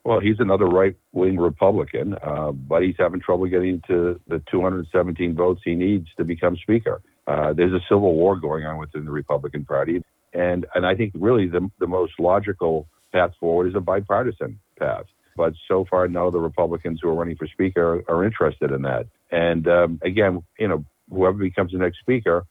Well, 0.05 0.21
he's 0.21 0.41
another 0.41 0.67
right 0.67 0.97
wing 1.13 1.37
Republican, 1.37 2.17
uh, 2.23 2.53
but 2.53 2.83
he's 2.83 2.95
having 2.99 3.21
trouble 3.21 3.47
getting 3.47 3.83
to 3.87 4.19
the 4.29 4.43
217 4.51 5.35
votes 5.35 5.61
he 5.65 5.75
needs 5.75 6.09
to 6.17 6.25
become 6.25 6.57
Speaker. 6.57 7.03
Uh, 7.27 7.53
there's 7.53 7.73
a 7.73 7.85
civil 7.89 8.15
war 8.15 8.37
going 8.37 8.65
on 8.65 8.79
within 8.79 9.05
the 9.05 9.11
Republican 9.11 9.65
Party. 9.65 10.03
And, 10.33 10.67
and 10.75 10.87
I 10.87 10.95
think 10.95 11.13
really 11.15 11.49
the, 11.49 11.71
the 11.79 11.87
most 11.87 12.15
logical 12.19 12.89
path 13.13 13.33
forward 13.39 13.69
is 13.69 13.75
a 13.75 13.81
bipartisan 13.81 14.59
path. 14.79 15.05
But 15.37 15.53
so 15.69 15.85
far, 15.89 16.09
none 16.09 16.27
of 16.27 16.33
the 16.33 16.41
Republicans 16.41 17.01
who 17.03 17.09
are 17.11 17.15
running 17.15 17.37
for 17.37 17.47
Speaker 17.47 18.03
are, 18.09 18.17
are 18.17 18.25
interested 18.25 18.73
in 18.73 18.83
that. 18.83 19.07
And 19.31 19.69
um, 19.69 20.01
again, 20.03 20.43
you 20.59 20.69
know, 20.69 20.85
whoever 21.11 21.39
becomes 21.39 21.73
the 21.73 21.79
next 21.79 21.99
Speaker 22.01 22.45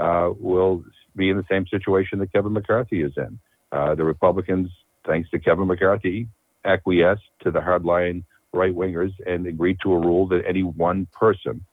uh, 0.00 0.30
will 0.38 0.84
be 1.16 1.30
in 1.30 1.36
the 1.36 1.44
same 1.50 1.66
situation 1.66 2.18
that 2.20 2.32
Kevin 2.32 2.52
McCarthy 2.52 3.02
is 3.02 3.12
in. 3.16 3.38
Uh, 3.72 3.94
the 3.94 4.04
Republicans, 4.04 4.70
thanks 5.06 5.28
to 5.30 5.38
Kevin 5.38 5.66
McCarthy, 5.66 6.28
acquiesced 6.64 7.22
to 7.40 7.50
the 7.50 7.60
hardline 7.60 8.24
right 8.52 8.74
wingers 8.74 9.12
and 9.26 9.46
agreed 9.46 9.78
to 9.82 9.92
a 9.92 9.98
rule 9.98 10.26
that 10.28 10.42
any 10.46 10.62
one 10.62 11.06
person 11.12 11.64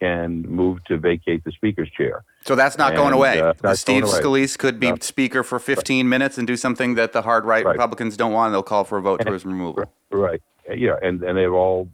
can 0.00 0.42
move 0.42 0.82
to 0.84 0.96
vacate 0.98 1.44
the 1.44 1.52
speaker's 1.52 1.90
chair. 1.90 2.24
So 2.42 2.54
that's 2.54 2.78
not 2.78 2.92
and, 2.92 2.98
going 2.98 3.12
away. 3.12 3.40
Uh, 3.40 3.74
Steve 3.74 4.02
going 4.02 4.12
away. 4.14 4.44
Scalise 4.44 4.58
could 4.58 4.80
be 4.80 4.90
no. 4.90 4.96
speaker 5.00 5.42
for 5.42 5.58
15 5.58 5.98
right. 5.98 6.08
minutes 6.08 6.38
and 6.38 6.46
do 6.46 6.56
something 6.56 6.94
that 6.94 7.12
the 7.12 7.22
hard 7.22 7.44
right, 7.44 7.64
right. 7.64 7.72
Republicans 7.72 8.16
don't 8.16 8.32
want. 8.32 8.48
And 8.48 8.54
they'll 8.54 8.62
call 8.62 8.84
for 8.84 8.98
a 8.98 9.02
vote 9.02 9.22
for 9.22 9.32
his 9.32 9.44
removal. 9.44 9.84
Right. 10.10 10.42
Yeah, 10.74 10.96
and 11.02 11.22
and 11.22 11.36
they've 11.36 11.52
all 11.52 11.88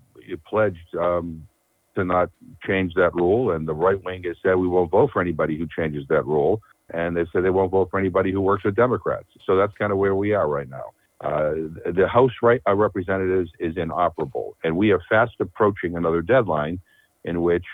pledged 0.47 0.95
um, 0.99 1.49
to 1.97 2.05
not 2.05 2.31
change 2.67 2.95
that 2.95 3.15
rule. 3.15 3.51
And 3.51 3.67
the 3.67 3.75
right 3.75 4.03
wing 4.05 4.23
has 4.25 4.37
said 4.43 4.55
we 4.55 4.69
won't 4.69 4.91
vote 4.91 5.11
for 5.13 5.21
anybody 5.21 5.59
who 5.59 5.67
changes 5.67 6.05
that 6.09 6.25
rule 6.25 6.63
and 6.93 7.17
they 7.17 7.25
said 7.33 7.45
they 7.45 7.51
won't 7.51 7.71
vote 7.71 7.89
for 7.91 7.99
anybody 7.99 8.31
who 8.31 8.41
works 8.41 8.65
with 8.65 8.77
Democrats. 8.77 9.27
So 9.45 9.57
that's 9.57 9.73
kind 9.75 9.93
of 9.93 9.99
where 9.99 10.15
we 10.15 10.33
are 10.33 10.49
right 10.49 10.69
now. 10.69 10.93
Uh, 11.21 11.55
the 11.87 12.07
House 12.11 12.33
right, 12.43 12.61
uh, 12.69 12.75
representatives 12.75 13.51
is 13.59 13.77
inoperable, 13.77 14.57
and 14.63 14.77
we 14.77 14.93
are 14.93 15.01
fast 15.09 15.33
approaching 15.41 15.97
another 15.97 16.21
deadline 16.21 16.79
in 17.25 17.43
which 17.43 17.65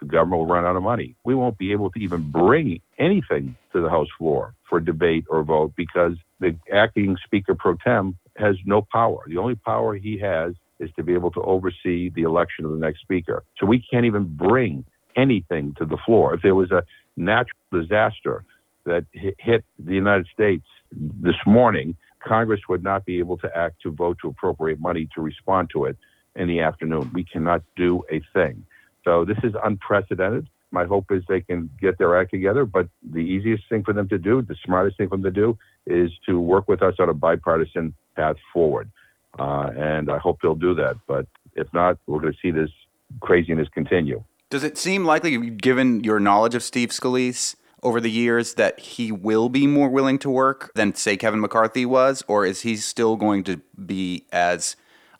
the 0.00 0.06
government 0.06 0.40
will 0.40 0.46
run 0.46 0.66
out 0.66 0.76
of 0.76 0.82
money. 0.82 1.14
We 1.24 1.34
won't 1.34 1.56
be 1.56 1.72
able 1.72 1.90
to 1.92 1.98
even 2.00 2.30
bring 2.30 2.80
anything 2.98 3.56
to 3.72 3.80
the 3.80 3.88
House 3.88 4.08
floor 4.18 4.54
for 4.68 4.80
debate 4.80 5.24
or 5.30 5.42
vote 5.44 5.72
because 5.76 6.14
the 6.40 6.56
acting 6.72 7.16
Speaker 7.24 7.54
pro 7.54 7.76
tem 7.76 8.18
has 8.36 8.56
no 8.66 8.82
power. 8.82 9.24
The 9.26 9.38
only 9.38 9.54
power 9.54 9.94
he 9.94 10.18
has 10.18 10.54
is 10.80 10.90
to 10.96 11.02
be 11.02 11.14
able 11.14 11.30
to 11.32 11.42
oversee 11.42 12.10
the 12.10 12.22
election 12.22 12.64
of 12.64 12.70
the 12.72 12.78
next 12.78 13.00
Speaker. 13.00 13.44
So 13.58 13.66
we 13.66 13.84
can't 13.90 14.06
even 14.06 14.24
bring 14.24 14.84
anything 15.16 15.74
to 15.78 15.84
the 15.84 15.98
floor. 16.06 16.34
If 16.34 16.42
there 16.42 16.54
was 16.54 16.70
a 16.70 16.82
natural 17.16 17.58
disaster 17.72 18.44
that 18.84 19.04
hit 19.12 19.64
the 19.78 19.94
United 19.94 20.26
States 20.32 20.64
this 20.92 21.36
morning, 21.46 21.96
Congress 22.20 22.60
would 22.68 22.82
not 22.82 23.04
be 23.04 23.18
able 23.18 23.36
to 23.38 23.56
act 23.56 23.82
to 23.82 23.90
vote 23.90 24.18
to 24.22 24.28
appropriate 24.28 24.80
money 24.80 25.08
to 25.14 25.20
respond 25.20 25.70
to 25.72 25.84
it 25.84 25.96
in 26.36 26.48
the 26.48 26.60
afternoon. 26.60 27.10
We 27.12 27.24
cannot 27.24 27.62
do 27.76 28.02
a 28.10 28.20
thing. 28.32 28.64
So 29.04 29.24
this 29.24 29.38
is 29.42 29.52
unprecedented. 29.62 30.48
My 30.70 30.84
hope 30.84 31.06
is 31.10 31.22
they 31.28 31.40
can 31.40 31.70
get 31.80 31.96
their 31.98 32.18
act 32.20 32.30
together, 32.30 32.64
but 32.66 32.88
the 33.02 33.20
easiest 33.20 33.68
thing 33.68 33.82
for 33.82 33.94
them 33.94 34.08
to 34.10 34.18
do, 34.18 34.42
the 34.42 34.56
smartest 34.64 34.98
thing 34.98 35.08
for 35.08 35.16
them 35.16 35.24
to 35.24 35.30
do, 35.30 35.58
is 35.86 36.10
to 36.26 36.38
work 36.38 36.68
with 36.68 36.82
us 36.82 36.94
on 36.98 37.08
a 37.08 37.14
bipartisan 37.14 37.94
path 38.16 38.36
forward. 38.52 38.90
Uh, 39.38 39.70
and 39.76 40.10
I 40.10 40.18
hope 40.18 40.38
they'll 40.42 40.54
do 40.54 40.74
that. 40.74 40.96
But 41.06 41.26
if 41.54 41.66
not, 41.72 41.98
we're 42.06 42.20
going 42.20 42.32
to 42.32 42.38
see 42.40 42.50
this 42.50 42.70
craziness 43.20 43.68
continue. 43.68 44.22
Does 44.50 44.64
it 44.64 44.78
seem 44.78 45.04
likely, 45.04 45.50
given 45.50 46.02
your 46.04 46.20
knowledge 46.20 46.54
of 46.54 46.62
Steve 46.62 46.88
Scalise, 46.90 47.54
over 47.82 48.00
the 48.00 48.10
years 48.10 48.54
that 48.54 48.80
he 48.80 49.12
will 49.12 49.48
be 49.48 49.66
more 49.66 49.88
willing 49.88 50.18
to 50.18 50.30
work 50.30 50.72
than, 50.74 50.94
say, 50.94 51.16
Kevin 51.16 51.40
McCarthy 51.40 51.86
was, 51.86 52.24
or 52.26 52.44
is 52.44 52.62
he 52.62 52.76
still 52.76 53.16
going 53.16 53.44
to 53.44 53.60
be 53.86 54.24
as 54.32 54.74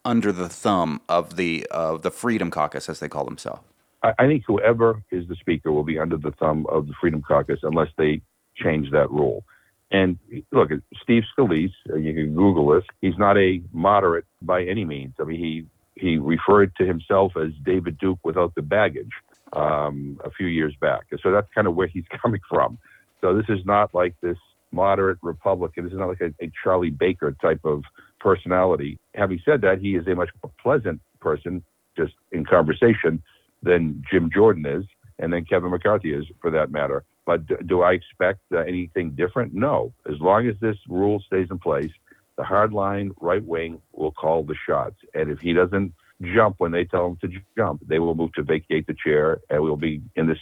under 0.04 0.32
the 0.32 0.48
thumb 0.48 1.00
of 1.08 1.36
the 1.36 1.66
of 1.70 2.02
the 2.02 2.10
Freedom 2.10 2.50
Caucus, 2.50 2.88
as 2.88 3.00
they 3.00 3.08
call 3.08 3.24
themselves? 3.24 3.62
I, 4.02 4.14
I 4.18 4.26
think 4.26 4.44
whoever 4.46 5.02
is 5.10 5.28
the 5.28 5.36
speaker 5.36 5.70
will 5.70 5.84
be 5.84 5.98
under 5.98 6.16
the 6.16 6.32
thumb 6.32 6.66
of 6.68 6.86
the 6.86 6.94
Freedom 7.00 7.22
Caucus 7.22 7.60
unless 7.62 7.88
they 7.96 8.22
change 8.56 8.90
that 8.90 9.10
rule. 9.10 9.44
And 9.90 10.18
look, 10.52 10.70
Steve 11.02 11.24
Scalise, 11.36 11.72
uh, 11.90 11.96
you 11.96 12.12
can 12.12 12.34
Google 12.34 12.68
this. 12.68 12.84
He's 13.00 13.16
not 13.16 13.38
a 13.38 13.62
moderate 13.72 14.26
by 14.42 14.64
any 14.64 14.84
means. 14.84 15.14
I 15.18 15.24
mean, 15.24 15.38
he 15.38 15.66
he 15.94 16.16
referred 16.16 16.76
to 16.76 16.86
himself 16.86 17.32
as 17.36 17.52
David 17.64 17.98
Duke 17.98 18.20
without 18.22 18.54
the 18.54 18.62
baggage 18.62 19.10
um, 19.52 20.20
a 20.24 20.30
few 20.30 20.46
years 20.46 20.74
back. 20.80 21.06
So 21.22 21.32
that's 21.32 21.48
kind 21.54 21.66
of 21.66 21.74
where 21.74 21.88
he's 21.88 22.04
coming 22.22 22.40
from. 22.48 22.78
So 23.20 23.34
this 23.34 23.46
is 23.48 23.64
not 23.64 23.94
like 23.94 24.14
this 24.20 24.36
moderate 24.70 25.18
Republican. 25.22 25.84
This 25.84 25.92
is 25.92 25.98
not 25.98 26.08
like 26.08 26.20
a, 26.20 26.32
a 26.40 26.50
Charlie 26.62 26.90
Baker 26.90 27.34
type 27.40 27.64
of 27.64 27.82
personality. 28.20 28.98
Having 29.14 29.40
said 29.44 29.60
that, 29.62 29.80
he 29.80 29.96
is 29.96 30.06
a 30.06 30.14
much 30.14 30.30
more 30.42 30.52
pleasant 30.62 31.00
person, 31.20 31.64
just 31.96 32.12
in 32.32 32.44
conversation, 32.44 33.22
than 33.62 34.02
Jim 34.10 34.30
Jordan 34.32 34.66
is, 34.66 34.84
and 35.18 35.32
then 35.32 35.44
Kevin 35.44 35.70
McCarthy 35.70 36.12
is, 36.12 36.26
for 36.40 36.50
that 36.50 36.70
matter. 36.70 37.04
But 37.28 37.46
do, 37.46 37.58
do 37.58 37.82
I 37.82 37.92
expect 37.92 38.40
uh, 38.54 38.60
anything 38.60 39.10
different? 39.10 39.52
No. 39.52 39.92
As 40.10 40.18
long 40.18 40.48
as 40.48 40.54
this 40.62 40.78
rule 40.88 41.22
stays 41.26 41.48
in 41.50 41.58
place, 41.58 41.90
the 42.38 42.42
hardline 42.42 43.10
right 43.20 43.44
wing 43.44 43.82
will 43.92 44.12
call 44.12 44.44
the 44.44 44.54
shots. 44.66 44.96
And 45.12 45.30
if 45.30 45.38
he 45.38 45.52
doesn't 45.52 45.92
jump 46.22 46.54
when 46.56 46.72
they 46.72 46.86
tell 46.86 47.06
him 47.08 47.18
to 47.20 47.28
jump, 47.54 47.82
they 47.86 47.98
will 47.98 48.14
move 48.14 48.32
to 48.32 48.42
vacate 48.42 48.86
the 48.86 48.94
chair, 48.94 49.40
and 49.50 49.62
we'll 49.62 49.76
be 49.76 50.00
in 50.16 50.26
this 50.26 50.38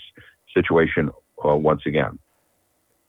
situation 0.55 1.11
uh, 1.44 1.57
once 1.57 1.83
again. 1.87 2.20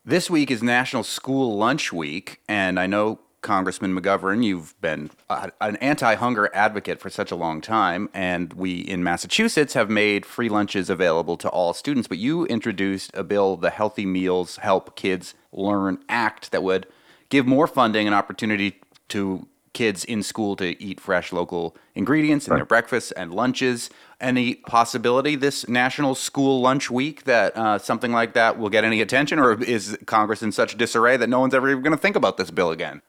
This 0.04 0.28
week 0.28 0.50
is 0.50 0.64
National 0.64 1.04
School 1.04 1.56
Lunch 1.56 1.94
Week, 1.94 2.42
and 2.50 2.80
I 2.80 2.88
know 2.88 3.20
Congressman 3.42 3.98
McGovern, 3.98 4.44
you've 4.44 4.80
been 4.82 5.10
an 5.30 5.76
anti 5.78 6.16
hunger 6.16 6.50
advocate 6.54 7.00
for 7.00 7.10
such 7.10 7.32
a 7.32 7.36
long 7.36 7.62
time, 7.62 8.10
and 8.14 8.54
we 8.54 8.80
in 8.80 9.04
Massachusetts 9.04 9.74
have 9.74 9.90
made 9.90 10.26
free 10.26 10.50
lunches 10.50 10.90
available 10.90 11.38
to 11.38 11.50
all 11.50 11.74
students. 11.74 12.08
But 12.08 12.18
you 12.18 12.46
introduced 12.46 13.12
a 13.14 13.24
bill, 13.24 13.56
the 13.56 13.70
Healthy 13.70 14.06
Meals 14.06 14.58
Help 14.58 14.96
Kids 14.96 15.34
Learn 15.52 16.00
Act, 16.10 16.52
that 16.52 16.64
would 16.64 16.88
give 17.30 17.46
more 17.46 17.68
funding 17.68 18.08
and 18.08 18.16
opportunity 18.16 18.82
to 19.10 19.48
kids 19.78 20.04
in 20.04 20.24
school 20.24 20.56
to 20.56 20.82
eat 20.84 21.00
fresh 21.00 21.32
local 21.32 21.78
ingredients 21.94 22.48
in 22.48 22.56
their 22.56 22.66
breakfasts 22.66 23.12
and 23.12 23.32
lunches. 23.32 23.92
Any 24.20 24.56
possibility 24.56 25.36
this 25.36 25.68
National 25.68 26.16
School 26.16 26.60
Lunch 26.62 26.90
Week 26.90 27.26
that 27.26 27.56
uh, 27.56 27.78
something 27.78 28.12
like 28.12 28.34
that 28.34 28.58
will 28.58 28.70
get 28.70 28.84
any 28.84 29.02
attention, 29.02 29.38
or 29.38 29.62
is 29.64 29.96
Congress 30.08 30.42
in 30.42 30.52
such 30.52 30.78
disarray 30.78 31.16
that 31.18 31.30
no 31.30 31.40
one's 31.40 31.54
ever 31.54 31.70
even 31.70 31.84
going 31.84 31.96
to 31.96 32.02
think 32.02 32.16
about 32.16 32.38
this 32.38 32.50
bill 32.50 32.72
again? 32.72 33.04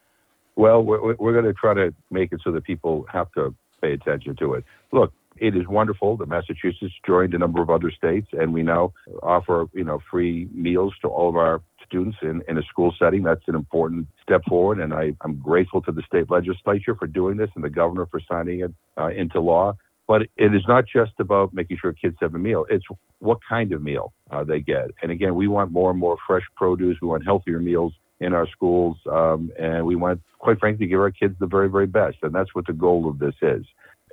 Well, 0.58 0.82
we're, 0.82 1.14
we're 1.14 1.32
going 1.32 1.44
to 1.44 1.52
try 1.52 1.72
to 1.74 1.94
make 2.10 2.32
it 2.32 2.40
so 2.42 2.50
that 2.50 2.64
people 2.64 3.06
have 3.12 3.30
to 3.34 3.54
pay 3.80 3.92
attention 3.92 4.34
to 4.40 4.54
it. 4.54 4.64
Look, 4.92 5.12
it 5.36 5.56
is 5.56 5.68
wonderful 5.68 6.16
that 6.16 6.28
Massachusetts 6.28 6.92
joined 7.06 7.32
a 7.32 7.38
number 7.38 7.62
of 7.62 7.70
other 7.70 7.92
states, 7.92 8.26
and 8.32 8.52
we 8.52 8.64
now 8.64 8.92
offer 9.22 9.66
you 9.72 9.84
know 9.84 10.00
free 10.10 10.48
meals 10.52 10.94
to 11.02 11.08
all 11.08 11.28
of 11.28 11.36
our 11.36 11.62
students 11.86 12.18
in, 12.22 12.42
in 12.48 12.58
a 12.58 12.62
school 12.62 12.92
setting. 12.98 13.22
That's 13.22 13.46
an 13.46 13.54
important 13.54 14.08
step 14.20 14.42
forward, 14.48 14.80
and 14.80 14.92
I, 14.92 15.12
I'm 15.20 15.36
grateful 15.36 15.80
to 15.82 15.92
the 15.92 16.02
state 16.02 16.28
legislature 16.28 16.96
for 16.96 17.06
doing 17.06 17.36
this 17.36 17.50
and 17.54 17.62
the 17.62 17.70
governor 17.70 18.06
for 18.06 18.20
signing 18.28 18.58
it 18.62 18.74
uh, 19.00 19.10
into 19.10 19.38
law. 19.40 19.74
But 20.08 20.22
it 20.36 20.56
is 20.56 20.62
not 20.66 20.86
just 20.92 21.12
about 21.20 21.54
making 21.54 21.76
sure 21.80 21.92
kids 21.92 22.16
have 22.20 22.34
a 22.34 22.38
meal. 22.38 22.66
It's 22.68 22.84
what 23.20 23.38
kind 23.48 23.72
of 23.72 23.80
meal 23.80 24.12
uh, 24.32 24.42
they 24.42 24.58
get. 24.58 24.90
And 25.02 25.12
again, 25.12 25.36
we 25.36 25.46
want 25.46 25.70
more 25.70 25.90
and 25.90 26.00
more 26.00 26.16
fresh 26.26 26.44
produce. 26.56 26.96
We 27.00 27.06
want 27.06 27.24
healthier 27.24 27.60
meals 27.60 27.92
in 28.20 28.32
our 28.32 28.48
schools, 28.48 28.96
um, 29.10 29.50
and 29.58 29.86
we 29.86 29.94
want, 29.94 30.20
quite 30.38 30.58
frankly, 30.58 30.86
to 30.86 30.90
give 30.90 31.00
our 31.00 31.10
kids 31.10 31.36
the 31.38 31.46
very, 31.46 31.68
very 31.68 31.86
best. 31.86 32.18
And 32.22 32.34
that's 32.34 32.54
what 32.54 32.66
the 32.66 32.72
goal 32.72 33.08
of 33.08 33.18
this 33.18 33.34
is. 33.42 33.64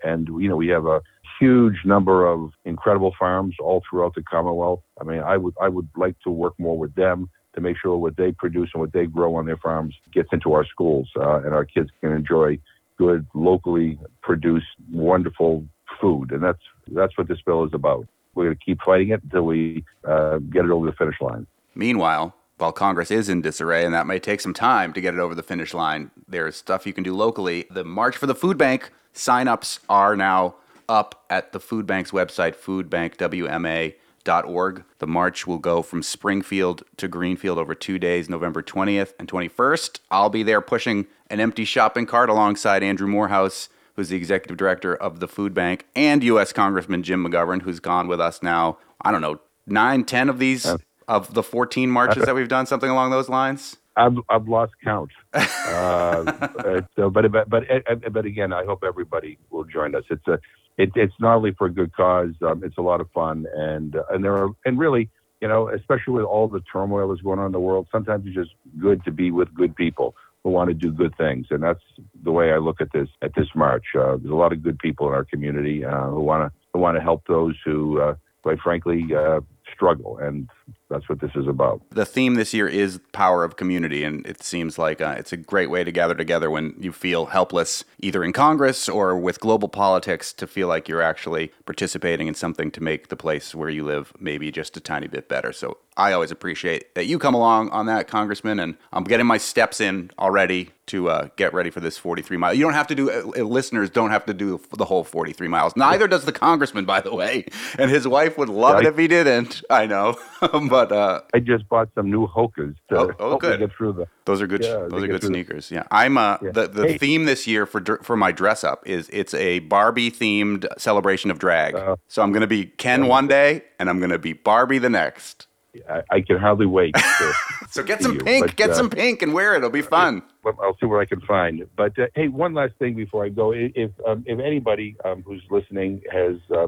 And 0.04 0.28
you 0.28 0.48
know, 0.48 0.56
we 0.56 0.68
have 0.68 0.86
a 0.86 1.02
huge 1.40 1.78
number 1.86 2.28
of 2.28 2.52
incredible 2.66 3.14
farms 3.18 3.56
all 3.60 3.82
throughout 3.90 4.16
the 4.16 4.22
Commonwealth. 4.22 4.82
I 5.00 5.04
mean, 5.04 5.22
I 5.22 5.38
would 5.38 5.56
I 5.60 5.70
would 5.70 5.90
like 5.96 6.20
to 6.22 6.30
work 6.30 6.54
more 6.58 6.78
with 6.78 6.94
them 6.96 7.30
to 7.56 7.62
make 7.62 7.78
sure 7.82 7.98
what 7.98 8.18
they 8.18 8.32
produce 8.32 8.70
and 8.74 8.82
what 8.82 8.94
they 8.94 9.06
grow 9.06 9.36
on 9.36 9.46
their 9.46 9.58
farms 9.58 9.96
gets 10.14 10.30
into 10.32 10.54
our 10.54 10.66
schools, 10.66 11.10
uh, 11.16 11.38
and 11.38 11.54
our 11.54 11.66
kids 11.66 11.90
can 12.02 12.12
enjoy 12.12 12.60
good 12.98 13.26
locally 13.34 13.98
produced, 14.22 14.68
wonderful 14.92 15.66
food. 16.00 16.32
And 16.32 16.44
that's 16.44 16.62
that's 16.92 17.18
what 17.18 17.28
this 17.28 17.40
bill 17.46 17.64
is 17.64 17.74
about. 17.74 18.08
We're 18.36 18.46
going 18.46 18.58
to 18.58 18.64
keep 18.64 18.82
fighting 18.82 19.10
it 19.10 19.24
until 19.24 19.44
we 19.44 19.86
uh, 20.04 20.38
get 20.38 20.66
it 20.66 20.72
over 20.72 20.86
the 20.86 20.92
finish 20.94 21.20
line. 21.22 21.48
Meanwhile, 21.74 22.36
while 22.58 22.72
Congress 22.72 23.12
is 23.12 23.30
in 23.30 23.42
disarray, 23.42 23.84
and 23.84 23.94
that 23.94 24.08
may 24.08 24.20
take 24.20 24.42
some 24.42 24.54
time 24.54 24.94
to 24.94 25.02
get 25.02 25.14
it 25.14 25.20
over 25.20 25.36
the 25.36 25.44
finish 25.44 25.74
line, 25.74 26.12
there's 26.28 26.56
stuff 26.56 26.88
you 26.88 26.94
can 26.94 27.04
do 27.04 27.14
locally. 27.14 27.66
The 27.70 27.84
March 27.84 28.16
for 28.16 28.28
the 28.28 28.36
Food 28.36 28.58
Bank 28.58 28.92
signups 29.14 29.80
are 29.90 30.16
now 30.16 30.56
up 30.88 31.26
at 31.30 31.52
the 31.52 31.60
Food 31.60 31.86
Bank's 31.86 32.12
website, 32.12 32.56
foodbankwma.org. 32.56 34.84
The 35.00 35.08
march 35.08 35.48
will 35.48 35.58
go 35.58 35.82
from 35.82 36.04
Springfield 36.04 36.84
to 36.98 37.08
Greenfield 37.08 37.58
over 37.58 37.74
two 37.76 38.00
days, 38.00 38.30
November 38.30 38.62
20th 38.62 39.14
and 39.20 39.28
21st. 39.28 40.00
I'll 40.12 40.30
be 40.30 40.44
there 40.44 40.62
pushing 40.62 41.08
an 41.30 41.40
empty 41.40 41.66
shopping 41.66 42.06
cart 42.06 42.30
alongside 42.30 42.84
Andrew 42.84 43.08
Morehouse, 43.08 43.70
who's 43.96 44.10
the 44.10 44.18
executive 44.18 44.58
director 44.58 44.96
of 44.96 45.20
the 45.20 45.28
Food 45.28 45.54
Bank, 45.54 45.86
and 45.96 46.24
U.S. 46.24 46.54
Congressman 46.54 47.04
Jim 47.04 47.26
McGovern, 47.26 47.64
who's 47.64 47.80
gone 47.80 48.08
with 48.08 48.22
us 48.22 48.44
now, 48.44 48.78
I 49.02 49.12
don't 49.12 49.22
know, 49.22 49.40
nine, 49.66 50.06
ten 50.06 50.30
of 50.30 50.40
these 50.40 50.66
of 51.08 51.34
the 51.34 51.44
14 51.44 51.90
marches 51.90 52.26
that 52.26 52.36
we've 52.36 52.48
done, 52.48 52.66
something 52.66 52.90
along 52.90 53.12
those 53.12 53.30
lines? 53.30 53.78
I've, 53.98 54.18
I've 54.30 54.48
lost 54.48 54.74
count. 54.84 55.12
uh, 55.34 56.48
so, 56.96 57.10
but 57.10 57.32
but 57.32 57.50
but 57.50 57.64
but 58.12 58.26
again, 58.26 58.52
I 58.52 58.66
hope 58.66 58.84
everybody 58.86 59.38
will 59.50 59.64
join 59.64 59.96
us. 59.96 60.04
It's 60.10 60.28
a 60.28 60.40
it, 60.78 60.92
it's 60.96 61.14
not 61.20 61.36
only 61.36 61.52
for 61.52 61.68
a 61.68 61.72
good 61.72 61.94
cause. 61.96 62.34
Um, 62.42 62.64
it's 62.64 62.78
a 62.78 62.82
lot 62.82 63.00
of 63.02 63.10
fun, 63.12 63.46
and 63.56 63.96
uh, 63.96 64.04
and 64.10 64.24
there 64.24 64.36
are 64.38 64.50
and 64.66 64.78
really, 64.78 65.10
you 65.42 65.48
know, 65.48 65.70
especially 65.70 66.14
with 66.14 66.26
all 66.26 66.48
the 66.48 66.62
turmoil 66.72 67.10
that's 67.10 67.22
going 67.22 67.40
on 67.40 67.48
in 67.48 67.52
the 67.52 67.60
world, 67.60 67.88
sometimes 67.92 68.26
it's 68.26 68.36
just 68.36 68.52
good 68.80 69.04
to 69.06 69.12
be 69.12 69.32
with 69.32 69.54
good 69.54 69.76
people 69.76 70.16
who 70.44 70.50
want 70.50 70.68
to 70.70 70.74
do 70.74 70.92
good 70.92 71.16
things, 71.18 71.48
and 71.50 71.64
that's 71.64 71.82
the 72.24 72.32
way 72.32 72.52
I 72.52 72.58
look 72.58 72.82
at 72.82 72.92
this 72.92 73.08
at 73.22 73.34
this 73.36 73.48
march. 73.56 73.86
Uh, 73.98 74.18
there's 74.18 74.32
a 74.32 74.36
lot 74.36 74.52
of 74.52 74.62
good 74.62 74.78
people 74.80 75.08
in 75.08 75.14
our 75.14 75.24
community 75.24 75.86
uh, 75.86 76.10
who 76.10 76.22
want 76.22 76.52
to 76.52 76.60
who 76.74 76.80
want 76.80 76.98
to 76.98 77.02
help 77.02 77.26
those 77.28 77.56
who, 77.64 78.02
uh, 78.02 78.16
quite 78.44 78.60
frankly, 78.60 79.08
uh, 79.16 79.40
struggle, 79.74 80.18
and 80.18 80.50
that's 80.96 81.10
what 81.10 81.20
this 81.20 81.32
is 81.36 81.48
about. 81.48 81.82
The 81.90 82.06
theme 82.06 82.36
this 82.36 82.54
year 82.54 82.68
is 82.68 83.00
power 83.12 83.44
of 83.44 83.58
community, 83.58 84.04
and 84.04 84.26
it 84.26 84.42
seems 84.42 84.78
like 84.78 85.02
uh, 85.02 85.16
it's 85.18 85.34
a 85.34 85.38
great 85.38 85.70
way 85.70 85.84
to 85.84 85.92
gather 85.92 86.16
together 86.16 86.50
when 86.50 86.76
you 86.80 86.92
feel 86.92 87.28
helpless, 87.28 87.84
either 88.00 88.24
in 88.24 88.34
Congress 88.34 88.88
or 88.88 89.18
with 89.18 89.40
global 89.40 89.68
politics, 89.68 90.32
to 90.34 90.48
feel 90.48 90.68
like 90.68 90.88
you're 90.88 91.02
actually 91.02 91.52
participating 91.66 92.28
in 92.28 92.34
something 92.34 92.72
to 92.72 92.82
make 92.82 93.10
the 93.10 93.16
place 93.16 93.54
where 93.54 93.70
you 93.70 93.84
live 93.84 94.14
maybe 94.20 94.52
just 94.52 94.78
a 94.78 94.80
tiny 94.80 95.08
bit 95.08 95.28
better. 95.28 95.52
So 95.52 95.78
I 95.98 96.12
always 96.12 96.32
appreciate 96.32 96.94
that 96.96 97.06
you 97.06 97.20
come 97.20 97.34
along 97.34 97.70
on 97.70 97.86
that, 97.86 98.08
Congressman, 98.08 98.60
and 98.60 98.76
I'm 98.92 99.04
getting 99.06 99.26
my 99.26 99.38
steps 99.38 99.80
in 99.80 100.12
already 100.20 100.72
to 100.88 101.10
uh, 101.10 101.30
get 101.36 101.54
ready 101.54 101.70
for 101.70 101.80
this 101.80 101.98
43 101.98 102.38
mile. 102.38 102.54
You 102.54 102.64
don't 102.64 102.74
have 102.74 102.88
to 102.88 102.96
do, 102.96 103.10
uh, 103.10 103.44
listeners 103.44 103.90
don't 103.90 104.12
have 104.12 104.26
to 104.26 104.34
do 104.34 104.62
the 104.78 104.86
whole 104.86 105.04
43 105.04 105.48
miles. 105.48 105.76
Neither 105.76 106.08
does 106.08 106.26
the 106.26 106.32
congressman, 106.32 106.86
by 106.86 107.02
the 107.02 107.14
way. 107.14 107.46
And 107.80 107.90
his 107.90 108.08
wife 108.08 108.38
would 108.38 108.50
love 108.50 108.82
it 108.82 108.86
if 108.86 108.98
he 108.98 109.08
didn't. 109.08 109.64
I 109.70 109.86
know. 109.88 110.18
but 110.42 110.85
uh, 110.92 111.22
I 111.34 111.40
just 111.40 111.68
bought 111.70 111.90
some 111.96 112.10
new 112.10 112.28
Hokas 112.28 112.76
to 112.90 112.98
oh, 112.98 113.12
oh, 113.20 113.38
good. 113.38 113.60
get 113.60 113.72
through 113.74 113.94
the. 113.94 114.08
Those 114.26 114.42
are 114.42 114.48
good. 114.48 114.64
Yeah, 114.64 114.88
those 114.90 115.04
are 115.04 115.08
good 115.08 115.24
sneakers. 115.24 115.70
The, 115.70 115.76
yeah, 115.76 115.84
I'm. 115.92 116.18
Uh, 116.18 116.38
yeah. 116.42 116.52
The 116.52 116.68
the 116.68 116.88
hey. 116.88 116.98
theme 116.98 117.26
this 117.26 117.48
year 117.48 117.66
for 117.66 117.82
for 118.04 118.16
my 118.16 118.32
dress 118.32 118.64
up 118.64 118.88
is 118.88 119.10
it's 119.10 119.34
a 119.34 119.60
Barbie 119.60 120.12
themed 120.12 120.68
celebration 120.78 121.32
of 121.32 121.40
drag. 121.40 121.76
Uh, 121.76 121.96
so 122.08 122.22
I'm 122.22 122.32
going 122.32 122.42
to 122.42 122.48
be 122.48 122.66
Ken 122.66 123.08
one 123.08 123.28
day, 123.28 123.64
and 123.80 123.90
I'm 123.90 124.00
going 124.00 124.12
to 124.12 124.20
be 124.20 124.34
Barbie 124.34 124.80
the 124.80 124.90
next. 124.90 125.48
I, 125.90 126.02
I 126.10 126.22
can 126.22 126.38
hardly 126.38 126.66
wait. 126.66 126.96
To, 126.96 127.34
so 127.70 127.84
get 127.84 128.02
some 128.02 128.18
pink, 128.18 128.46
but, 128.46 128.56
get 128.56 128.70
uh, 128.72 128.76
some 128.76 128.90
pink, 128.90 129.22
and 129.22 129.34
wear 129.34 129.54
it. 129.54 129.58
It'll 129.58 129.70
be 129.70 129.82
fun. 129.82 130.24
I'll 130.46 130.78
see 130.80 130.86
what 130.86 131.00
I 131.00 131.06
can 131.06 131.22
find. 131.22 131.68
But 131.76 131.98
uh, 132.00 132.08
hey, 132.16 132.28
one 132.28 132.54
last 132.54 132.74
thing 132.80 132.96
before 132.96 133.26
I 133.26 133.30
go. 133.30 133.52
If 133.52 133.92
um, 134.08 134.24
if 134.26 134.40
anybody 134.40 134.96
um, 135.04 135.24
who's 135.24 135.44
listening 135.50 136.02
has 136.12 136.36
uh, 136.56 136.68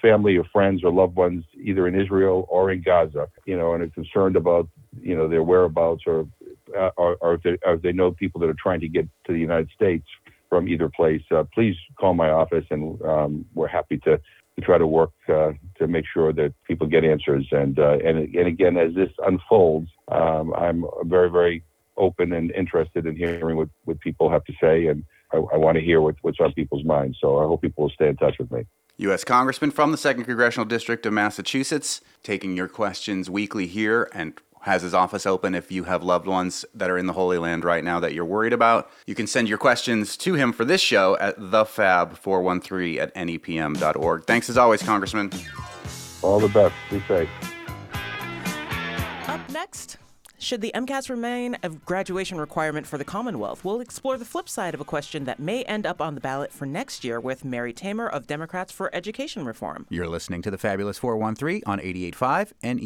family 0.00 0.36
or 0.36 0.44
friends 0.44 0.82
or 0.84 0.92
loved 0.92 1.16
ones 1.16 1.44
either 1.54 1.86
in 1.86 1.98
Israel 1.98 2.46
or 2.48 2.70
in 2.70 2.82
Gaza, 2.82 3.28
you 3.46 3.56
know, 3.56 3.74
and 3.74 3.82
are 3.82 3.88
concerned 3.88 4.36
about 4.36 4.68
you 5.00 5.16
know 5.16 5.28
their 5.28 5.42
whereabouts 5.42 6.02
or 6.06 6.26
uh, 6.76 6.90
or, 6.96 7.16
or, 7.20 7.34
if 7.34 7.42
they, 7.42 7.58
or 7.64 7.74
if 7.74 7.82
they 7.82 7.92
know 7.92 8.10
people 8.10 8.40
that 8.40 8.48
are 8.48 8.56
trying 8.60 8.80
to 8.80 8.88
get 8.88 9.06
to 9.26 9.32
the 9.32 9.38
United 9.38 9.70
States 9.74 10.06
from 10.48 10.68
either 10.68 10.88
place, 10.88 11.22
uh, 11.30 11.44
please 11.54 11.76
call 11.98 12.14
my 12.14 12.30
office, 12.30 12.64
and 12.70 13.00
um, 13.02 13.44
we're 13.54 13.68
happy 13.68 13.98
to 13.98 14.20
to 14.56 14.60
try 14.60 14.78
to 14.78 14.86
work 14.86 15.10
uh, 15.28 15.50
to 15.78 15.88
make 15.88 16.04
sure 16.12 16.32
that 16.32 16.54
people 16.64 16.86
get 16.86 17.04
answers. 17.04 17.46
And 17.50 17.78
uh, 17.78 17.98
and 18.04 18.34
and 18.34 18.46
again, 18.46 18.76
as 18.76 18.94
this 18.94 19.10
unfolds, 19.26 19.90
um, 20.08 20.54
I'm 20.54 20.84
very 21.04 21.30
very 21.30 21.64
open 21.96 22.32
and 22.32 22.50
interested 22.52 23.06
in 23.06 23.16
hearing 23.16 23.56
what, 23.56 23.68
what 23.84 24.00
people 24.00 24.30
have 24.30 24.44
to 24.44 24.52
say, 24.60 24.86
and 24.86 25.04
I, 25.32 25.36
I 25.36 25.56
want 25.56 25.76
to 25.76 25.84
hear 25.84 26.00
what, 26.00 26.16
what's 26.22 26.40
on 26.40 26.52
people's 26.52 26.84
minds. 26.84 27.18
So 27.20 27.38
I 27.38 27.44
hope 27.44 27.62
people 27.62 27.84
will 27.84 27.90
stay 27.90 28.08
in 28.08 28.16
touch 28.16 28.36
with 28.38 28.50
me. 28.50 28.64
U.S. 28.98 29.24
Congressman 29.24 29.70
from 29.70 29.90
the 29.90 29.96
2nd 29.96 30.24
Congressional 30.24 30.64
District 30.64 31.04
of 31.04 31.12
Massachusetts, 31.12 32.00
taking 32.22 32.56
your 32.56 32.68
questions 32.68 33.28
weekly 33.28 33.66
here 33.66 34.08
and 34.12 34.34
has 34.60 34.82
his 34.82 34.94
office 34.94 35.26
open 35.26 35.54
if 35.54 35.70
you 35.70 35.84
have 35.84 36.02
loved 36.02 36.26
ones 36.26 36.64
that 36.74 36.88
are 36.88 36.96
in 36.96 37.06
the 37.06 37.12
Holy 37.12 37.36
Land 37.36 37.64
right 37.64 37.84
now 37.84 38.00
that 38.00 38.14
you're 38.14 38.24
worried 38.24 38.52
about. 38.52 38.90
You 39.06 39.14
can 39.14 39.26
send 39.26 39.48
your 39.48 39.58
questions 39.58 40.16
to 40.18 40.34
him 40.34 40.52
for 40.52 40.64
this 40.64 40.80
show 40.80 41.18
at 41.18 41.38
thefab413 41.38 42.98
at 42.98 43.14
nepm.org. 43.14 44.24
Thanks 44.24 44.48
as 44.48 44.56
always, 44.56 44.82
Congressman. 44.82 45.30
All 46.22 46.40
the 46.40 46.48
best. 46.48 46.74
Be 46.90 47.00
safe. 47.00 47.28
Up 49.28 49.50
next, 49.50 49.98
should 50.38 50.60
the 50.60 50.72
MCAS 50.74 51.08
remain 51.08 51.56
a 51.62 51.68
graduation 51.68 52.38
requirement 52.38 52.86
for 52.86 52.98
the 52.98 53.04
Commonwealth? 53.04 53.64
We'll 53.64 53.80
explore 53.80 54.18
the 54.18 54.24
flip 54.24 54.48
side 54.48 54.74
of 54.74 54.80
a 54.80 54.84
question 54.84 55.24
that 55.24 55.38
may 55.38 55.62
end 55.64 55.86
up 55.86 56.00
on 56.00 56.14
the 56.14 56.20
ballot 56.20 56.52
for 56.52 56.66
next 56.66 57.04
year 57.04 57.20
with 57.20 57.44
Mary 57.44 57.72
Tamer 57.72 58.08
of 58.08 58.26
Democrats 58.26 58.72
for 58.72 58.94
Education 58.94 59.44
Reform. 59.44 59.86
You're 59.88 60.08
listening 60.08 60.42
to 60.42 60.50
the 60.50 60.58
Fabulous 60.58 60.98
413 60.98 61.62
on 61.66 61.78
88.5 61.78 62.52
and 62.62 62.80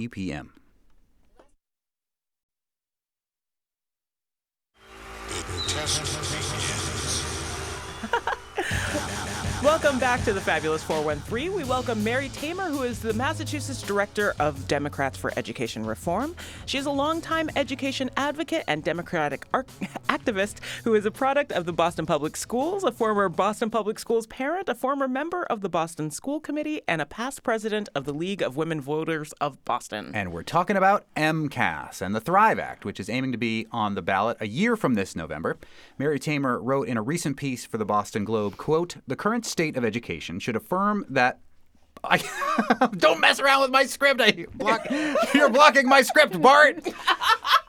Welcome 9.64 9.98
back 9.98 10.22
to 10.22 10.32
the 10.32 10.40
Fabulous 10.40 10.84
413. 10.84 11.52
We 11.52 11.64
welcome 11.64 12.04
Mary 12.04 12.28
Tamer, 12.28 12.68
who 12.68 12.84
is 12.84 13.00
the 13.00 13.12
Massachusetts 13.12 13.82
Director 13.82 14.32
of 14.38 14.68
Democrats 14.68 15.18
for 15.18 15.32
Education 15.36 15.84
Reform. 15.84 16.36
She 16.66 16.78
is 16.78 16.86
a 16.86 16.92
longtime 16.92 17.50
education 17.56 18.09
advocate 18.16 18.62
and 18.68 18.84
Democratic 18.84 19.46
ar- 19.52 19.64
activist 20.09 20.59
who 20.84 20.94
is 20.94 21.04
a 21.06 21.11
product 21.11 21.50
of 21.50 21.66
the 21.66 21.72
Boston 21.72 22.06
Public 22.06 22.36
Schools, 22.36 22.84
a 22.84 22.92
former 22.92 23.28
Boston 23.28 23.68
Public 23.68 23.98
Schools 23.98 24.28
parent, 24.28 24.68
a 24.68 24.76
former 24.76 25.09
member 25.09 25.42
of 25.46 25.61
the 25.61 25.68
Boston 25.68 26.12
School 26.12 26.38
Committee, 26.38 26.82
and 26.86 27.02
a 27.02 27.06
past 27.06 27.42
president 27.42 27.88
of 27.96 28.04
the 28.04 28.14
League 28.14 28.42
of 28.42 28.56
Women 28.56 28.80
Voters 28.80 29.32
of 29.40 29.62
Boston. 29.64 30.12
And 30.14 30.32
we're 30.32 30.44
talking 30.44 30.76
about 30.76 31.04
MCAS 31.16 32.00
and 32.00 32.14
the 32.14 32.20
Thrive 32.20 32.61
Act, 32.61 32.84
which 32.84 33.00
is 33.00 33.11
aiming 33.11 33.32
to 33.32 33.38
be 33.38 33.66
on 33.72 33.96
the 33.96 34.02
ballot 34.02 34.36
a 34.40 34.46
year 34.46 34.76
from 34.76 34.94
this 34.94 35.16
November. 35.16 35.56
Mary 35.98 36.20
Tamer 36.20 36.61
wrote 36.61 36.86
in 36.86 36.96
a 36.96 37.02
recent 37.02 37.36
piece 37.36 37.66
for 37.66 37.76
the 37.76 37.84
Boston 37.84 38.24
Globe, 38.24 38.56
quote, 38.56 38.98
"The 39.09 39.16
current 39.16 39.47
state 39.49 39.76
of 39.76 39.84
education 39.84 40.38
should 40.38 40.57
affirm 40.57 41.05
that 41.11 41.40
I 42.05 42.22
don't 42.96 43.20
mess 43.20 43.40
around 43.40 43.62
with 43.62 43.70
my 43.70 43.84
script. 43.84 44.20
I 44.20 44.46
block, 44.55 44.86
you're 45.34 45.51
blocking 45.51 45.88
my 45.88 46.03
script, 46.03 46.40
Bart. 46.40 46.86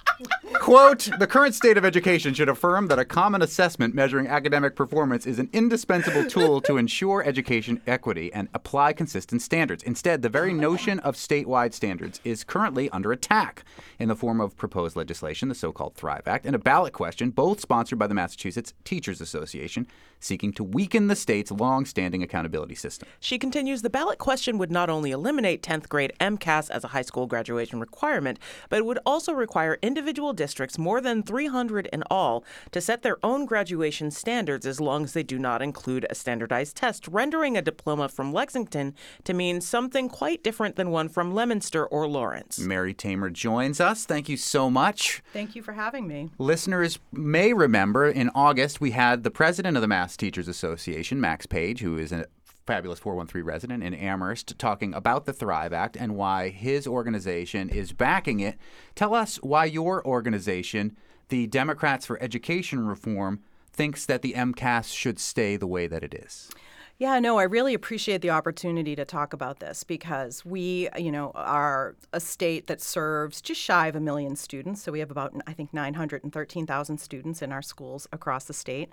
Quote, 0.56 1.10
the 1.18 1.28
current 1.28 1.56
state 1.56 1.78
of 1.78 1.86
education 1.86 2.34
should 2.34 2.50
affirm 2.50 2.88
that 2.88 3.00
a 3.00 3.06
common 3.06 3.42
assessment 3.42 3.96
measuring 3.96 4.28
academic 4.28 4.76
performance 4.76 5.26
is 5.26 5.40
an 5.40 5.50
indispensable 5.54 6.26
tool 6.26 6.60
to 6.62 6.78
ensure 6.78 7.24
education 7.24 7.82
equity 7.88 8.32
and 8.34 8.50
apply 8.54 8.94
consistent 8.94 9.42
standards. 9.42 9.82
Instead, 9.84 10.22
the 10.22 10.30
very 10.30 10.54
notion 10.54 11.00
of 11.00 11.16
statewide 11.16 11.74
standards 11.74 12.20
is 12.24 12.44
currently 12.44 12.90
under 12.90 13.12
attack 13.12 13.64
in 13.98 14.10
the 14.10 14.16
form 14.16 14.42
of 14.42 14.58
proposed 14.58 14.96
legislation, 14.96 15.48
the 15.48 15.56
so 15.56 15.72
called 15.72 15.96
Thrive 15.96 16.28
Act, 16.28 16.46
and 16.46 16.56
a 16.56 16.60
ballot 16.60 16.94
question, 16.94 17.30
both 17.30 17.62
sponsored 17.62 17.98
by 17.98 18.08
the 18.08 18.14
Massachusetts 18.14 18.74
Teachers 18.84 19.22
Association, 19.22 19.88
seeking 20.20 20.52
to 20.52 20.64
weaken 20.64 21.08
the 21.08 21.16
state's 21.16 21.52
long 21.52 21.86
standing 21.86 22.22
accountability 22.22 22.76
system. 22.76 23.08
She 23.22 23.40
continues 23.40 23.82
the 23.82 23.90
ballot 23.90 24.20
question 24.20 24.58
would 24.58 24.72
not 24.72 24.90
only 24.90 25.12
eliminate 25.12 25.64
10th 25.64 25.88
grade 25.88 26.12
MCAS 26.20 26.70
as 26.70 26.84
a 26.84 26.90
high 26.90 27.04
school 27.04 27.26
graduation 27.26 27.80
requirement, 27.80 28.38
but 28.68 28.80
it 28.80 28.86
would 28.86 29.00
also 29.06 29.32
require 29.32 29.80
individual 29.82 30.09
districts, 30.14 30.78
more 30.78 31.02
than 31.02 31.24
300 31.24 31.88
in 31.88 32.04
all, 32.10 32.44
to 32.72 32.82
set 32.82 33.02
their 33.02 33.18
own 33.24 33.46
graduation 33.46 34.12
standards 34.12 34.66
as 34.66 34.80
long 34.80 35.04
as 35.04 35.14
they 35.14 35.24
do 35.24 35.38
not 35.40 35.62
include 35.62 36.06
a 36.10 36.16
standardized 36.16 36.76
test, 36.76 37.08
rendering 37.08 37.58
a 37.58 37.62
diploma 37.62 38.10
from 38.10 38.34
Lexington 38.34 38.94
to 39.24 39.34
mean 39.34 39.62
something 39.62 40.10
quite 40.10 40.44
different 40.44 40.76
than 40.76 40.92
one 40.92 41.10
from 41.10 41.34
Leominster 41.34 41.86
or 41.86 42.08
Lawrence. 42.08 42.60
Mary 42.60 42.94
Tamer 42.94 43.30
joins 43.30 43.80
us. 43.80 44.06
Thank 44.06 44.30
you 44.30 44.38
so 44.38 44.70
much. 44.70 45.22
Thank 45.34 45.56
you 45.56 45.62
for 45.64 45.74
having 45.74 46.08
me. 46.08 46.32
Listeners 46.38 47.00
may 47.12 47.54
remember 47.54 48.08
in 48.08 48.30
August 48.36 48.82
we 48.82 48.92
had 48.92 49.24
the 49.24 49.32
president 49.32 49.78
of 49.78 49.82
the 49.82 49.88
Mass 49.88 50.18
Teachers 50.18 50.48
Association, 50.48 51.22
Max 51.22 51.46
Page, 51.46 51.82
who 51.82 51.98
is 51.98 52.12
a 52.12 52.26
fabulous 52.70 53.00
413 53.00 53.44
resident 53.44 53.84
in 53.84 53.96
Amherst, 53.96 54.60
talking 54.60 54.94
about 54.94 55.26
the 55.26 55.34
Thrive 55.34 55.74
Act 55.74 55.98
and 55.98 56.16
why 56.16 56.50
his 56.50 56.86
organization 56.86 57.68
is 57.68 57.94
backing 57.94 58.42
it. 58.42 58.60
Tell 58.94 59.16
us 59.16 59.38
why 59.38 59.66
your 59.66 60.06
organization, 60.06 60.96
the 61.30 61.48
Democrats 61.48 62.06
for 62.06 62.22
Education 62.22 62.86
Reform, 62.86 63.40
thinks 63.74 64.06
that 64.06 64.22
the 64.22 64.34
MCAS 64.34 64.94
should 64.94 65.18
stay 65.18 65.58
the 65.58 65.66
way 65.66 65.88
that 65.88 66.04
it 66.04 66.14
is. 66.14 66.52
Yeah, 67.00 67.18
no, 67.20 67.40
I 67.40 67.44
really 67.44 67.74
appreciate 67.74 68.22
the 68.22 68.30
opportunity 68.30 68.96
to 68.98 69.04
talk 69.04 69.34
about 69.34 69.62
this 69.62 69.84
because 69.84 70.46
we, 70.46 70.90
you 70.96 71.12
know, 71.12 71.32
are 71.34 71.96
a 72.14 72.20
state 72.20 72.68
that 72.68 72.82
serves 72.82 73.42
just 73.42 73.60
shy 73.60 73.88
of 73.88 73.96
a 73.96 74.00
million 74.00 74.36
students. 74.36 74.84
So 74.84 74.92
we 74.92 75.00
have 75.00 75.10
about, 75.10 75.34
I 75.48 75.54
think, 75.54 75.74
913,000 75.74 77.00
students 77.00 77.42
in 77.42 77.52
our 77.52 77.64
schools 77.64 78.08
across 78.12 78.46
the 78.46 78.54
state. 78.54 78.90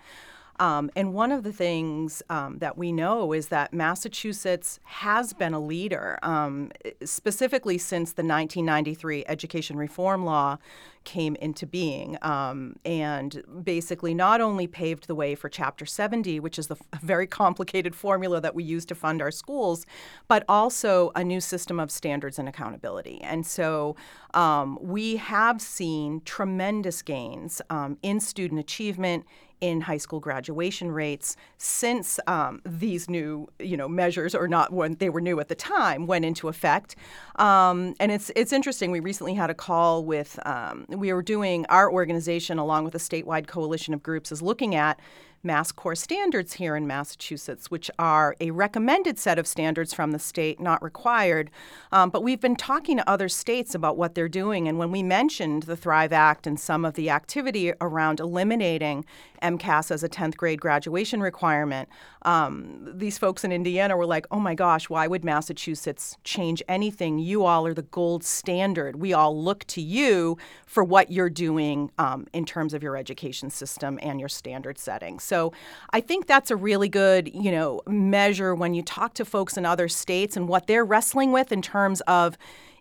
Um, 0.58 0.90
and 0.96 1.12
one 1.12 1.32
of 1.32 1.42
the 1.42 1.52
things 1.52 2.22
um, 2.30 2.58
that 2.58 2.78
we 2.78 2.92
know 2.92 3.32
is 3.32 3.48
that 3.48 3.72
Massachusetts 3.72 4.80
has 4.84 5.32
been 5.32 5.54
a 5.54 5.60
leader, 5.60 6.18
um, 6.22 6.70
specifically 7.04 7.78
since 7.78 8.12
the 8.12 8.22
1993 8.22 9.24
education 9.26 9.76
reform 9.76 10.24
law 10.24 10.58
came 11.04 11.36
into 11.36 11.66
being, 11.66 12.18
um, 12.22 12.76
and 12.84 13.42
basically 13.62 14.12
not 14.12 14.40
only 14.40 14.66
paved 14.66 15.06
the 15.06 15.14
way 15.14 15.34
for 15.34 15.48
Chapter 15.48 15.86
70, 15.86 16.40
which 16.40 16.58
is 16.58 16.66
the 16.66 16.74
f- 16.74 17.00
very 17.02 17.26
complicated 17.26 17.94
formula 17.94 18.40
that 18.40 18.54
we 18.54 18.64
use 18.64 18.84
to 18.86 18.94
fund 18.94 19.22
our 19.22 19.30
schools, 19.30 19.86
but 20.28 20.44
also 20.48 21.12
a 21.14 21.22
new 21.22 21.40
system 21.40 21.78
of 21.78 21.90
standards 21.90 22.38
and 22.38 22.48
accountability. 22.48 23.20
And 23.22 23.46
so 23.46 23.94
um, 24.34 24.78
we 24.82 25.16
have 25.16 25.62
seen 25.62 26.20
tremendous 26.24 27.02
gains 27.02 27.62
um, 27.70 27.96
in 28.02 28.20
student 28.20 28.60
achievement 28.60 29.24
in 29.60 29.80
high 29.80 29.96
school 29.96 30.20
graduation 30.20 30.90
rates 30.90 31.36
since 31.58 32.20
um, 32.26 32.60
these 32.64 33.08
new, 33.08 33.48
you 33.58 33.76
know, 33.76 33.88
measures, 33.88 34.34
or 34.34 34.48
not 34.48 34.72
when 34.72 34.94
they 34.94 35.08
were 35.08 35.20
new 35.20 35.40
at 35.40 35.48
the 35.48 35.54
time, 35.54 36.06
went 36.06 36.24
into 36.24 36.48
effect. 36.48 36.96
Um, 37.36 37.94
and 38.00 38.12
it's 38.12 38.30
it's 38.36 38.52
interesting. 38.52 38.90
We 38.90 39.00
recently 39.00 39.34
had 39.34 39.50
a 39.50 39.54
call 39.54 40.04
with. 40.04 40.38
Um, 40.46 40.86
we 40.88 41.12
were 41.12 41.22
doing 41.22 41.66
our 41.68 41.90
organization 41.90 42.58
along 42.58 42.84
with 42.84 42.94
a 42.94 42.98
statewide 42.98 43.46
coalition 43.46 43.94
of 43.94 44.02
groups 44.02 44.30
is 44.32 44.42
looking 44.42 44.74
at 44.74 45.00
Mass 45.46 45.70
Core 45.72 45.94
standards 45.94 46.54
here 46.54 46.76
in 46.76 46.86
Massachusetts, 46.86 47.70
which 47.70 47.90
are 47.98 48.34
a 48.40 48.50
recommended 48.50 49.18
set 49.18 49.38
of 49.38 49.46
standards 49.46 49.94
from 49.94 50.10
the 50.10 50.18
state, 50.18 50.60
not 50.60 50.82
required. 50.82 51.50
Um, 51.92 52.10
but 52.10 52.22
we've 52.22 52.40
been 52.40 52.56
talking 52.56 52.96
to 52.96 53.08
other 53.08 53.28
states 53.28 53.74
about 53.74 53.96
what 53.96 54.14
they're 54.14 54.28
doing. 54.28 54.66
And 54.66 54.78
when 54.78 54.90
we 54.90 55.02
mentioned 55.02 55.62
the 55.62 55.76
Thrive 55.76 56.12
Act 56.12 56.46
and 56.46 56.58
some 56.58 56.84
of 56.84 56.94
the 56.94 57.10
activity 57.10 57.72
around 57.80 58.18
eliminating 58.18 59.04
MCAS 59.42 59.90
as 59.90 60.02
a 60.02 60.08
10th 60.08 60.36
grade 60.36 60.60
graduation 60.60 61.20
requirement, 61.20 61.88
um, 62.22 62.92
these 62.92 63.16
folks 63.16 63.44
in 63.44 63.52
Indiana 63.52 63.96
were 63.96 64.06
like, 64.06 64.26
oh 64.32 64.40
my 64.40 64.54
gosh, 64.54 64.90
why 64.90 65.06
would 65.06 65.24
Massachusetts 65.24 66.16
change 66.24 66.62
anything? 66.68 67.18
You 67.18 67.44
all 67.44 67.66
are 67.66 67.74
the 67.74 67.82
gold 67.82 68.24
standard. 68.24 68.96
We 68.96 69.12
all 69.12 69.40
look 69.40 69.64
to 69.68 69.80
you 69.80 70.36
for 70.66 70.82
what 70.82 71.12
you're 71.12 71.30
doing 71.30 71.92
um, 71.98 72.26
in 72.32 72.44
terms 72.44 72.74
of 72.74 72.82
your 72.82 72.96
education 72.96 73.50
system 73.50 73.98
and 74.02 74.18
your 74.18 74.28
standard 74.28 74.78
setting. 74.78 75.20
So 75.20 75.35
I 75.90 76.00
think 76.00 76.26
that's 76.26 76.50
a 76.50 76.56
really 76.56 76.88
good, 76.88 77.30
you 77.34 77.50
know, 77.50 77.80
measure 77.86 78.54
when 78.54 78.74
you 78.74 78.82
talk 78.82 79.14
to 79.14 79.24
folks 79.24 79.56
in 79.56 79.64
other 79.66 79.88
states 79.88 80.36
and 80.36 80.48
what 80.48 80.66
they're 80.66 80.84
wrestling 80.84 81.32
with 81.32 81.52
in 81.52 81.62
terms 81.62 82.00
of 82.02 82.36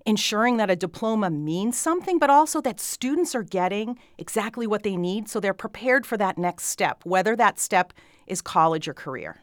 ensuring 0.06 0.58
that 0.58 0.70
a 0.70 0.76
diploma 0.76 1.30
means 1.30 1.78
something, 1.78 2.20
but 2.20 2.30
also 2.30 2.62
that 2.62 2.80
students 2.80 3.34
are 3.34 3.44
getting 3.44 3.98
exactly 4.18 4.68
what 4.68 4.84
they 4.84 4.96
need 4.96 5.28
so 5.28 5.40
they're 5.40 5.54
prepared 5.54 6.06
for 6.06 6.18
that 6.18 6.38
next 6.38 6.66
step, 6.66 7.02
whether 7.04 7.36
that 7.36 7.60
step 7.60 7.92
is 8.28 8.42
college 8.42 8.88
or 8.88 8.94
career. 8.94 9.38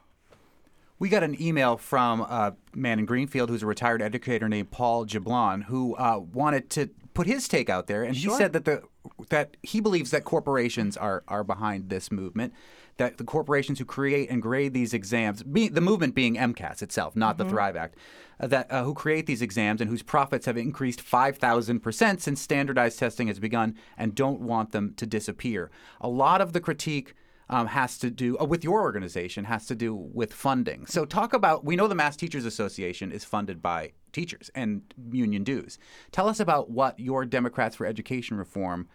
We 0.99 1.09
got 1.09 1.25
an 1.25 1.37
email 1.43 1.77
from 1.79 2.21
a 2.21 2.55
man 2.75 3.01
in 3.01 3.07
Greenfield 3.07 3.51
who's 3.51 3.65
a 3.65 3.67
retired 3.67 4.01
educator 4.03 4.49
named 4.49 4.71
Paul 4.71 5.05
Jablon 5.05 5.65
who 5.65 5.97
uh, 5.97 6.21
wanted 6.33 6.71
to 6.71 6.91
put 7.13 7.27
his 7.27 7.49
take 7.49 7.69
out 7.69 7.89
there, 7.89 8.05
and 8.05 8.17
Sure. 8.17 8.33
he 8.33 8.39
said 8.39 8.53
that 8.53 8.65
the 8.65 8.83
that 9.31 9.57
he 9.63 9.81
believes 9.81 10.13
that 10.13 10.25
corporations 10.25 10.97
are 10.97 11.25
are 11.27 11.43
behind 11.43 11.91
this 11.91 12.13
movement. 12.13 12.53
That 12.99 13.17
the 13.19 13.25
corporations 13.25 13.79
who 13.79 13.85
create 13.85 14.31
and 14.31 14.43
grade 14.43 14.75
these 14.75 14.93
exams, 14.93 15.43
be, 15.43 15.69
the 15.69 15.81
movement 15.81 16.15
being 16.15 16.37
MCAS 16.37 16.83
itself, 16.83 17.17
not 17.17 17.39
the 17.39 17.45
Thrive 17.45 17.75
Act, 17.75 17.97
uh, 18.39 18.47
that 18.49 18.71
uh, 18.71 18.85
who 18.85 18.95
create 18.95 19.27
these 19.27 19.43
exams 19.43 19.81
and 19.81 19.89
whose 19.89 20.03
profits 20.03 20.47
have 20.47 20.57
increased 20.57 21.01
five 21.01 21.39
thousand 21.39 21.81
percent 21.81 22.21
since 22.21 22.41
standardized 22.41 22.99
testing 22.99 23.29
has 23.29 23.39
begun, 23.39 23.75
and 23.97 24.15
don't 24.15 24.41
want 24.41 24.73
them 24.73 24.95
to 24.95 25.07
disappear. 25.07 25.71
A 26.01 26.09
lot 26.09 26.41
of 26.41 26.53
the 26.53 26.61
critique 26.61 27.15
um, 27.49 27.67
has 27.69 27.99
to 27.99 28.11
do 28.11 28.39
uh, 28.39 28.45
with 28.45 28.65
your 28.65 28.81
organization 28.81 29.45
has 29.45 29.67
to 29.67 29.75
do 29.75 29.95
with 29.95 30.33
funding. 30.33 30.87
So 30.87 31.05
talk 31.05 31.33
about 31.35 31.65
we 31.65 31.77
know 31.77 31.87
the 31.87 31.95
Mass 31.95 32.17
Teachers 32.17 32.45
Association 32.45 33.13
is 33.13 33.25
funded 33.25 33.61
by 33.63 33.93
teachers 34.13 34.51
and 34.55 34.83
union 35.11 35.45
dues. 35.45 35.79
Tell 36.13 36.29
us 36.29 36.41
about 36.41 36.71
what 36.71 36.99
your 36.99 37.25
Democrats 37.25 37.77
for 37.77 37.87
Education 37.87 38.37
Reform 38.39 38.89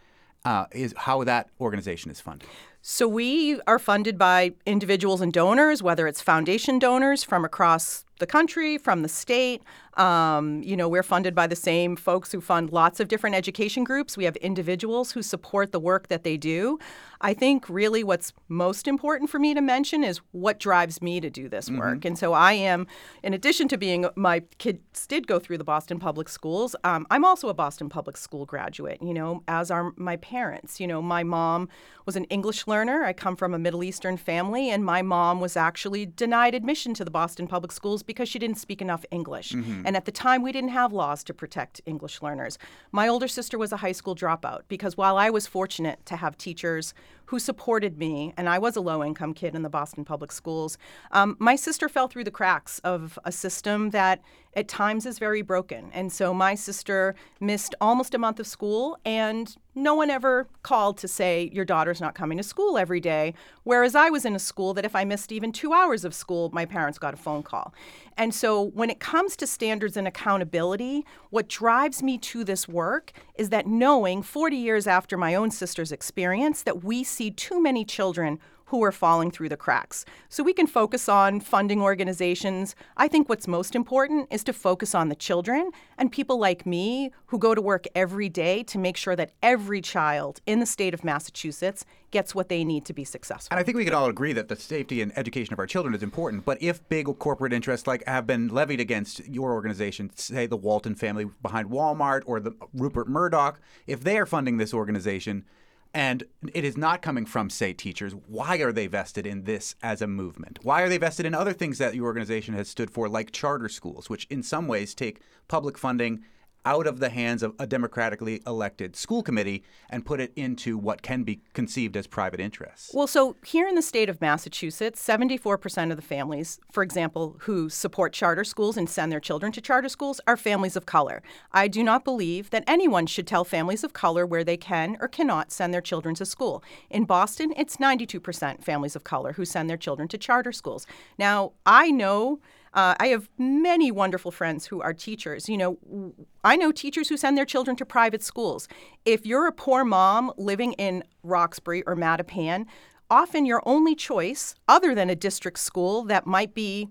uh, 0.45 0.65
is 0.71 0.93
how 0.97 1.23
that 1.23 1.49
organization 1.59 2.09
is 2.09 2.19
funded. 2.19 2.49
So 2.89 3.05
we 3.05 3.59
are 3.67 3.79
funded 3.79 4.17
by 4.17 4.53
individuals 4.65 5.19
and 5.19 5.33
donors, 5.33 5.83
whether 5.83 6.07
it's 6.07 6.21
foundation 6.21 6.79
donors 6.79 7.21
from 7.21 7.43
across 7.43 8.05
the 8.19 8.27
country, 8.27 8.77
from 8.77 9.01
the 9.01 9.09
state. 9.09 9.63
Um, 9.95 10.61
you 10.61 10.77
know, 10.77 10.87
we're 10.87 11.03
funded 11.03 11.33
by 11.33 11.47
the 11.47 11.55
same 11.55 11.95
folks 11.95 12.31
who 12.31 12.39
fund 12.39 12.71
lots 12.71 12.99
of 12.99 13.07
different 13.07 13.35
education 13.35 13.83
groups. 13.83 14.15
We 14.15 14.25
have 14.25 14.35
individuals 14.37 15.11
who 15.11 15.23
support 15.23 15.71
the 15.71 15.79
work 15.79 16.07
that 16.09 16.23
they 16.23 16.37
do. 16.37 16.77
I 17.21 17.33
think 17.33 17.67
really 17.67 18.03
what's 18.03 18.31
most 18.47 18.87
important 18.87 19.29
for 19.31 19.39
me 19.39 19.55
to 19.55 19.61
mention 19.61 20.03
is 20.03 20.21
what 20.31 20.59
drives 20.59 21.01
me 21.01 21.19
to 21.19 21.31
do 21.31 21.49
this 21.49 21.69
work. 21.71 22.05
And 22.05 22.17
so 22.17 22.33
I 22.33 22.53
am, 22.53 22.85
in 23.23 23.33
addition 23.33 23.67
to 23.69 23.77
being, 23.77 24.07
my 24.15 24.41
kids 24.59 25.07
did 25.07 25.25
go 25.25 25.39
through 25.39 25.57
the 25.57 25.63
Boston 25.63 25.97
Public 25.97 26.29
Schools, 26.29 26.75
um, 26.83 27.07
I'm 27.09 27.25
also 27.25 27.49
a 27.49 27.53
Boston 27.53 27.89
Public 27.89 28.17
School 28.17 28.45
graduate, 28.45 29.01
you 29.01 29.13
know, 29.13 29.43
as 29.47 29.71
are 29.71 29.93
my 29.95 30.17
parents. 30.17 30.79
You 30.79 30.87
know, 30.87 31.01
my 31.01 31.23
mom 31.23 31.69
was 32.05 32.15
an 32.15 32.25
English 32.25 32.67
learner. 32.67 33.03
I 33.03 33.13
come 33.13 33.35
from 33.35 33.53
a 33.53 33.59
Middle 33.59 33.83
Eastern 33.83 34.17
family, 34.17 34.69
and 34.69 34.85
my 34.85 35.01
mom 35.01 35.39
was 35.39 35.57
actually 35.57 36.05
denied 36.05 36.53
admission 36.53 36.93
to 36.95 37.05
the 37.05 37.11
Boston 37.11 37.47
Public 37.47 37.71
Schools 37.71 38.03
because 38.07 38.27
she 38.27 38.39
didn't 38.39 38.57
speak 38.57 38.81
enough 38.81 39.05
English. 39.11 39.51
Mm-hmm. 39.51 39.83
And 39.85 39.95
at 39.95 40.05
the 40.05 40.11
time, 40.11 40.41
we 40.41 40.51
didn't 40.51 40.71
have 40.71 40.91
laws 40.91 41.23
to 41.25 41.33
protect 41.33 41.81
English 41.85 42.21
learners. 42.21 42.57
My 42.91 43.07
older 43.07 43.27
sister 43.27 43.57
was 43.57 43.71
a 43.71 43.77
high 43.77 43.91
school 43.91 44.15
dropout 44.15 44.61
because 44.67 44.97
while 44.97 45.17
I 45.17 45.29
was 45.29 45.45
fortunate 45.45 46.05
to 46.07 46.15
have 46.15 46.37
teachers 46.37 46.93
who 47.27 47.39
supported 47.39 47.97
me, 47.97 48.33
and 48.37 48.49
I 48.49 48.57
was 48.57 48.75
a 48.75 48.81
low 48.81 49.03
income 49.03 49.33
kid 49.33 49.53
in 49.55 49.61
the 49.61 49.69
Boston 49.69 50.03
Public 50.03 50.31
Schools, 50.31 50.77
um, 51.11 51.35
my 51.39 51.55
sister 51.55 51.87
fell 51.87 52.07
through 52.07 52.23
the 52.23 52.31
cracks 52.31 52.79
of 52.79 53.19
a 53.23 53.31
system 53.31 53.91
that 53.91 54.21
at 54.57 54.67
times 54.67 55.05
is 55.05 55.19
very 55.19 55.43
broken. 55.43 55.91
And 55.93 56.11
so 56.11 56.33
my 56.33 56.55
sister 56.55 57.15
missed 57.39 57.75
almost 57.79 58.15
a 58.15 58.17
month 58.17 58.39
of 58.39 58.47
school, 58.47 58.97
and 59.05 59.55
no 59.75 59.93
one 59.93 60.09
ever 60.09 60.47
called 60.63 60.97
to 60.97 61.07
say, 61.07 61.51
Your 61.53 61.63
daughter's 61.63 62.01
not 62.01 62.15
coming 62.15 62.39
to 62.39 62.43
school 62.43 62.77
every 62.77 62.99
day. 62.99 63.35
Whereas 63.63 63.93
I 63.93 64.09
was 64.09 64.25
in 64.25 64.35
a 64.35 64.39
school 64.39 64.73
that 64.73 64.83
if 64.83 64.95
I 64.95 65.05
missed 65.05 65.31
even 65.31 65.51
two 65.51 65.73
hours 65.73 66.03
of 66.03 66.15
school, 66.15 66.49
my 66.51 66.65
parents 66.65 66.97
got 66.97 67.13
a 67.13 67.17
phone 67.17 67.43
call. 67.43 67.71
And 68.17 68.33
so 68.33 68.63
when 68.63 68.89
it 68.89 68.99
comes 68.99 69.35
to 69.37 69.45
standards 69.45 69.95
and 69.95 70.07
accountability, 70.07 71.05
what 71.29 71.47
drives 71.47 72.01
me 72.01 72.17
to 72.17 72.43
this 72.43 72.67
work 72.67 73.11
is 73.35 73.49
that 73.49 73.67
knowing 73.67 74.23
40 74.23 74.57
years 74.57 74.87
after 74.87 75.17
my 75.17 75.35
own 75.35 75.51
sister's 75.51 75.91
experience 75.91 76.63
that 76.63 76.83
we 76.83 77.03
see 77.17 77.31
too 77.31 77.61
many 77.61 77.83
children 77.83 78.39
who 78.67 78.83
are 78.83 78.91
falling 78.91 79.31
through 79.31 79.47
the 79.47 79.57
cracks. 79.57 80.03
So 80.27 80.43
we 80.43 80.53
can 80.53 80.67
focus 80.67 81.07
on 81.07 81.39
funding 81.39 81.81
organizations. 81.81 82.75
I 82.97 83.07
think 83.07 83.29
what's 83.29 83.47
most 83.47 83.75
important 83.75 84.27
is 84.29 84.43
to 84.43 84.53
focus 84.53 84.93
on 84.93 85.07
the 85.07 85.15
children 85.15 85.71
and 85.97 86.11
people 86.11 86.37
like 86.37 86.65
me 86.65 87.11
who 87.27 87.39
go 87.39 87.55
to 87.55 87.61
work 87.61 87.85
every 87.95 88.27
day 88.27 88.63
to 88.63 88.77
make 88.77 88.97
sure 88.97 89.15
that 89.15 89.31
every 89.41 89.79
child 89.79 90.41
in 90.45 90.59
the 90.59 90.65
state 90.65 90.93
of 90.93 91.05
Massachusetts 91.05 91.85
gets 92.11 92.35
what 92.35 92.49
they 92.49 92.65
need 92.65 92.83
to 92.85 92.93
be 92.93 93.05
successful. 93.05 93.47
And 93.51 93.59
I 93.59 93.63
think 93.63 93.77
we 93.77 93.85
could 93.85 93.93
all 93.93 94.09
agree 94.09 94.33
that 94.33 94.49
the 94.49 94.57
safety 94.57 95.01
and 95.01 95.17
education 95.17 95.53
of 95.53 95.59
our 95.59 95.67
children 95.67 95.95
is 95.95 96.03
important. 96.03 96.43
But 96.43 96.61
if 96.61 96.87
big 96.89 97.07
corporate 97.19 97.53
interests 97.53 97.87
like 97.87 98.05
have 98.05 98.27
been 98.27 98.49
levied 98.49 98.81
against 98.81 99.25
your 99.27 99.53
organization, 99.53 100.11
say 100.15 100.45
the 100.45 100.57
Walton 100.57 100.95
family 100.95 101.25
behind 101.41 101.69
Walmart 101.69 102.23
or 102.25 102.41
the 102.41 102.51
Rupert 102.73 103.07
Murdoch, 103.07 103.61
if 103.87 104.01
they 104.01 104.17
are 104.17 104.25
funding 104.25 104.57
this 104.57 104.73
organization 104.73 105.45
and 105.93 106.23
it 106.53 106.63
is 106.63 106.77
not 106.77 107.01
coming 107.01 107.25
from, 107.25 107.49
say, 107.49 107.73
teachers, 107.73 108.13
why 108.13 108.57
are 108.57 108.71
they 108.71 108.87
vested 108.87 109.25
in 109.25 109.43
this 109.43 109.75
as 109.81 110.01
a 110.01 110.07
movement? 110.07 110.59
Why 110.63 110.81
are 110.81 110.89
they 110.89 110.97
vested 110.97 111.25
in 111.25 111.33
other 111.33 111.53
things 111.53 111.77
that 111.77 111.95
your 111.95 112.05
organization 112.05 112.53
has 112.53 112.69
stood 112.69 112.91
for, 112.91 113.09
like 113.09 113.31
charter 113.31 113.69
schools, 113.69 114.09
which 114.09 114.27
in 114.29 114.43
some 114.43 114.67
ways 114.67 114.93
take 114.93 115.21
public 115.47 115.77
funding 115.77 116.23
out 116.67 116.85
of 116.85 116.99
the 116.99 117.07
hands 117.07 117.43
of 117.43 117.55
a 117.59 117.65
democratically 117.65 118.41
elected 118.45 118.93
school 118.93 119.23
committee 119.23 119.63
and 119.89 120.05
put 120.05 120.19
it 120.19 120.33
into 120.35 120.77
what 120.77 121.01
can 121.01 121.23
be 121.23 121.39
conceived 121.53 121.95
as 121.95 122.05
private 122.07 122.41
interests. 122.41 122.91
Well, 122.93 123.07
so 123.07 123.37
here 123.45 123.69
in 123.69 123.75
the 123.75 123.81
state 123.81 124.09
of 124.09 124.19
Massachusetts, 124.19 125.01
74% 125.01 125.91
of 125.91 125.95
the 125.95 126.01
families, 126.01 126.59
for 126.69 126.83
example, 126.83 127.37
who 127.43 127.69
support 127.69 128.11
charter 128.11 128.43
schools 128.43 128.75
and 128.75 128.89
send 128.89 129.13
their 129.13 129.21
children 129.21 129.53
to 129.53 129.61
charter 129.61 129.87
schools 129.87 130.19
are 130.27 130.35
families 130.35 130.75
of 130.75 130.85
color. 130.85 131.23
I 131.53 131.69
do 131.69 131.83
not 131.83 132.03
believe 132.03 132.49
that 132.49 132.65
anyone 132.67 133.05
should 133.05 133.27
tell 133.27 133.45
families 133.45 133.85
of 133.85 133.93
color 133.93 134.25
where 134.25 134.43
they 134.43 134.57
can 134.57 134.97
or 134.99 135.07
cannot 135.07 135.53
send 135.53 135.73
their 135.73 135.79
children 135.79 136.15
to 136.15 136.25
school. 136.25 136.61
In 136.89 137.05
Boston, 137.05 137.53
it's 137.55 137.77
92% 137.77 138.61
families 138.61 138.97
of 138.97 139.05
color 139.05 139.31
who 139.31 139.45
send 139.45 139.69
their 139.69 139.77
children 139.77 140.09
to 140.09 140.17
charter 140.17 140.51
schools. 140.51 140.85
Now, 141.17 141.53
I 141.65 141.91
know 141.91 142.41
uh, 142.77 142.93
I 142.99 143.07
have 143.07 143.27
many 143.39 143.91
wonderful 143.91 144.29
friends 144.29 144.67
who 144.67 144.81
are 144.83 144.93
teachers. 144.93 145.49
You 145.49 145.57
know, 145.57 146.13
I 146.43 146.55
know 146.55 146.71
teachers 146.71 147.09
who 147.09 147.17
send 147.17 147.35
their 147.35 147.43
children 147.43 147.75
to 147.77 147.85
private 147.85 148.21
schools. 148.21 148.67
If 149.03 149.25
you're 149.25 149.47
a 149.47 149.51
poor 149.51 149.83
mom 149.83 150.31
living 150.37 150.73
in 150.73 151.03
Roxbury 151.23 151.81
or 151.87 151.95
Mattapan, 151.95 152.67
often 153.09 153.47
your 153.47 153.63
only 153.65 153.95
choice, 153.95 154.53
other 154.67 154.93
than 154.93 155.09
a 155.09 155.15
district 155.15 155.57
school 155.57 156.03
that 156.03 156.27
might 156.27 156.53
be 156.53 156.89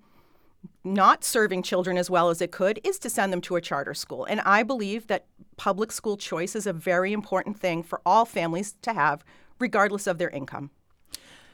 not 0.82 1.22
serving 1.22 1.62
children 1.62 1.96
as 1.96 2.10
well 2.10 2.30
as 2.30 2.42
it 2.42 2.50
could, 2.50 2.80
is 2.82 2.98
to 2.98 3.08
send 3.08 3.32
them 3.32 3.40
to 3.42 3.54
a 3.54 3.60
charter 3.60 3.94
school. 3.94 4.24
And 4.24 4.40
I 4.40 4.64
believe 4.64 5.06
that 5.06 5.26
public 5.56 5.92
school 5.92 6.16
choice 6.16 6.56
is 6.56 6.66
a 6.66 6.72
very 6.72 7.12
important 7.12 7.60
thing 7.60 7.84
for 7.84 8.00
all 8.04 8.24
families 8.24 8.74
to 8.82 8.92
have, 8.92 9.24
regardless 9.60 10.08
of 10.08 10.18
their 10.18 10.30
income. 10.30 10.72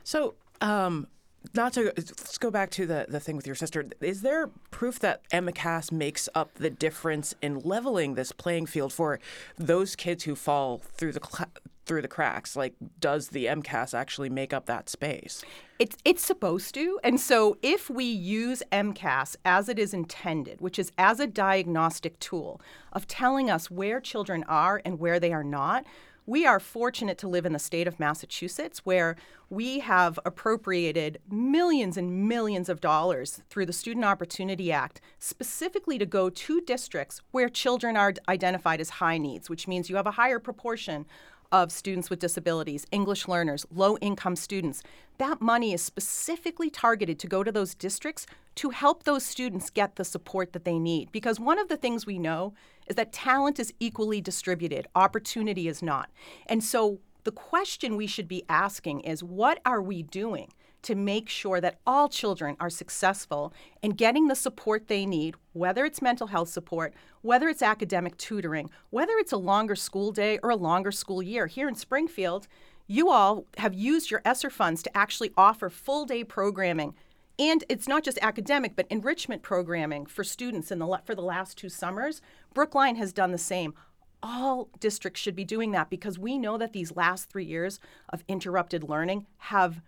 So, 0.04 0.36
um, 0.62 1.08
not 1.54 1.72
to 1.74 1.92
let's 1.96 2.38
go 2.38 2.50
back 2.50 2.70
to 2.70 2.86
the 2.86 3.06
the 3.08 3.20
thing 3.20 3.36
with 3.36 3.46
your 3.46 3.56
sister. 3.56 3.84
Is 4.00 4.22
there 4.22 4.48
proof 4.70 4.98
that 5.00 5.28
MCAS 5.30 5.92
makes 5.92 6.28
up 6.34 6.54
the 6.54 6.70
difference 6.70 7.34
in 7.42 7.60
leveling 7.60 8.14
this 8.14 8.32
playing 8.32 8.66
field 8.66 8.92
for 8.92 9.20
those 9.58 9.96
kids 9.96 10.24
who 10.24 10.34
fall 10.34 10.78
through 10.78 11.12
the 11.12 11.20
cla- 11.20 11.48
through 11.84 12.02
the 12.02 12.08
cracks? 12.08 12.56
Like, 12.56 12.74
does 13.00 13.28
the 13.28 13.46
MCAS 13.46 13.92
actually 13.94 14.30
make 14.30 14.52
up 14.52 14.66
that 14.66 14.88
space? 14.88 15.44
It's 15.78 15.96
it's 16.04 16.24
supposed 16.24 16.74
to. 16.74 17.00
And 17.02 17.20
so 17.20 17.58
if 17.62 17.90
we 17.90 18.04
use 18.04 18.62
MCAS 18.70 19.36
as 19.44 19.68
it 19.68 19.78
is 19.78 19.92
intended, 19.92 20.60
which 20.60 20.78
is 20.78 20.92
as 20.96 21.20
a 21.20 21.26
diagnostic 21.26 22.18
tool 22.18 22.60
of 22.92 23.06
telling 23.06 23.50
us 23.50 23.70
where 23.70 24.00
children 24.00 24.44
are 24.44 24.80
and 24.84 24.98
where 24.98 25.18
they 25.18 25.32
are 25.32 25.44
not, 25.44 25.84
we 26.26 26.46
are 26.46 26.60
fortunate 26.60 27.18
to 27.18 27.28
live 27.28 27.44
in 27.44 27.52
the 27.52 27.58
state 27.58 27.88
of 27.88 27.98
Massachusetts 27.98 28.80
where 28.84 29.16
we 29.50 29.80
have 29.80 30.20
appropriated 30.24 31.18
millions 31.30 31.96
and 31.96 32.28
millions 32.28 32.68
of 32.68 32.80
dollars 32.80 33.42
through 33.50 33.66
the 33.66 33.72
Student 33.72 34.04
Opportunity 34.04 34.70
Act 34.70 35.00
specifically 35.18 35.98
to 35.98 36.06
go 36.06 36.30
to 36.30 36.60
districts 36.60 37.20
where 37.32 37.48
children 37.48 37.96
are 37.96 38.14
identified 38.28 38.80
as 38.80 38.90
high 38.90 39.18
needs, 39.18 39.50
which 39.50 39.66
means 39.66 39.90
you 39.90 39.96
have 39.96 40.06
a 40.06 40.12
higher 40.12 40.38
proportion 40.38 41.06
of 41.52 41.70
students 41.70 42.10
with 42.10 42.18
disabilities, 42.18 42.86
English 42.90 43.28
learners, 43.28 43.66
low 43.72 43.96
income 43.98 44.34
students. 44.34 44.82
That 45.18 45.40
money 45.40 45.72
is 45.72 45.82
specifically 45.82 46.70
targeted 46.70 47.18
to 47.20 47.26
go 47.28 47.44
to 47.44 47.52
those 47.52 47.74
districts 47.74 48.26
to 48.56 48.70
help 48.70 49.04
those 49.04 49.24
students 49.24 49.70
get 49.70 49.96
the 49.96 50.04
support 50.04 50.52
that 50.54 50.64
they 50.64 50.78
need. 50.78 51.12
Because 51.12 51.38
one 51.38 51.58
of 51.58 51.68
the 51.68 51.76
things 51.76 52.06
we 52.06 52.18
know 52.18 52.54
is 52.86 52.96
that 52.96 53.12
talent 53.12 53.60
is 53.60 53.72
equally 53.78 54.20
distributed, 54.20 54.86
opportunity 54.94 55.68
is 55.68 55.82
not. 55.82 56.10
And 56.46 56.64
so 56.64 56.98
the 57.24 57.32
question 57.32 57.96
we 57.96 58.06
should 58.06 58.26
be 58.26 58.42
asking 58.48 59.00
is 59.02 59.22
what 59.22 59.60
are 59.64 59.80
we 59.80 60.02
doing? 60.02 60.48
To 60.82 60.94
make 60.94 61.28
sure 61.28 61.60
that 61.60 61.78
all 61.86 62.08
children 62.08 62.56
are 62.60 62.70
successful 62.70 63.52
in 63.82 63.92
getting 63.92 64.28
the 64.28 64.34
support 64.34 64.88
they 64.88 65.06
need, 65.06 65.36
whether 65.52 65.84
it's 65.84 66.02
mental 66.02 66.28
health 66.28 66.48
support, 66.48 66.92
whether 67.22 67.48
it's 67.48 67.62
academic 67.62 68.16
tutoring, 68.16 68.70
whether 68.90 69.14
it's 69.14 69.32
a 69.32 69.36
longer 69.36 69.76
school 69.76 70.12
day 70.12 70.38
or 70.42 70.50
a 70.50 70.56
longer 70.56 70.92
school 70.92 71.22
year. 71.22 71.46
Here 71.46 71.68
in 71.68 71.74
Springfield, 71.74 72.48
you 72.86 73.10
all 73.10 73.46
have 73.58 73.74
used 73.74 74.10
your 74.10 74.22
ESSER 74.24 74.50
funds 74.50 74.82
to 74.82 74.96
actually 74.96 75.32
offer 75.36 75.70
full 75.70 76.04
day 76.04 76.24
programming. 76.24 76.94
And 77.38 77.64
it's 77.68 77.88
not 77.88 78.04
just 78.04 78.18
academic, 78.20 78.76
but 78.76 78.86
enrichment 78.90 79.42
programming 79.42 80.06
for 80.06 80.22
students 80.22 80.70
in 80.70 80.78
the 80.78 81.00
for 81.04 81.14
the 81.14 81.22
last 81.22 81.56
two 81.56 81.68
summers. 81.68 82.20
Brookline 82.52 82.96
has 82.96 83.12
done 83.12 83.32
the 83.32 83.38
same 83.38 83.74
all 84.22 84.68
districts 84.78 85.20
should 85.20 85.34
be 85.34 85.44
doing 85.44 85.72
that 85.72 85.90
because 85.90 86.18
we 86.18 86.38
know 86.38 86.56
that 86.56 86.72
these 86.72 86.94
last 86.96 87.28
three 87.28 87.44
years 87.44 87.80
of 88.10 88.24
interrupted 88.28 88.88
learning 88.88 89.26
have 89.38 89.82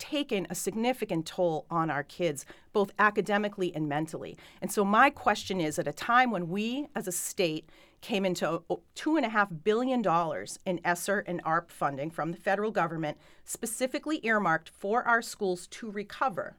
taken 0.00 0.46
a 0.50 0.54
significant 0.56 1.26
toll 1.26 1.66
on 1.70 1.90
our 1.90 2.02
kids, 2.02 2.44
both 2.72 2.90
academically 2.98 3.72
and 3.72 3.88
mentally. 3.88 4.36
And 4.60 4.72
so, 4.72 4.84
my 4.84 5.10
question 5.10 5.60
is 5.60 5.78
at 5.78 5.86
a 5.86 5.92
time 5.92 6.32
when 6.32 6.48
we 6.48 6.88
as 6.96 7.06
a 7.06 7.12
state 7.12 7.68
came 8.00 8.24
into 8.24 8.62
$2.5 8.96 9.62
billion 9.62 10.02
in 10.66 10.80
ESSER 10.84 11.20
and 11.20 11.40
ARP 11.44 11.70
funding 11.70 12.10
from 12.10 12.32
the 12.32 12.38
federal 12.38 12.70
government, 12.70 13.18
specifically 13.44 14.20
earmarked 14.24 14.70
for 14.70 15.04
our 15.04 15.22
schools 15.22 15.66
to 15.68 15.90
recover, 15.90 16.56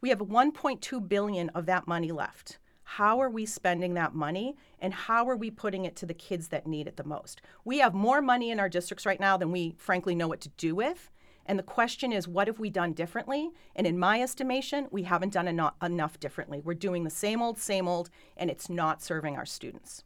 we 0.00 0.10
have 0.10 0.18
1.2 0.18 1.08
billion 1.08 1.48
of 1.50 1.66
that 1.66 1.88
money 1.88 2.12
left. 2.12 2.58
How 2.84 3.20
are 3.20 3.30
we 3.30 3.46
spending 3.46 3.94
that 3.94 4.14
money 4.14 4.56
and 4.78 4.92
how 4.92 5.26
are 5.28 5.36
we 5.36 5.50
putting 5.50 5.86
it 5.86 5.96
to 5.96 6.06
the 6.06 6.14
kids 6.14 6.48
that 6.48 6.66
need 6.66 6.86
it 6.86 6.98
the 6.98 7.04
most? 7.04 7.40
We 7.64 7.78
have 7.78 7.94
more 7.94 8.20
money 8.20 8.50
in 8.50 8.60
our 8.60 8.68
districts 8.68 9.06
right 9.06 9.18
now 9.18 9.38
than 9.38 9.50
we 9.50 9.74
frankly 9.78 10.14
know 10.14 10.28
what 10.28 10.42
to 10.42 10.50
do 10.50 10.74
with. 10.74 11.10
And 11.46 11.58
the 11.58 11.62
question 11.62 12.12
is, 12.12 12.26
what 12.26 12.46
have 12.46 12.58
we 12.58 12.70
done 12.70 12.92
differently? 12.92 13.50
And 13.76 13.86
in 13.86 13.98
my 13.98 14.20
estimation, 14.20 14.88
we 14.90 15.02
haven't 15.02 15.32
done 15.32 15.48
eno- 15.48 15.74
enough 15.82 16.18
differently. 16.18 16.60
We're 16.60 16.74
doing 16.74 17.04
the 17.04 17.10
same 17.10 17.42
old, 17.42 17.58
same 17.58 17.88
old, 17.88 18.10
and 18.36 18.50
it's 18.50 18.68
not 18.68 19.02
serving 19.02 19.36
our 19.36 19.46
students. 19.46 20.04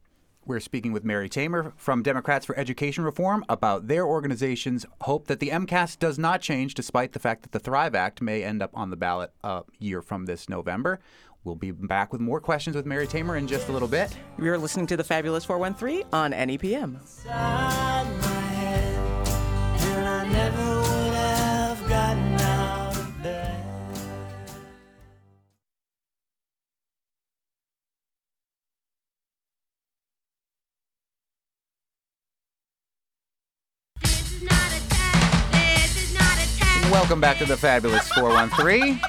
We're 0.48 0.60
speaking 0.60 0.92
with 0.92 1.04
Mary 1.04 1.28
Tamer 1.28 1.74
from 1.76 2.02
Democrats 2.02 2.46
for 2.46 2.58
Education 2.58 3.04
Reform 3.04 3.44
about 3.50 3.86
their 3.86 4.06
organization's 4.06 4.86
hope 5.02 5.26
that 5.26 5.40
the 5.40 5.50
MCAS 5.50 5.98
does 5.98 6.18
not 6.18 6.40
change 6.40 6.72
despite 6.72 7.12
the 7.12 7.18
fact 7.18 7.42
that 7.42 7.52
the 7.52 7.58
Thrive 7.58 7.94
Act 7.94 8.22
may 8.22 8.42
end 8.42 8.62
up 8.62 8.70
on 8.72 8.88
the 8.88 8.96
ballot 8.96 9.30
a 9.44 9.64
year 9.78 10.00
from 10.00 10.24
this 10.24 10.48
November. 10.48 11.00
We'll 11.44 11.54
be 11.54 11.70
back 11.70 12.12
with 12.12 12.22
more 12.22 12.40
questions 12.40 12.76
with 12.76 12.86
Mary 12.86 13.06
Tamer 13.06 13.36
in 13.36 13.46
just 13.46 13.68
a 13.68 13.72
little 13.72 13.88
bit. 13.88 14.16
You're 14.38 14.58
listening 14.58 14.86
to 14.86 14.96
the 14.96 15.04
Fabulous 15.04 15.44
413 15.44 16.04
on 16.12 16.32
NEPM. 16.32 16.98
Welcome 37.08 37.22
back 37.22 37.38
to 37.38 37.46
the 37.46 37.56
Fabulous 37.56 38.06
413. 38.10 39.00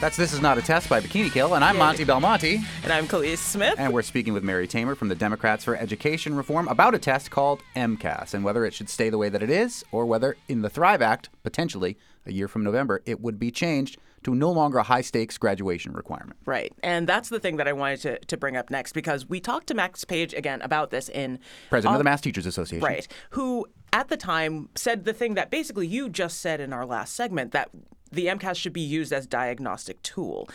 That's 0.00 0.16
This 0.16 0.32
Is 0.32 0.40
Not 0.40 0.56
a 0.56 0.62
Test 0.62 0.88
by 0.88 0.98
Bikini 0.98 1.30
Kill, 1.30 1.52
and 1.52 1.62
I'm 1.62 1.76
Monte 1.76 2.04
Belmonte. 2.04 2.58
And 2.84 2.90
I'm 2.90 3.06
Kaliis 3.06 3.36
Smith. 3.36 3.74
And 3.76 3.92
we're 3.92 4.00
speaking 4.00 4.32
with 4.32 4.42
Mary 4.42 4.66
Tamer 4.66 4.94
from 4.94 5.08
the 5.08 5.14
Democrats 5.14 5.62
for 5.62 5.76
Education 5.76 6.34
Reform 6.34 6.68
about 6.68 6.94
a 6.94 6.98
test 6.98 7.30
called 7.30 7.62
MCAS 7.76 8.32
and 8.32 8.44
whether 8.44 8.64
it 8.64 8.72
should 8.72 8.88
stay 8.88 9.10
the 9.10 9.18
way 9.18 9.28
that 9.28 9.42
it 9.42 9.50
is 9.50 9.84
or 9.92 10.06
whether 10.06 10.38
in 10.48 10.62
the 10.62 10.70
Thrive 10.70 11.02
Act, 11.02 11.28
potentially 11.42 11.98
a 12.24 12.32
year 12.32 12.48
from 12.48 12.64
November, 12.64 13.02
it 13.04 13.20
would 13.20 13.38
be 13.38 13.50
changed 13.50 13.98
to 14.24 14.34
no 14.34 14.50
longer 14.50 14.78
a 14.78 14.82
high 14.82 15.02
stakes 15.02 15.36
graduation 15.36 15.92
requirement. 15.92 16.38
Right. 16.46 16.72
And 16.82 17.06
that's 17.06 17.28
the 17.28 17.40
thing 17.40 17.56
that 17.56 17.68
I 17.68 17.74
wanted 17.74 18.00
to, 18.00 18.18
to 18.20 18.36
bring 18.38 18.56
up 18.56 18.70
next 18.70 18.92
because 18.92 19.28
we 19.28 19.38
talked 19.38 19.66
to 19.66 19.74
Max 19.74 20.06
Page 20.06 20.32
again 20.32 20.62
about 20.62 20.90
this 20.90 21.10
in 21.10 21.40
President 21.68 21.94
of 21.94 21.98
the 21.98 22.08
Au- 22.08 22.10
Mass 22.10 22.22
Teachers 22.22 22.46
Association. 22.46 22.86
Right. 22.86 23.06
Who 23.30 23.66
at 23.92 24.08
the 24.08 24.16
time 24.16 24.68
said 24.74 25.04
the 25.04 25.12
thing 25.12 25.34
that 25.34 25.50
basically 25.50 25.86
you 25.86 26.08
just 26.08 26.40
said 26.40 26.60
in 26.60 26.72
our 26.72 26.86
last 26.86 27.14
segment 27.14 27.52
that 27.52 27.70
the 28.10 28.26
MCAS 28.26 28.56
should 28.56 28.72
be 28.72 28.80
used 28.80 29.12
as 29.12 29.26
diagnostic 29.26 30.02
tool. 30.02 30.48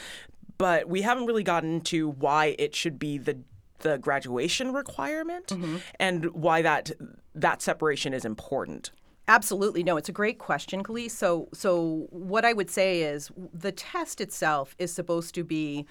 But 0.58 0.88
we 0.88 1.04
haven't 1.04 1.28
really 1.28 1.44
gotten 1.44 1.82
to 1.82 2.10
why 2.10 2.56
it 2.58 2.76
should 2.76 2.98
be 3.00 3.18
the 3.18 3.40
the 3.80 4.00
graduation 4.00 4.74
requirement 4.74 5.48
mm-hmm. 5.48 5.78
and 6.00 6.34
why 6.34 6.64
that 6.64 6.92
that 7.36 7.62
separation 7.62 8.12
is 8.12 8.26
important. 8.26 8.92
Absolutely. 9.28 9.84
No, 9.84 9.98
it's 9.98 10.10
a 10.10 10.14
great 10.14 10.40
question, 10.40 10.82
Kaliis. 10.82 11.12
So, 11.12 11.50
so 11.54 12.08
what 12.12 12.46
I 12.46 12.54
would 12.54 12.70
say 12.70 13.02
is 13.02 13.30
the 13.54 13.74
test 13.74 14.22
itself 14.22 14.74
is 14.80 14.94
supposed 14.94 15.36
to 15.36 15.44
be 15.44 15.86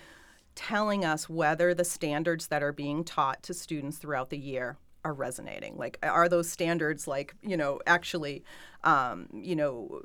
telling 0.54 1.04
us 1.04 1.28
whether 1.28 1.74
the 1.74 1.84
standards 1.84 2.46
that 2.46 2.62
are 2.62 2.72
being 2.72 3.04
taught 3.04 3.42
to 3.42 3.52
students 3.52 3.98
throughout 3.98 4.30
the 4.30 4.38
year 4.38 4.78
are 5.06 5.14
resonating. 5.14 5.76
Like, 5.76 5.98
are 6.02 6.28
those 6.28 6.48
standards 6.48 7.06
like 7.06 7.34
you 7.42 7.56
know 7.56 7.80
actually, 7.86 8.42
um, 8.84 9.28
you 9.32 9.56
know, 9.56 10.02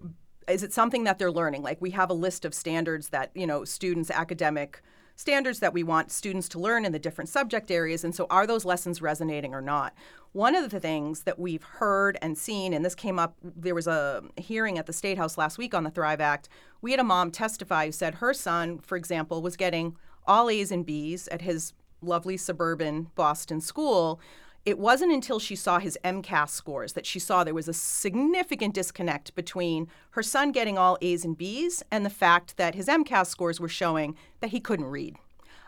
is 0.48 0.64
it 0.64 0.72
something 0.72 1.04
that 1.06 1.18
they're 1.20 1.32
learning? 1.32 1.64
Like, 1.64 1.82
we 1.82 1.92
have 1.92 2.10
a 2.10 2.14
list 2.14 2.46
of 2.46 2.54
standards 2.54 3.10
that 3.10 3.32
you 3.34 3.48
know 3.48 3.66
students 3.66 4.12
academic 4.12 4.82
standards 5.16 5.60
that 5.60 5.74
we 5.74 5.84
want 5.84 6.12
students 6.12 6.50
to 6.50 6.60
learn 6.60 6.86
in 6.86 6.92
the 6.92 7.00
different 7.00 7.30
subject 7.30 7.70
areas. 7.70 8.04
And 8.04 8.14
so, 8.14 8.28
are 8.30 8.48
those 8.48 8.66
lessons 8.66 9.02
resonating 9.02 9.54
or 9.54 9.62
not? 9.62 9.94
One 10.34 10.56
of 10.56 10.70
the 10.70 10.80
things 10.80 11.24
that 11.24 11.40
we've 11.40 11.64
heard 11.64 12.18
and 12.22 12.38
seen, 12.38 12.74
and 12.74 12.86
this 12.86 12.96
came 12.96 13.20
up, 13.20 13.36
there 13.44 13.76
was 13.76 13.88
a 13.88 14.24
hearing 14.38 14.78
at 14.78 14.86
the 14.86 14.94
State 14.94 15.18
House 15.18 15.38
last 15.38 15.58
week 15.58 15.74
on 15.74 15.84
the 15.84 15.92
Thrive 15.92 16.22
Act. 16.22 16.48
We 16.82 16.92
had 16.92 17.00
a 17.00 17.04
mom 17.04 17.32
testify 17.32 17.88
who 17.88 17.92
said 17.92 18.16
her 18.16 18.34
son, 18.34 18.80
for 18.80 18.98
example, 18.98 19.42
was 19.42 19.58
getting 19.58 19.98
all 20.26 20.50
A's 20.50 20.72
and 20.72 20.86
B's 20.86 21.28
at 21.28 21.42
his 21.42 21.74
lovely 22.02 22.38
suburban 22.38 23.10
Boston 23.16 23.62
school. 23.62 24.20
It 24.64 24.78
wasn't 24.78 25.12
until 25.12 25.40
she 25.40 25.56
saw 25.56 25.80
his 25.80 25.98
MCAS 26.04 26.50
scores 26.50 26.94
that 26.94 27.08
she 27.08 27.18
saw 27.18 27.44
there 27.44 27.54
was 27.54 27.68
a 27.68 27.74
significant 27.74 28.76
disconnect 28.76 29.34
between 29.34 29.88
her 30.12 30.22
son 30.22 30.52
getting 30.52 30.78
all 30.78 31.00
A's 31.02 31.26
and 31.26 31.36
B's 31.36 31.82
and 31.90 32.06
the 32.06 32.12
fact 32.12 32.58
that 32.58 32.76
his 32.76 32.88
MCAS 32.88 33.28
scores 33.28 33.60
were 33.60 33.68
showing 33.68 34.16
that 34.40 34.52
he 34.52 34.60
couldn't 34.60 34.86
read. 34.86 35.18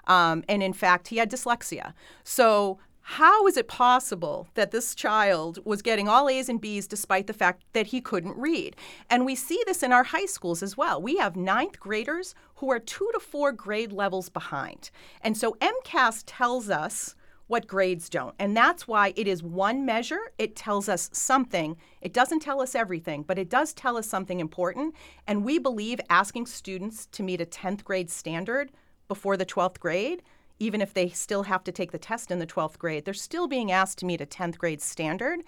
Um, 0.06 0.44
and 0.48 0.62
in 0.62 0.74
fact, 0.74 1.08
he 1.08 1.18
had 1.18 1.32
dyslexia. 1.32 1.94
So, 2.24 2.80
how 3.06 3.48
is 3.48 3.58
it 3.58 3.68
possible 3.68 4.48
that 4.54 4.72
this 4.72 4.96
child 4.96 5.60
was 5.66 5.82
getting 5.82 6.08
all 6.08 6.30
A's 6.30 6.48
and 6.48 6.62
B's 6.62 6.88
despite 6.88 7.28
the 7.28 7.34
fact 7.34 7.64
that 7.74 7.88
he 7.88 8.00
couldn't 8.00 8.38
read? 8.38 8.76
And 9.10 9.26
we 9.26 9.36
see 9.36 9.62
this 9.66 9.84
in 9.84 9.91
our 9.91 10.06
high 10.06 10.26
schools 10.26 10.64
as 10.64 10.78
well. 10.78 11.02
We 11.02 11.18
have 11.18 11.36
ninth 11.36 11.80
graders 11.80 12.34
who 12.56 12.72
are 12.72 12.80
two 12.80 13.10
to 13.14 13.20
four 13.20 13.52
grade 13.52 13.91
levels 13.91 14.30
behind. 14.30 14.89
And 15.22 15.38
so, 15.38 15.58
MCAS 15.62 16.24
tells 16.26 16.70
us 16.70 17.16
what 17.48 17.68
grades 17.68 18.10
don't. 18.10 18.34
And 18.39 18.56
that's 18.56 18.88
why 18.88 19.14
it 19.16 19.28
is 19.28 19.44
one 19.44 19.86
measure. 19.86 20.32
It 20.38 20.56
tells 20.56 20.88
us 20.88 21.10
something. 21.14 21.78
It 22.02 22.14
doesn't 22.14 22.39
tell 22.39 22.62
us 22.62 22.76
everything, 22.76 23.24
but 23.24 23.38
it 23.38 23.50
does 23.50 23.74
tell 23.74 23.98
us 23.98 24.08
something 24.08 24.39
important. 24.39 24.96
And 25.28 25.44
we 25.44 25.60
believe 25.60 26.00
asking 26.10 26.46
students 26.48 27.06
to 27.08 27.24
meet 27.24 27.41
a 27.41 27.46
10th 27.46 27.84
grade 27.84 28.10
standard 28.10 28.72
before 29.08 29.38
the 29.38 29.46
12th 29.46 29.80
grade, 29.80 30.24
even 30.60 30.82
if 30.82 30.94
they 30.94 31.10
still 31.10 31.44
have 31.44 31.64
to 31.66 31.72
take 31.72 31.91
the 31.91 31.98
test 31.98 32.32
in 32.32 32.39
the 32.39 32.48
12th 32.48 32.78
grade, 32.78 33.06
they're 33.06 33.14
still 33.14 33.48
being 33.48 33.72
asked 33.72 33.98
to 33.98 34.06
meet 34.06 34.22
a 34.22 34.26
10th 34.26 34.58
grade 34.58 34.82
standard. 34.82 35.41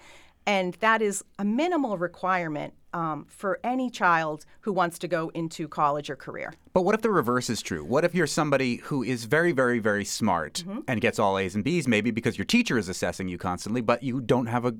And 0.46 0.74
that 0.74 1.02
is 1.02 1.24
a 1.38 1.44
minimal 1.44 1.98
requirement 1.98 2.72
um, 2.92 3.26
for 3.28 3.58
any 3.62 3.90
child 3.90 4.46
who 4.60 4.72
wants 4.72 4.98
to 5.00 5.08
go 5.08 5.28
into 5.34 5.68
college 5.68 6.08
or 6.08 6.16
career. 6.16 6.54
But 6.72 6.82
what 6.82 6.94
if 6.94 7.02
the 7.02 7.10
reverse 7.10 7.50
is 7.50 7.60
true? 7.60 7.84
What 7.84 8.04
if 8.04 8.14
you're 8.14 8.26
somebody 8.26 8.76
who 8.76 9.02
is 9.02 9.24
very, 9.24 9.52
very, 9.52 9.80
very 9.80 10.04
smart 10.04 10.64
and 10.86 11.00
gets 11.00 11.18
all 11.18 11.36
A's 11.36 11.54
and 11.54 11.64
B's, 11.64 11.86
maybe 11.86 12.10
because 12.10 12.38
your 12.38 12.44
teacher 12.44 12.78
is 12.78 12.88
assessing 12.88 13.28
you 13.28 13.38
constantly, 13.38 13.80
but 13.80 14.02
you 14.02 14.20
don't 14.20 14.46
have 14.46 14.64
a, 14.64 14.74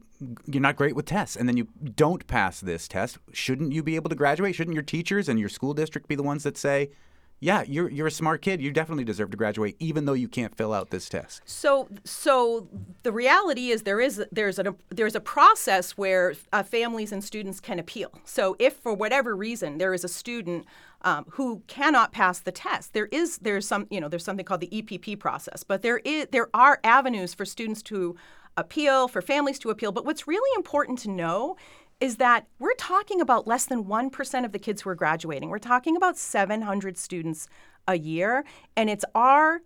you're 0.47 0.63
not 0.63 0.77
great 0.77 0.95
with 0.95 1.07
tests, 1.07 1.37
and 1.37 1.49
then 1.49 1.57
you 1.57 1.69
don't 1.95 2.27
pass 2.27 2.61
this 2.61 2.89
test? 2.89 3.19
Shouldn't 3.33 3.73
you 3.73 3.83
be 3.83 3.97
able 3.97 4.09
to 4.09 4.17
graduate? 4.17 4.55
Shouldn't 4.55 4.75
your 4.75 4.83
teachers 4.83 5.29
and 5.29 5.39
your 5.39 5.49
school 5.49 5.75
district 5.75 6.09
be 6.09 6.15
the 6.15 6.23
ones 6.23 6.45
that 6.45 6.57
say, 6.57 6.91
yeah, 7.39 7.63
you're 7.67 7.91
you're 7.91 8.07
a 8.07 8.11
smart 8.11 8.41
kid. 8.41 8.63
You 8.63 8.73
definitely 8.73 9.05
deserve 9.05 9.31
to 9.31 9.37
graduate, 9.37 9.77
even 9.79 10.07
though 10.07 10.15
you 10.15 10.27
can't 10.27 10.57
fill 10.57 10.73
out 10.73 10.89
this 10.89 11.09
test. 11.09 11.43
So, 11.45 11.89
so 12.03 12.67
the 13.03 13.13
reality 13.13 13.69
is 13.69 13.83
there 13.83 14.01
is 14.01 14.25
there's 14.33 14.59
a 14.59 14.75
there's 14.89 15.15
a 15.15 15.21
process 15.21 15.93
where 15.93 16.35
uh, 16.53 16.63
families 16.63 17.13
and 17.13 17.23
students 17.23 17.61
can 17.61 17.79
appeal. 17.79 18.11
So, 18.25 18.57
if 18.59 18.75
for 18.77 18.95
whatever 18.95 19.37
reason 19.37 19.77
there 19.77 19.93
is 19.93 20.03
a 20.03 20.09
student 20.09 20.65
um, 21.03 21.27
who 21.33 21.63
cannot 21.67 22.11
pass 22.11 22.39
the 22.39 22.53
test, 22.53 22.95
there 22.95 23.07
is 23.13 23.39
there's 23.39 23.69
some 23.69 23.87
you 23.91 24.01
know 24.01 24.09
there's 24.09 24.25
something 24.25 24.47
called 24.47 24.63
the 24.63 24.69
EPP 24.69 25.19
process, 25.21 25.63
but 25.63 25.83
there 25.83 25.99
is 25.99 26.29
there 26.33 26.49
are 26.55 26.81
avenues 26.85 27.35
for 27.35 27.45
students 27.45 27.83
to 27.83 28.17
appeal, 28.57 29.09
for 29.09 29.21
families 29.21 29.59
to 29.59 29.69
appeal. 29.69 29.93
But 29.93 30.07
what's 30.07 30.27
really 30.27 30.51
important 30.57 30.99
to 31.01 31.11
know 31.11 31.57
is 32.01 32.17
that 32.17 32.47
we're 32.59 32.75
talking 32.75 33.21
about 33.21 33.47
less 33.47 33.65
than 33.65 33.85
1% 33.85 34.45
of 34.45 34.53
the 34.53 34.59
kids 34.59 34.83
who 34.83 34.91
are 34.91 34.95
graduating. 34.95 35.49
We're 35.49 35.59
talking 35.59 35.97
about 35.97 36.19
700 36.19 36.99
students 36.99 37.49
a 37.89 37.97
year, 37.99 38.45
and 38.77 38.91
it's 38.91 39.05
our 39.15 39.63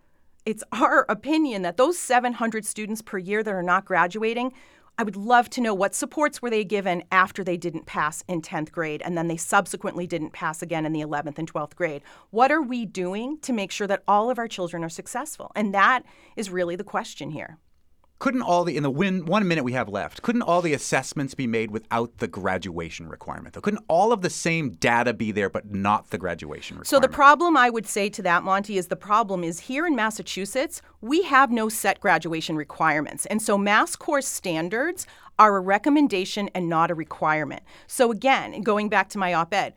it's 0.47 0.64
our 0.72 1.05
opinion 1.11 1.62
that 1.62 1.76
those 1.76 1.99
700 1.99 2.64
students 2.64 3.03
per 3.03 3.18
year 3.18 3.43
that 3.43 3.53
are 3.53 3.62
not 3.62 3.85
graduating, 3.85 4.55
I 4.97 5.03
would 5.03 5.14
love 5.14 5.51
to 5.51 5.61
know 5.61 5.74
what 5.74 5.95
supports 5.95 6.41
were 6.41 6.49
they 6.49 6.64
given 6.64 7.05
after 7.12 7.45
they 7.45 7.59
didn't 7.59 7.85
pass 7.85 8.24
in 8.26 8.41
10th 8.41 8.72
grade 8.72 9.03
and 9.05 9.18
then 9.18 9.28
they 9.28 9.37
subsequently 9.37 10.07
didn't 10.07 10.33
pass 10.33 10.62
again 10.62 10.87
in 10.87 10.95
the 10.95 11.03
11th 11.03 11.39
and 11.39 11.53
12th 11.53 11.74
grade. 11.74 12.01
What 12.31 12.51
are 12.51 12.62
we 12.62 12.87
doing 12.87 13.39
to 13.43 13.53
make 13.53 13.70
sure 13.70 13.87
that 13.87 14.03
all 14.09 14.31
of 14.31 14.39
our 14.39 14.49
children 14.49 14.83
are 14.83 14.89
successful? 14.89 15.53
And 15.55 15.74
that 15.74 16.05
is 16.37 16.49
really 16.49 16.74
the 16.74 16.85
question 16.85 17.31
here. 17.31 17.59
Couldn't 18.20 18.42
all 18.42 18.64
the 18.64 18.76
in 18.76 18.82
the 18.82 18.90
win, 18.90 19.24
one 19.24 19.48
minute 19.48 19.64
we 19.64 19.72
have 19.72 19.88
left? 19.88 20.20
Couldn't 20.20 20.42
all 20.42 20.60
the 20.60 20.74
assessments 20.74 21.34
be 21.34 21.46
made 21.46 21.70
without 21.70 22.18
the 22.18 22.28
graduation 22.28 23.08
requirement? 23.08 23.54
Though, 23.54 23.62
couldn't 23.62 23.82
all 23.88 24.12
of 24.12 24.20
the 24.20 24.28
same 24.28 24.72
data 24.72 25.14
be 25.14 25.32
there, 25.32 25.48
but 25.48 25.72
not 25.72 26.10
the 26.10 26.18
graduation 26.18 26.76
requirement? 26.76 26.86
So 26.86 27.00
the 27.00 27.08
problem 27.08 27.56
I 27.56 27.70
would 27.70 27.86
say 27.86 28.10
to 28.10 28.20
that, 28.22 28.42
Monte, 28.42 28.76
is 28.76 28.88
the 28.88 28.94
problem 28.94 29.42
is 29.42 29.60
here 29.60 29.86
in 29.86 29.96
Massachusetts, 29.96 30.82
we 31.00 31.22
have 31.22 31.50
no 31.50 31.70
set 31.70 31.98
graduation 32.00 32.56
requirements. 32.56 33.24
And 33.24 33.40
so 33.40 33.56
Mass 33.56 33.96
Core 33.96 34.20
standards 34.20 35.06
are 35.38 35.56
a 35.56 35.60
recommendation 35.60 36.50
and 36.54 36.68
not 36.68 36.90
a 36.90 36.94
requirement. 36.94 37.62
So 37.86 38.10
again, 38.10 38.60
going 38.60 38.90
back 38.90 39.08
to 39.10 39.18
my 39.18 39.32
op-ed, 39.32 39.72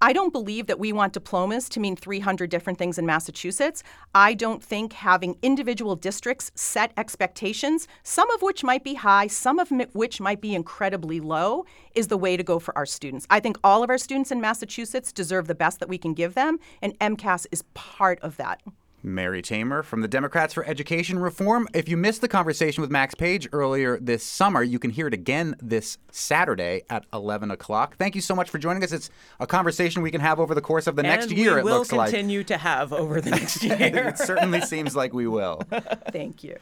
I 0.00 0.12
don't 0.12 0.32
believe 0.32 0.66
that 0.66 0.78
we 0.78 0.92
want 0.92 1.14
diplomas 1.14 1.68
to 1.70 1.80
mean 1.80 1.96
300 1.96 2.50
different 2.50 2.78
things 2.78 2.98
in 2.98 3.06
Massachusetts. 3.06 3.82
I 4.14 4.34
don't 4.34 4.62
think 4.62 4.92
having 4.92 5.38
individual 5.40 5.96
districts 5.96 6.52
set 6.54 6.92
expectations, 6.98 7.88
some 8.02 8.30
of 8.32 8.42
which 8.42 8.62
might 8.62 8.84
be 8.84 8.94
high, 8.94 9.28
some 9.28 9.58
of 9.58 9.70
which 9.94 10.20
might 10.20 10.42
be 10.42 10.54
incredibly 10.54 11.20
low, 11.20 11.64
is 11.94 12.08
the 12.08 12.18
way 12.18 12.36
to 12.36 12.42
go 12.42 12.58
for 12.58 12.76
our 12.76 12.84
students. 12.86 13.26
I 13.30 13.40
think 13.40 13.56
all 13.64 13.82
of 13.82 13.88
our 13.88 13.96
students 13.96 14.30
in 14.30 14.42
Massachusetts 14.42 15.12
deserve 15.12 15.46
the 15.46 15.54
best 15.54 15.80
that 15.80 15.88
we 15.88 15.96
can 15.96 16.12
give 16.12 16.34
them, 16.34 16.58
and 16.82 16.98
MCAS 16.98 17.46
is 17.50 17.62
part 17.72 18.20
of 18.20 18.36
that. 18.36 18.60
Mary 19.04 19.42
Tamer 19.42 19.82
from 19.82 20.00
the 20.00 20.08
Democrats 20.08 20.54
for 20.54 20.64
Education 20.64 21.18
Reform. 21.18 21.68
If 21.74 21.88
you 21.88 21.96
missed 21.96 22.22
the 22.22 22.28
conversation 22.28 22.80
with 22.80 22.90
Max 22.90 23.14
Page 23.14 23.46
earlier 23.52 23.98
this 24.00 24.24
summer, 24.24 24.62
you 24.62 24.78
can 24.78 24.90
hear 24.90 25.06
it 25.06 25.14
again 25.14 25.54
this 25.62 25.98
Saturday 26.10 26.82
at 26.88 27.04
11 27.12 27.50
o'clock. 27.50 27.96
Thank 27.96 28.14
you 28.14 28.22
so 28.22 28.34
much 28.34 28.48
for 28.48 28.58
joining 28.58 28.82
us. 28.82 28.92
It's 28.92 29.10
a 29.38 29.46
conversation 29.46 30.02
we 30.02 30.10
can 30.10 30.22
have 30.22 30.40
over 30.40 30.54
the 30.54 30.62
course 30.62 30.86
of 30.86 30.96
the 30.96 31.02
next 31.02 31.30
year, 31.30 31.58
it 31.58 31.64
looks 31.64 31.92
like. 31.92 31.98
We 31.98 31.98
will 31.98 32.18
continue 32.18 32.44
to 32.44 32.56
have 32.56 32.92
over 32.92 33.20
the 33.20 33.30
next 33.38 33.62
year. 33.62 33.76
it 33.78 34.18
certainly 34.18 34.62
seems 34.62 34.96
like 34.96 35.12
we 35.12 35.26
will. 35.26 35.60
Thank 36.10 36.42
you. 36.42 36.56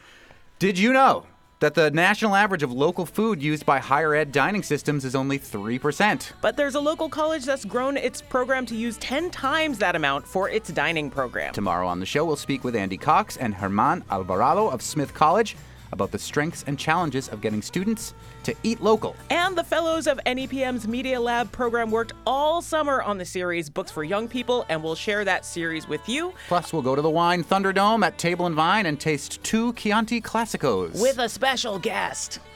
Did 0.58 0.78
you 0.78 0.92
know 0.92 1.26
that 1.62 1.74
the 1.74 1.92
national 1.92 2.34
average 2.34 2.64
of 2.64 2.72
local 2.72 3.06
food 3.06 3.40
used 3.40 3.64
by 3.64 3.78
higher 3.78 4.16
ed 4.16 4.32
dining 4.32 4.64
systems 4.64 5.04
is 5.04 5.14
only 5.14 5.38
3%. 5.38 6.32
But 6.40 6.56
there's 6.56 6.74
a 6.74 6.80
local 6.80 7.08
college 7.08 7.44
that's 7.44 7.64
grown 7.64 7.96
its 7.96 8.20
program 8.20 8.66
to 8.66 8.74
use 8.74 8.98
10 8.98 9.30
times 9.30 9.78
that 9.78 9.94
amount 9.94 10.26
for 10.26 10.48
its 10.48 10.72
dining 10.72 11.08
program. 11.08 11.52
Tomorrow 11.52 11.86
on 11.86 12.00
the 12.00 12.06
show, 12.06 12.24
we'll 12.24 12.34
speak 12.34 12.64
with 12.64 12.74
Andy 12.74 12.96
Cox 12.96 13.36
and 13.36 13.54
Herman 13.54 14.02
Alvarado 14.10 14.68
of 14.68 14.82
Smith 14.82 15.14
College 15.14 15.56
about 15.92 16.10
the 16.10 16.18
strengths 16.18 16.64
and 16.66 16.78
challenges 16.78 17.28
of 17.28 17.40
getting 17.40 17.62
students 17.62 18.14
to 18.44 18.54
eat 18.62 18.80
local. 18.80 19.14
And 19.30 19.56
the 19.56 19.64
fellows 19.64 20.06
of 20.06 20.18
NEPM's 20.26 20.88
Media 20.88 21.20
Lab 21.20 21.52
program 21.52 21.90
worked 21.90 22.12
all 22.26 22.60
summer 22.62 23.02
on 23.02 23.18
the 23.18 23.24
series 23.24 23.70
Books 23.70 23.90
for 23.90 24.04
Young 24.04 24.28
People, 24.28 24.64
and 24.68 24.82
we'll 24.82 24.94
share 24.94 25.24
that 25.24 25.44
series 25.44 25.86
with 25.88 26.08
you 26.08 26.32
Plus, 26.48 26.72
we'll 26.72 26.82
go 26.82 26.94
to 26.94 27.02
the 27.02 27.10
Wine 27.10 27.44
Thunderdome 27.44 28.04
at 28.04 28.18
Table 28.18 28.46
and 28.46 28.54
Vine 28.54 28.86
and 28.86 28.98
taste 29.00 29.42
two 29.42 29.72
Chianti 29.74 30.20
Classicos. 30.20 31.00
with 31.00 31.18
a 31.18 31.28
special 31.28 31.78
guest. 31.78 32.40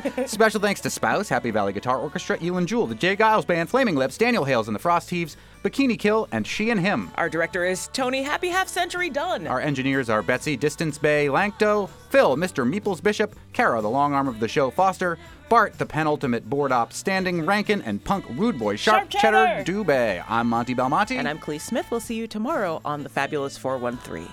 Special 0.26 0.60
thanks 0.60 0.80
to 0.82 0.90
Spouse, 0.90 1.28
Happy 1.28 1.50
Valley 1.50 1.72
Guitar 1.72 1.98
Orchestra, 1.98 2.38
Elin 2.42 2.66
Jewel, 2.66 2.86
the 2.86 2.94
J. 2.94 3.16
Geils 3.16 3.46
Band, 3.46 3.70
Flaming 3.70 3.96
Lips, 3.96 4.18
Daniel 4.18 4.44
Hales 4.44 4.68
and 4.68 4.74
the 4.74 4.78
Frost 4.78 5.08
Heaves, 5.08 5.36
Bikini 5.62 5.98
Kill, 5.98 6.28
and 6.32 6.46
She 6.46 6.70
and 6.70 6.80
Him. 6.80 7.10
Our 7.16 7.28
director 7.28 7.64
is 7.64 7.88
Tony 7.92 8.22
Happy 8.22 8.48
Half 8.48 8.68
Century 8.68 9.10
Dunn. 9.10 9.46
Our 9.46 9.60
engineers 9.60 10.10
are 10.10 10.22
Betsy 10.22 10.56
Distance 10.56 10.98
Bay 10.98 11.26
Lankto, 11.26 11.88
Phil, 12.10 12.36
Mr. 12.36 12.68
Meeples 12.68 13.02
Bishop, 13.02 13.36
Kara, 13.52 13.80
the 13.80 13.88
long 13.88 14.12
arm 14.12 14.26
of 14.26 14.40
the 14.40 14.48
show 14.48 14.70
Foster, 14.70 15.18
Bart, 15.48 15.78
the 15.78 15.86
penultimate 15.86 16.48
board 16.48 16.72
op 16.72 16.92
standing, 16.92 17.44
Rankin, 17.44 17.82
and 17.82 18.02
punk 18.02 18.24
rude 18.30 18.58
boy 18.58 18.76
Sharp, 18.76 19.10
Sharp 19.10 19.22
Cheddar, 19.22 19.64
Cheddar 19.64 19.70
Dubay. 19.70 20.24
I'm 20.28 20.48
Monte 20.48 20.74
Belmonte. 20.74 21.16
And 21.16 21.28
I'm 21.28 21.38
Kaliis 21.38 21.60
Smith. 21.60 21.90
We'll 21.90 22.00
see 22.00 22.14
you 22.14 22.26
tomorrow 22.26 22.80
on 22.84 23.02
The 23.02 23.08
Fabulous 23.08 23.58
413. 23.58 24.28